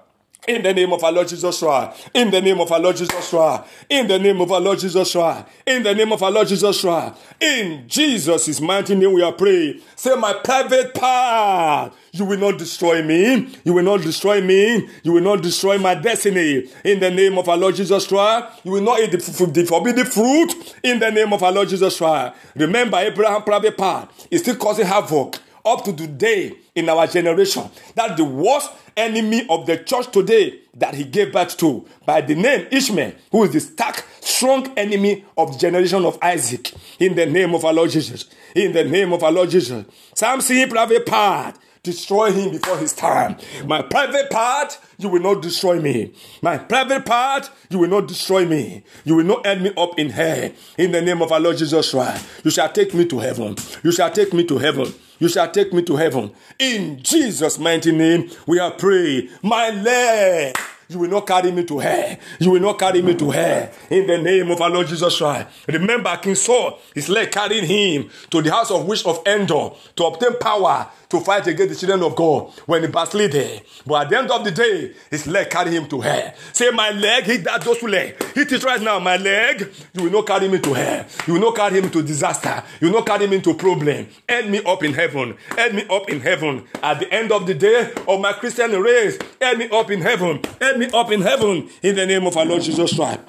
In 0.47 0.63
the 0.63 0.75
name 0.75 0.93
of 0.93 1.03
our 1.03 1.13
Lord 1.13 1.29
Jesus 1.29 1.59
Christ. 1.59 2.09
In 2.13 2.31
the 2.31 2.41
name 2.41 2.61
of 2.61 2.71
our 2.71 2.81
Lord 2.81 2.97
Jesus 2.97 3.31
Christ. 3.31 3.65
In 3.89 4.07
the 4.07 4.19
name 4.19 4.41
of 4.41 4.53
our 4.53 4.61
Lord 4.61 4.79
Jesus 4.79 5.13
Christ. 5.13 5.47
In 5.67 5.83
the 5.83 5.95
name 5.95 6.13
of 6.13 6.23
our 6.23 6.31
Lord 6.31 6.49
Jesus 6.49 6.81
Christ. 6.81 7.17
In 7.41 7.85
Jesus' 7.89 8.61
mighty 8.61 8.95
name 8.95 9.13
we 9.15 9.23
are 9.23 9.33
praying. 9.33 9.81
Say, 9.97 10.15
my 10.17 10.35
private 10.45 10.95
part. 10.95 11.95
You 12.13 12.27
will 12.27 12.39
not 12.39 12.59
destroy 12.59 13.03
me. 13.03 13.49
You 13.65 13.73
will 13.73 13.83
not 13.83 14.03
destroy 14.03 14.41
me. 14.41 14.89
You 15.03 15.13
will 15.13 15.23
not 15.23 15.43
destroy 15.43 15.79
my 15.79 15.95
destiny. 15.95 16.69
In 16.85 17.01
the 17.01 17.11
name 17.11 17.39
of 17.39 17.49
our 17.49 17.57
Lord 17.57 17.77
Jesus 17.77 18.07
Christ. 18.07 18.61
You 18.65 18.73
will 18.73 18.83
not 18.83 19.01
eat 19.01 19.13
the, 19.13 19.19
the 19.19 19.65
forbidden 19.65 20.07
fruit. 20.07 20.77
In 20.83 20.99
the 20.99 21.11
name 21.11 21.33
of 21.33 21.43
our 21.43 21.53
Lord 21.53 21.69
Jesus 21.71 21.97
Christ. 21.97 22.37
Remember, 22.55 22.99
Abraham 22.99 23.43
private 23.43 23.77
part 23.77 24.11
is 24.31 24.43
still 24.43 24.57
causing 24.57 24.87
havoc 24.87 25.39
up 25.65 25.85
to 25.85 25.93
today 25.93 26.57
in 26.75 26.89
our 26.89 27.07
generation. 27.07 27.69
That 27.95 28.17
the 28.17 28.25
worst 28.25 28.71
enemy 28.97 29.47
of 29.49 29.67
the 29.67 29.79
church 29.79 30.11
today 30.11 30.61
that 30.75 30.95
he 30.95 31.05
gave 31.05 31.33
birth 31.33 31.57
to 31.59 31.87
by 32.05 32.21
the 32.21 32.35
name 32.35 32.67
Ishmael, 32.71 33.13
who 33.31 33.45
is 33.45 33.53
the 33.53 33.61
stark, 33.61 34.05
strong 34.21 34.73
enemy 34.77 35.25
of 35.37 35.53
the 35.53 35.59
generation 35.59 36.05
of 36.05 36.19
Isaac. 36.23 36.73
In 36.99 37.15
the 37.15 37.27
name 37.27 37.55
of 37.55 37.65
our 37.65 37.73
Lord 37.73 37.91
Jesus. 37.91 38.27
In 38.55 38.73
the 38.73 38.85
name 38.85 39.13
of 39.13 39.23
our 39.23 39.33
Lord 39.33 39.51
Jesus. 39.51 39.85
Samson 40.15 40.69
private 40.69 41.07
part. 41.07 41.57
Destroy 41.85 42.33
him 42.33 42.51
before 42.51 42.79
his 42.79 42.95
time. 42.95 43.37
My 43.67 43.83
private 43.83 44.31
part, 44.31 44.79
you 44.97 45.11
will 45.11 45.21
not 45.21 45.43
destroy 45.43 45.79
me. 45.79 46.15
My 46.41 46.57
private 46.57 47.05
part, 47.05 47.51
you 47.69 47.79
will 47.79 47.91
not 47.91 48.09
destroy 48.09 48.47
me. 48.47 48.83
You 49.05 49.17
will 49.17 49.25
not 49.25 49.47
end 49.47 49.63
me 49.63 49.73
up 49.77 49.99
in 49.99 50.09
hell. 50.09 50.51
In 50.79 50.93
the 50.93 51.03
name 51.03 51.21
of 51.21 51.31
our 51.31 51.41
Lord 51.41 51.59
Jesus 51.59 51.91
Christ. 51.91 52.27
You 52.43 52.51
shall 52.51 52.73
take 52.73 52.95
me 52.95 53.05
to 53.05 53.19
heaven. 53.19 53.57
You 53.83 53.93
shall 53.93 54.11
take 54.11 54.33
me 54.33 54.45
to 54.45 54.57
heaven. 54.57 54.95
You 55.19 55.29
shall 55.29 55.51
take 55.51 55.75
me 55.75 55.83
to 55.83 55.97
heaven. 55.97 56.33
In 56.59 57.03
Jesus' 57.03 57.59
mighty 57.59 57.93
name, 57.93 58.31
we 58.47 58.59
are 58.59 58.71
praying. 58.71 59.29
My 59.43 59.69
leg. 59.69 60.57
You 60.89 60.99
will 60.99 61.11
not 61.11 61.27
carry 61.27 61.51
me 61.53 61.65
to 61.65 61.79
hell. 61.79 62.17
You 62.39 62.51
will 62.51 62.61
not 62.61 62.79
carry 62.79 63.03
me 63.03 63.15
to 63.15 63.31
hell. 63.31 63.71
In 63.91 64.07
the 64.07 64.19
name 64.19 64.51
of 64.51 64.61
our 64.61 64.71
Lord 64.71 64.87
Jesus 64.87 65.17
Christ. 65.17 65.49
Remember, 65.69 66.17
King 66.19 66.35
Saul, 66.35 66.79
his 66.95 67.09
leg 67.09 67.31
carried 67.31 67.65
him 67.65 68.11
to 68.31 68.43
the 68.43 68.51
house 68.51 68.71
of 68.71 68.87
witch 68.87 69.05
of 69.07 69.23
Endor 69.27 69.71
to 69.97 70.05
obtain 70.05 70.39
power 70.39 70.89
to 71.09 71.21
fight 71.21 71.47
against 71.47 71.75
the 71.75 71.87
children 71.87 72.03
of 72.03 72.17
God 72.17 72.53
when 72.67 72.83
he 72.83 72.89
backslid. 72.89 73.63
But 73.87 74.05
at 74.05 74.11
the 74.11 74.19
end 74.19 74.31
of 74.31 74.45
the 74.45 74.51
day, 74.51 74.93
his 75.11 75.27
leg 75.27 75.51
carried 75.51 75.73
him 75.73 75.87
to 75.89 76.01
hell. 76.01 76.35
Say, 76.53 76.71
my 76.71 76.91
leg, 76.91 77.25
hit 77.25 77.45
that 77.45 77.63
those 77.63 77.83
leg. 77.83 78.21
Hit 78.35 78.53
it 78.53 78.65
right 78.65 78.83
now, 78.83 78.99
my 78.99 79.17
leg. 79.17 79.73
You 79.93 80.05
will 80.05 80.11
not 80.11 80.27
carry 80.27 80.49
me 80.49 80.59
to 80.59 80.73
hell. 80.75 81.07
You 81.27 81.35
will 81.35 81.41
not 81.41 81.57
carry 81.57 81.81
me 81.81 81.89
to 81.91 82.03
disaster. 82.03 82.63
You 82.81 82.89
will 82.89 82.99
not 82.99 83.07
carry 83.07 83.27
me 83.27 83.41
to 83.43 83.55
problem. 83.55 84.09
End 84.29 84.51
me 84.51 84.63
up 84.65 84.83
in 84.83 84.93
heaven. 84.93 85.37
End 85.57 85.75
me 85.77 85.87
up 85.89 86.09
in 86.09 86.21
heaven. 86.21 86.67
At 86.83 87.01
the 87.01 87.13
end 87.13 87.33
of 87.33 87.47
the 87.47 87.55
day 87.55 87.93
of 88.09 88.21
my 88.21 88.33
Christian 88.33 88.73
race, 88.73 89.19
end 89.41 89.59
me 89.59 89.69
up 89.71 89.91
in 89.91 90.01
heaven. 90.01 90.41
End 90.61 90.79
me 90.81 90.84
up 90.93 91.11
in 91.13 91.23
heaven. 91.23 91.71
In 91.83 91.97
the 91.97 92.05
name 92.05 92.27
of 92.27 92.37
our 92.37 92.45
Lord 92.45 92.63
Jesus 92.63 92.95
Christ. 92.95 93.21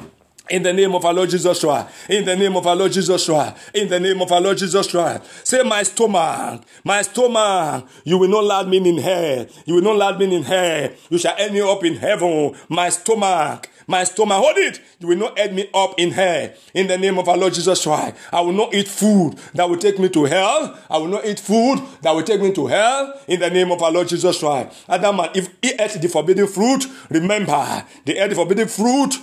In 0.49 0.61
the 0.61 0.73
name 0.73 0.93
of 0.93 1.03
our 1.03 1.13
Lord 1.13 1.29
Jesus 1.29 1.59
Christ. 1.59 1.89
In 2.07 2.25
the 2.25 2.35
name 2.35 2.55
of 2.55 2.67
our 2.67 2.75
Lord 2.75 2.91
Jesus 2.91 3.25
Christ. 3.25 3.55
In 3.73 3.87
the 3.87 3.99
name 3.99 4.21
of 4.21 4.31
our 4.31 4.41
Lord 4.41 4.57
Jesus 4.57 4.91
Christ. 4.91 5.47
Say, 5.47 5.63
my 5.63 5.81
stomach, 5.81 6.63
my 6.83 7.01
stomach, 7.01 7.87
you 8.03 8.17
will 8.17 8.29
not 8.29 8.43
land 8.43 8.69
me 8.69 8.77
in 8.77 8.97
hell. 8.97 9.47
You 9.65 9.75
will 9.75 9.81
not 9.81 9.97
land 9.97 10.19
me 10.19 10.35
in 10.35 10.43
hell. 10.43 10.89
You 11.09 11.17
shall 11.17 11.35
end 11.37 11.53
me 11.53 11.61
up 11.61 11.83
in 11.83 11.95
heaven. 11.95 12.55
My 12.69 12.89
stomach, 12.89 13.69
my 13.87 14.03
stomach, 14.03 14.37
hold 14.37 14.57
it. 14.57 14.81
You 14.99 15.07
will 15.09 15.17
not 15.17 15.37
add 15.37 15.53
me 15.53 15.69
up 15.73 15.95
in 15.97 16.11
hell. 16.11 16.51
In 16.73 16.87
the 16.87 16.97
name 16.97 17.17
of 17.19 17.29
our 17.29 17.37
Lord 17.37 17.53
Jesus 17.53 17.83
Christ. 17.83 18.15
I 18.31 18.41
will 18.41 18.53
not 18.53 18.73
eat 18.73 18.87
food 18.87 19.37
that 19.53 19.69
will 19.69 19.77
take 19.77 19.99
me 19.99 20.09
to 20.09 20.25
hell. 20.25 20.77
I 20.89 20.97
will 20.97 21.07
not 21.07 21.25
eat 21.25 21.39
food 21.39 21.81
that 22.01 22.11
will 22.15 22.23
take 22.23 22.41
me 22.41 22.51
to 22.53 22.67
hell. 22.67 23.19
In 23.27 23.39
the 23.39 23.49
name 23.49 23.71
of 23.71 23.81
our 23.81 23.91
Lord 23.91 24.07
Jesus 24.07 24.39
Christ. 24.39 24.85
Adam, 24.89 25.19
if 25.33 25.49
he 25.61 25.73
ate 25.79 26.01
the 26.01 26.07
forbidden 26.07 26.47
fruit, 26.47 26.85
remember, 27.09 27.85
they 28.05 28.17
ate 28.17 28.29
the 28.29 28.35
forbidden 28.35 28.67
fruit 28.67 29.15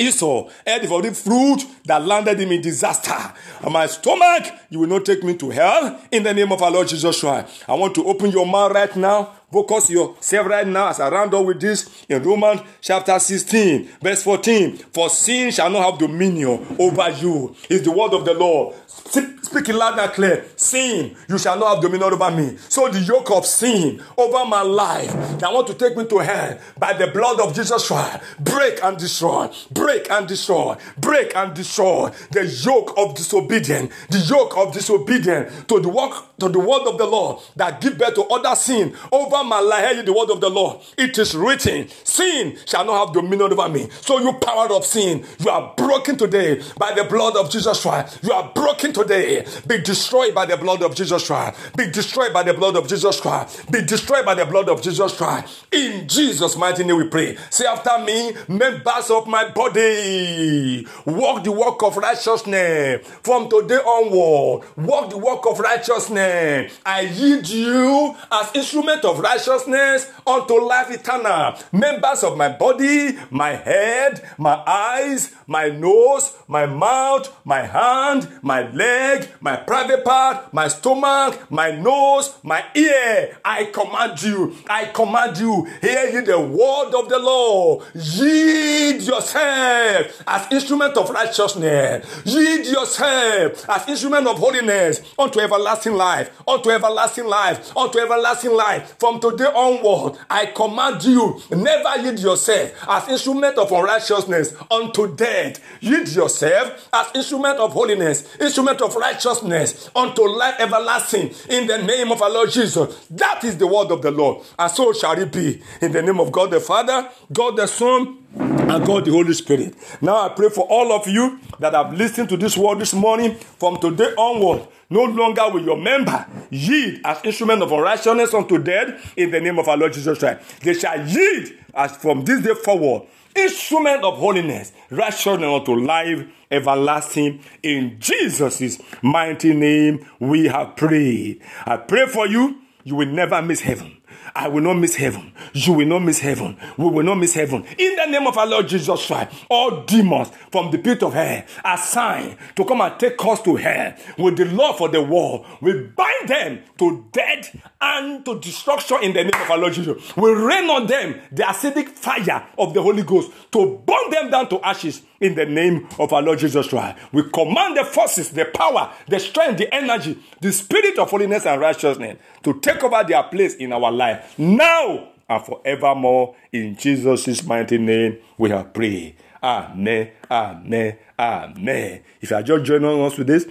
Esau 0.00 0.48
ate 0.64 0.82
the 0.82 0.88
forbidden 0.88 1.14
fruit 1.14 1.66
that 1.84 2.06
landed 2.06 2.38
him 2.38 2.52
in 2.52 2.62
disaster. 2.62 3.34
And 3.62 3.72
my 3.72 3.86
stomach, 3.86 4.46
you 4.70 4.78
will 4.78 4.86
not 4.86 5.04
take 5.04 5.24
me 5.24 5.36
to 5.36 5.50
hell 5.50 6.00
in 6.12 6.22
the 6.22 6.32
name 6.32 6.52
of 6.52 6.62
our 6.62 6.70
Lord 6.70 6.86
Jesus 6.86 7.18
Christ. 7.18 7.64
I 7.66 7.74
want 7.74 7.96
to 7.96 8.06
open 8.06 8.30
your 8.30 8.46
mouth 8.46 8.72
right 8.72 8.94
now. 8.94 9.32
Focus 9.50 9.88
yourself 9.88 10.46
right 10.46 10.66
now 10.66 10.88
as 10.88 11.00
I 11.00 11.08
round 11.08 11.32
up 11.32 11.42
with 11.42 11.58
this 11.58 12.04
in 12.06 12.22
Romans 12.22 12.60
chapter 12.82 13.18
16, 13.18 13.88
verse 14.02 14.22
14. 14.22 14.76
For 14.92 15.08
sin 15.08 15.50
shall 15.50 15.70
not 15.70 15.90
have 15.90 15.98
dominion 15.98 16.76
over 16.78 17.10
you. 17.12 17.56
Is 17.70 17.82
the 17.82 17.90
word 17.90 18.12
of 18.12 18.26
the 18.26 18.34
Lord. 18.34 18.74
Speak 19.06 19.38
speaking 19.48 19.76
loud 19.76 19.98
and 19.98 20.12
clear. 20.12 20.44
Sin, 20.56 21.16
you 21.28 21.38
shall 21.38 21.58
not 21.58 21.74
have 21.74 21.82
dominion 21.82 22.12
over 22.12 22.30
me. 22.30 22.56
So 22.68 22.88
the 22.88 23.00
yoke 23.00 23.30
of 23.30 23.46
sin 23.46 24.02
over 24.16 24.44
my 24.44 24.62
life 24.62 25.10
that 25.38 25.52
want 25.52 25.66
to 25.68 25.74
take 25.74 25.96
me 25.96 26.06
to 26.06 26.18
hell 26.18 26.58
by 26.78 26.92
the 26.92 27.06
blood 27.08 27.40
of 27.40 27.54
Jesus 27.54 27.86
Christ, 27.86 28.22
break 28.38 28.82
and 28.82 28.98
destroy, 28.98 29.50
break 29.70 30.10
and 30.10 30.28
destroy, 30.28 30.76
break 30.98 31.34
and 31.34 31.54
destroy 31.54 32.10
the 32.30 32.46
yoke 32.46 32.94
of 32.98 33.14
disobedience, 33.14 33.92
the 34.10 34.18
yoke 34.18 34.56
of 34.56 34.74
disobedience 34.74 35.64
to 35.64 35.80
the 35.80 35.88
work 35.88 36.24
to 36.38 36.48
the 36.48 36.58
word 36.58 36.86
of 36.86 36.98
the 36.98 37.06
Lord 37.06 37.42
that 37.56 37.80
give 37.80 37.98
birth 37.98 38.14
to 38.14 38.24
other 38.24 38.54
sin 38.54 38.94
over 39.10 39.42
my 39.44 39.60
life. 39.60 40.04
The 40.04 40.12
word 40.12 40.30
of 40.30 40.40
the 40.40 40.50
Lord. 40.50 40.80
It 40.96 41.18
is 41.18 41.34
written, 41.34 41.88
sin 42.04 42.56
shall 42.66 42.84
not 42.84 43.06
have 43.06 43.14
dominion 43.14 43.52
over 43.52 43.68
me. 43.68 43.88
So 44.00 44.20
you 44.20 44.32
power 44.34 44.72
of 44.72 44.84
sin, 44.84 45.24
you 45.38 45.50
are 45.50 45.74
broken 45.76 46.16
today 46.16 46.62
by 46.76 46.94
the 46.94 47.04
blood 47.04 47.36
of 47.36 47.50
Jesus 47.50 47.82
Christ. 47.82 48.20
You 48.22 48.32
are 48.32 48.52
broken 48.54 48.87
today. 48.92 49.46
Be 49.66 49.78
destroyed 49.78 50.34
by 50.34 50.46
the 50.46 50.56
blood 50.56 50.82
of 50.82 50.94
Jesus 50.94 51.26
Christ. 51.26 51.76
Be 51.76 51.90
destroyed 51.90 52.32
by 52.32 52.42
the 52.42 52.54
blood 52.54 52.76
of 52.76 52.88
Jesus 52.88 53.20
Christ. 53.20 53.70
Be 53.70 53.82
destroyed 53.82 54.24
by 54.24 54.34
the 54.34 54.46
blood 54.46 54.68
of 54.68 54.82
Jesus 54.82 55.16
Christ. 55.16 55.66
In 55.72 56.08
Jesus' 56.08 56.56
mighty 56.56 56.84
name 56.84 56.96
we 56.96 57.08
pray. 57.08 57.36
Say 57.50 57.66
after 57.66 57.98
me, 58.04 58.32
members 58.48 59.10
of 59.10 59.26
my 59.26 59.48
body, 59.50 60.86
walk 61.04 61.44
the 61.44 61.52
walk 61.52 61.82
of 61.82 61.96
righteousness. 61.96 63.06
From 63.22 63.48
today 63.48 63.76
onward, 63.76 64.66
walk 64.76 65.10
the 65.10 65.18
walk 65.18 65.46
of 65.46 65.60
righteousness. 65.60 66.78
I 66.84 67.02
yield 67.02 67.48
you 67.48 68.14
as 68.30 68.54
instrument 68.54 69.04
of 69.04 69.18
righteousness 69.20 70.10
unto 70.26 70.60
life 70.60 70.90
eternal. 70.90 71.54
Members 71.72 72.24
of 72.24 72.36
my 72.36 72.48
body, 72.48 73.18
my 73.30 73.50
head, 73.50 74.28
my 74.38 74.62
eyes, 74.66 75.32
my 75.46 75.68
nose, 75.68 76.36
my 76.46 76.66
mouth, 76.66 77.34
my 77.44 77.62
hand, 77.62 78.28
my 78.42 78.62
leg, 78.78 79.28
my 79.40 79.56
private 79.56 80.04
part, 80.04 80.54
my 80.54 80.68
stomach, 80.68 81.50
my 81.50 81.72
nose, 81.72 82.34
my 82.42 82.64
ear. 82.74 83.36
I 83.44 83.64
command 83.66 84.22
you, 84.22 84.54
I 84.68 84.86
command 84.86 85.36
you, 85.38 85.64
hear 85.80 86.06
ye 86.10 86.20
the 86.20 86.40
word 86.40 86.94
of 86.94 87.08
the 87.08 87.18
Lord. 87.18 87.84
Yield 87.94 89.02
yourself 89.02 90.22
as 90.26 90.52
instrument 90.52 90.96
of 90.96 91.10
righteousness. 91.10 92.22
Yield 92.24 92.66
yourself 92.66 93.68
as 93.68 93.88
instrument 93.88 94.26
of 94.26 94.38
holiness 94.38 95.02
unto 95.18 95.40
everlasting 95.40 95.94
life, 95.94 96.30
unto 96.46 96.70
everlasting 96.70 97.26
life, 97.26 97.76
unto 97.76 97.98
everlasting 97.98 98.52
life. 98.52 98.96
From 98.98 99.18
today 99.20 99.46
onward, 99.46 100.18
I 100.30 100.46
command 100.46 101.04
you, 101.04 101.40
never 101.50 102.00
yield 102.02 102.20
yourself 102.20 102.72
as 102.88 103.08
instrument 103.08 103.58
of 103.58 103.72
unrighteousness 103.72 104.54
unto 104.70 105.14
death. 105.16 105.60
Yield 105.80 106.08
yourself 106.08 106.88
as 106.92 107.08
instrument 107.14 107.58
of 107.58 107.72
holiness, 107.72 108.36
instrument 108.40 108.57
of 108.66 108.96
righteousness 108.96 109.90
unto 109.94 110.26
life 110.26 110.56
everlasting 110.58 111.30
in 111.48 111.66
the 111.66 111.78
name 111.78 112.10
of 112.10 112.20
our 112.22 112.30
Lord 112.30 112.50
Jesus. 112.50 113.06
That 113.08 113.44
is 113.44 113.56
the 113.56 113.66
word 113.66 113.90
of 113.92 114.02
the 114.02 114.10
Lord. 114.10 114.44
And 114.58 114.70
so 114.70 114.92
shall 114.92 115.18
it 115.18 115.30
be 115.32 115.62
in 115.80 115.92
the 115.92 116.02
name 116.02 116.18
of 116.18 116.32
God 116.32 116.50
the 116.50 116.60
Father, 116.60 117.08
God 117.32 117.56
the 117.56 117.66
Son, 117.66 118.18
and 118.36 118.86
God 118.86 119.04
the 119.04 119.12
Holy 119.12 119.32
Spirit. 119.32 119.74
Now 120.00 120.26
I 120.26 120.30
pray 120.30 120.48
for 120.48 120.66
all 120.68 120.92
of 120.92 121.06
you 121.06 121.38
that 121.60 121.74
have 121.74 121.92
listened 121.94 122.28
to 122.30 122.36
this 122.36 122.56
word 122.56 122.80
this 122.80 122.94
morning 122.94 123.34
from 123.34 123.78
today 123.78 124.12
onward. 124.16 124.66
No 124.90 125.04
longer 125.04 125.48
will 125.52 125.64
your 125.64 125.76
member 125.76 126.26
yield 126.50 127.00
as 127.04 127.22
instrument 127.24 127.62
of 127.62 127.70
unrighteousness 127.70 128.32
unto 128.32 128.58
death 128.58 129.12
in 129.16 129.30
the 129.30 129.40
name 129.40 129.58
of 129.58 129.68
our 129.68 129.76
Lord 129.76 129.92
Jesus 129.92 130.18
Christ. 130.18 130.60
They 130.60 130.74
shall 130.74 131.06
yield 131.06 131.52
as 131.74 131.96
from 131.96 132.24
this 132.24 132.42
day 132.42 132.54
forward 132.54 133.06
instrument 133.38 134.04
of 134.04 134.18
holiness, 134.18 134.72
righteousness 134.90 135.48
unto 135.48 135.74
life 135.74 136.26
everlasting. 136.50 137.42
In 137.62 137.96
Jesus' 137.98 138.78
mighty 139.02 139.54
name, 139.54 140.06
we 140.18 140.46
have 140.46 140.76
prayed. 140.76 141.42
I 141.66 141.76
pray 141.76 142.06
for 142.06 142.26
you, 142.26 142.60
you 142.84 142.96
will 142.96 143.08
never 143.08 143.40
miss 143.42 143.60
heaven. 143.60 143.97
I 144.38 144.46
will 144.46 144.62
not 144.62 144.74
miss 144.74 144.94
heaven. 144.94 145.32
You 145.52 145.72
will 145.72 145.86
not 145.88 145.98
miss 145.98 146.20
heaven. 146.20 146.56
We 146.76 146.88
will 146.88 147.02
not 147.02 147.16
miss 147.16 147.34
heaven. 147.34 147.64
In 147.76 147.96
the 147.96 148.06
name 148.06 148.24
of 148.24 148.38
our 148.38 148.46
Lord 148.46 148.68
Jesus 148.68 149.04
Christ, 149.04 149.34
all 149.50 149.82
demons 149.82 150.30
from 150.52 150.70
the 150.70 150.78
pit 150.78 151.02
of 151.02 151.12
hell 151.12 151.42
assigned 151.64 152.36
to 152.54 152.64
come 152.64 152.80
and 152.80 152.96
take 153.00 153.16
us 153.24 153.42
to 153.42 153.56
hell 153.56 153.94
with 154.16 154.36
the 154.36 154.44
law 154.44 154.74
for 154.74 154.88
the 154.88 155.02
war. 155.02 155.44
We 155.60 155.72
bind 155.72 156.28
them 156.28 156.60
to 156.78 157.04
death 157.10 157.56
and 157.80 158.24
to 158.26 158.38
destruction 158.38 158.98
in 159.02 159.12
the 159.12 159.24
name 159.24 159.42
of 159.42 159.50
our 159.50 159.58
Lord 159.58 159.72
Jesus. 159.72 160.16
We 160.16 160.30
rain 160.30 160.70
on 160.70 160.86
them 160.86 161.20
the 161.32 161.42
acidic 161.42 161.88
fire 161.88 162.46
of 162.56 162.74
the 162.74 162.82
Holy 162.82 163.02
Ghost 163.02 163.32
to 163.50 163.82
burn 163.84 164.10
them 164.10 164.30
down 164.30 164.50
to 164.50 164.60
ashes 164.64 165.02
in 165.20 165.34
the 165.34 165.46
name 165.46 165.88
of 165.98 166.12
our 166.12 166.22
Lord 166.22 166.38
Jesus 166.38 166.68
Christ. 166.68 166.96
We 167.12 167.24
command 167.30 167.76
the 167.76 167.84
forces, 167.84 168.30
the 168.30 168.44
power, 168.44 168.92
the 169.08 169.18
strength, 169.18 169.58
the 169.58 169.74
energy, 169.74 170.16
the 170.40 170.52
spirit 170.52 170.96
of 170.96 171.10
holiness 171.10 171.44
and 171.44 171.60
righteousness 171.60 172.18
to 172.44 172.60
take 172.60 172.82
over 172.84 173.02
their 173.02 173.24
place 173.24 173.56
in 173.56 173.72
our 173.72 173.90
life 173.90 174.27
now 174.36 175.08
and 175.28 175.44
forevermore. 175.44 176.34
In 176.52 176.76
Jesus' 176.76 177.42
mighty 177.44 177.78
name, 177.78 178.18
we 178.36 178.50
have 178.50 178.72
prayed. 178.72 179.16
Amen, 179.42 180.10
amen, 180.30 180.98
amen. 181.18 182.02
If 182.20 182.30
you 182.30 182.36
are 182.36 182.42
just 182.42 182.64
joining 182.64 183.00
us 183.02 183.16
with 183.16 183.28
this, 183.28 183.46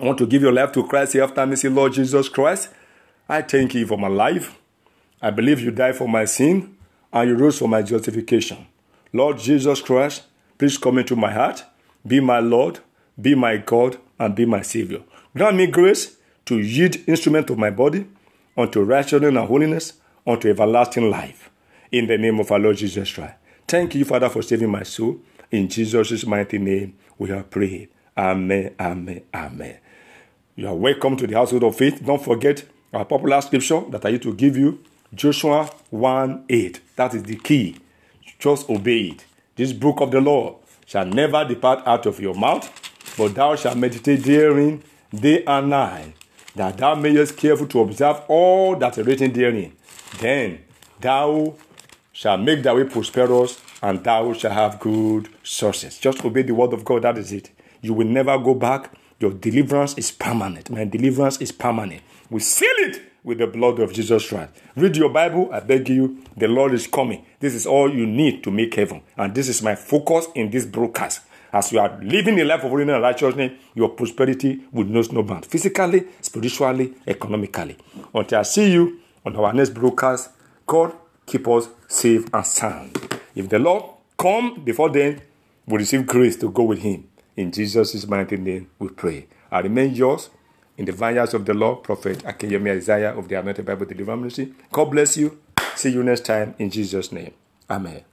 I 0.00 0.04
want 0.04 0.18
to 0.18 0.26
give 0.26 0.42
your 0.42 0.52
life 0.52 0.72
to 0.72 0.86
Christ 0.86 1.12
here 1.12 1.24
after 1.24 1.44
me. 1.44 1.56
Say, 1.56 1.68
Lord 1.68 1.92
Jesus 1.92 2.28
Christ, 2.28 2.70
I 3.28 3.42
thank 3.42 3.74
you 3.74 3.86
for 3.86 3.98
my 3.98 4.08
life. 4.08 4.58
I 5.20 5.30
believe 5.30 5.60
you 5.60 5.70
died 5.70 5.96
for 5.96 6.08
my 6.08 6.24
sin 6.24 6.76
and 7.12 7.28
you 7.28 7.36
rose 7.36 7.58
for 7.58 7.68
my 7.68 7.82
justification. 7.82 8.66
Lord 9.12 9.38
Jesus 9.38 9.82
Christ, 9.82 10.22
please 10.56 10.78
come 10.78 10.98
into 10.98 11.16
my 11.16 11.32
heart. 11.32 11.64
Be 12.06 12.20
my 12.20 12.38
Lord, 12.38 12.80
be 13.20 13.34
my 13.34 13.58
God, 13.58 13.98
and 14.18 14.34
be 14.34 14.46
my 14.46 14.62
Savior. 14.62 15.02
Grant 15.36 15.56
me 15.56 15.66
grace 15.66 16.16
to 16.46 16.58
yield 16.58 16.96
instrument 17.06 17.50
of 17.50 17.58
my 17.58 17.70
body 17.70 18.06
unto 18.56 18.82
righteousness 18.82 19.28
and 19.28 19.38
holiness, 19.38 19.94
unto 20.26 20.48
everlasting 20.48 21.10
life. 21.10 21.50
In 21.92 22.06
the 22.06 22.18
name 22.18 22.38
of 22.40 22.50
our 22.52 22.58
Lord 22.58 22.76
Jesus 22.76 23.12
Christ. 23.12 23.34
Thank 23.66 23.94
you, 23.94 24.04
Father, 24.04 24.28
for 24.28 24.42
saving 24.42 24.70
my 24.70 24.82
soul. 24.82 25.20
In 25.50 25.68
Jesus' 25.68 26.26
mighty 26.26 26.58
name, 26.58 26.96
we 27.18 27.30
have 27.30 27.50
prayed. 27.50 27.88
Amen, 28.16 28.74
amen, 28.78 29.22
amen. 29.34 29.78
You 30.56 30.68
are 30.68 30.74
welcome 30.74 31.16
to 31.16 31.26
the 31.26 31.34
household 31.36 31.64
of 31.64 31.76
faith. 31.76 32.04
Don't 32.04 32.22
forget 32.22 32.64
our 32.92 33.04
popular 33.04 33.40
scripture 33.40 33.80
that 33.90 34.04
I 34.04 34.10
used 34.10 34.22
to 34.24 34.34
give 34.34 34.56
you 34.56 34.82
Joshua 35.14 35.70
1 35.90 36.44
8. 36.48 36.80
That 36.96 37.14
is 37.14 37.22
the 37.22 37.36
key. 37.36 37.76
Just 38.38 38.68
obey 38.68 39.08
it. 39.08 39.24
This 39.56 39.72
book 39.72 40.00
of 40.00 40.10
the 40.10 40.20
law 40.20 40.58
shall 40.86 41.06
never 41.06 41.44
depart 41.44 41.86
out 41.86 42.06
of 42.06 42.20
your 42.20 42.34
mouth, 42.34 42.68
but 43.16 43.34
thou 43.34 43.54
shalt 43.56 43.76
meditate 43.76 44.22
therein 44.22 44.82
day 45.14 45.44
and 45.44 45.70
night, 45.70 46.14
that 46.54 46.76
thou 46.78 46.94
mayest 46.94 47.36
careful 47.36 47.66
to 47.66 47.80
observe 47.80 48.22
all 48.28 48.76
that 48.76 48.98
is 48.98 49.06
written 49.06 49.32
therein. 49.32 49.72
Then 50.18 50.60
thou 51.00 51.54
shall 52.12 52.36
make 52.36 52.62
thy 52.62 52.74
way 52.74 52.84
prosperous, 52.84 53.60
and 53.82 54.02
thou 54.04 54.32
shall 54.32 54.52
have 54.52 54.80
good 54.80 55.28
success. 55.42 55.98
Just 55.98 56.24
obey 56.24 56.42
the 56.42 56.54
word 56.54 56.72
of 56.72 56.84
God. 56.84 57.02
That 57.02 57.18
is 57.18 57.32
it. 57.32 57.50
You 57.80 57.94
will 57.94 58.06
never 58.06 58.36
go 58.38 58.54
back. 58.54 58.92
Your 59.18 59.32
deliverance 59.32 59.96
is 59.96 60.10
permanent. 60.10 60.70
My 60.70 60.84
deliverance 60.84 61.40
is 61.40 61.52
permanent. 61.52 62.02
We 62.30 62.40
seal 62.40 62.68
it 62.78 63.02
with 63.22 63.38
the 63.38 63.46
blood 63.46 63.78
of 63.80 63.92
Jesus 63.92 64.28
Christ. 64.28 64.52
Read 64.76 64.96
your 64.96 65.10
Bible, 65.10 65.50
I 65.52 65.60
beg 65.60 65.88
you. 65.88 66.22
The 66.36 66.48
Lord 66.48 66.72
is 66.72 66.86
coming. 66.86 67.24
This 67.38 67.54
is 67.54 67.66
all 67.66 67.94
you 67.94 68.06
need 68.06 68.42
to 68.44 68.50
make 68.50 68.74
heaven. 68.74 69.02
And 69.16 69.34
this 69.34 69.48
is 69.48 69.62
my 69.62 69.74
focus 69.74 70.26
in 70.34 70.50
this 70.50 70.64
broadcast. 70.64 71.22
As 71.52 71.72
you 71.72 71.80
are 71.80 71.98
living 72.00 72.38
a 72.40 72.44
life 72.44 72.62
of 72.62 72.70
holiness 72.70 72.94
and 72.94 73.02
righteousness, 73.02 73.52
your 73.74 73.90
prosperity 73.90 74.62
will 74.72 74.86
know 74.86 75.02
no 75.10 75.22
bound. 75.22 75.44
Physically, 75.46 76.04
spiritually, 76.20 76.94
economically. 77.06 77.76
Until 78.14 78.38
I 78.38 78.42
see 78.42 78.72
you 78.72 78.99
on 79.24 79.36
our 79.36 79.52
next 79.52 79.70
broadcast, 79.70 80.30
God 80.66 80.94
keep 81.26 81.46
us 81.48 81.68
safe 81.88 82.26
and 82.32 82.46
sound. 82.46 83.20
If 83.34 83.48
the 83.48 83.58
Lord 83.58 83.84
come 84.18 84.62
before 84.64 84.90
then, 84.90 85.22
we 85.66 85.78
receive 85.78 86.06
grace 86.06 86.36
to 86.36 86.50
go 86.50 86.64
with 86.64 86.80
him. 86.80 87.08
In 87.36 87.52
Jesus' 87.52 88.06
mighty 88.06 88.36
name, 88.36 88.68
we 88.78 88.88
pray. 88.88 89.26
I 89.50 89.60
remain 89.60 89.94
yours 89.94 90.30
in 90.76 90.84
the 90.84 90.92
vineyards 90.92 91.34
of 91.34 91.44
the 91.44 91.54
Lord, 91.54 91.82
Prophet 91.82 92.18
Akeyemi 92.24 92.70
Isaiah 92.76 93.16
of 93.16 93.28
the 93.28 93.38
Anointed 93.38 93.64
Bible 93.64 93.86
Deliverance 93.86 94.20
Ministry. 94.38 94.54
God 94.72 94.86
bless 94.86 95.16
you. 95.16 95.38
See 95.76 95.90
you 95.90 96.02
next 96.02 96.24
time 96.24 96.54
in 96.58 96.70
Jesus' 96.70 97.12
name. 97.12 97.32
Amen. 97.68 98.09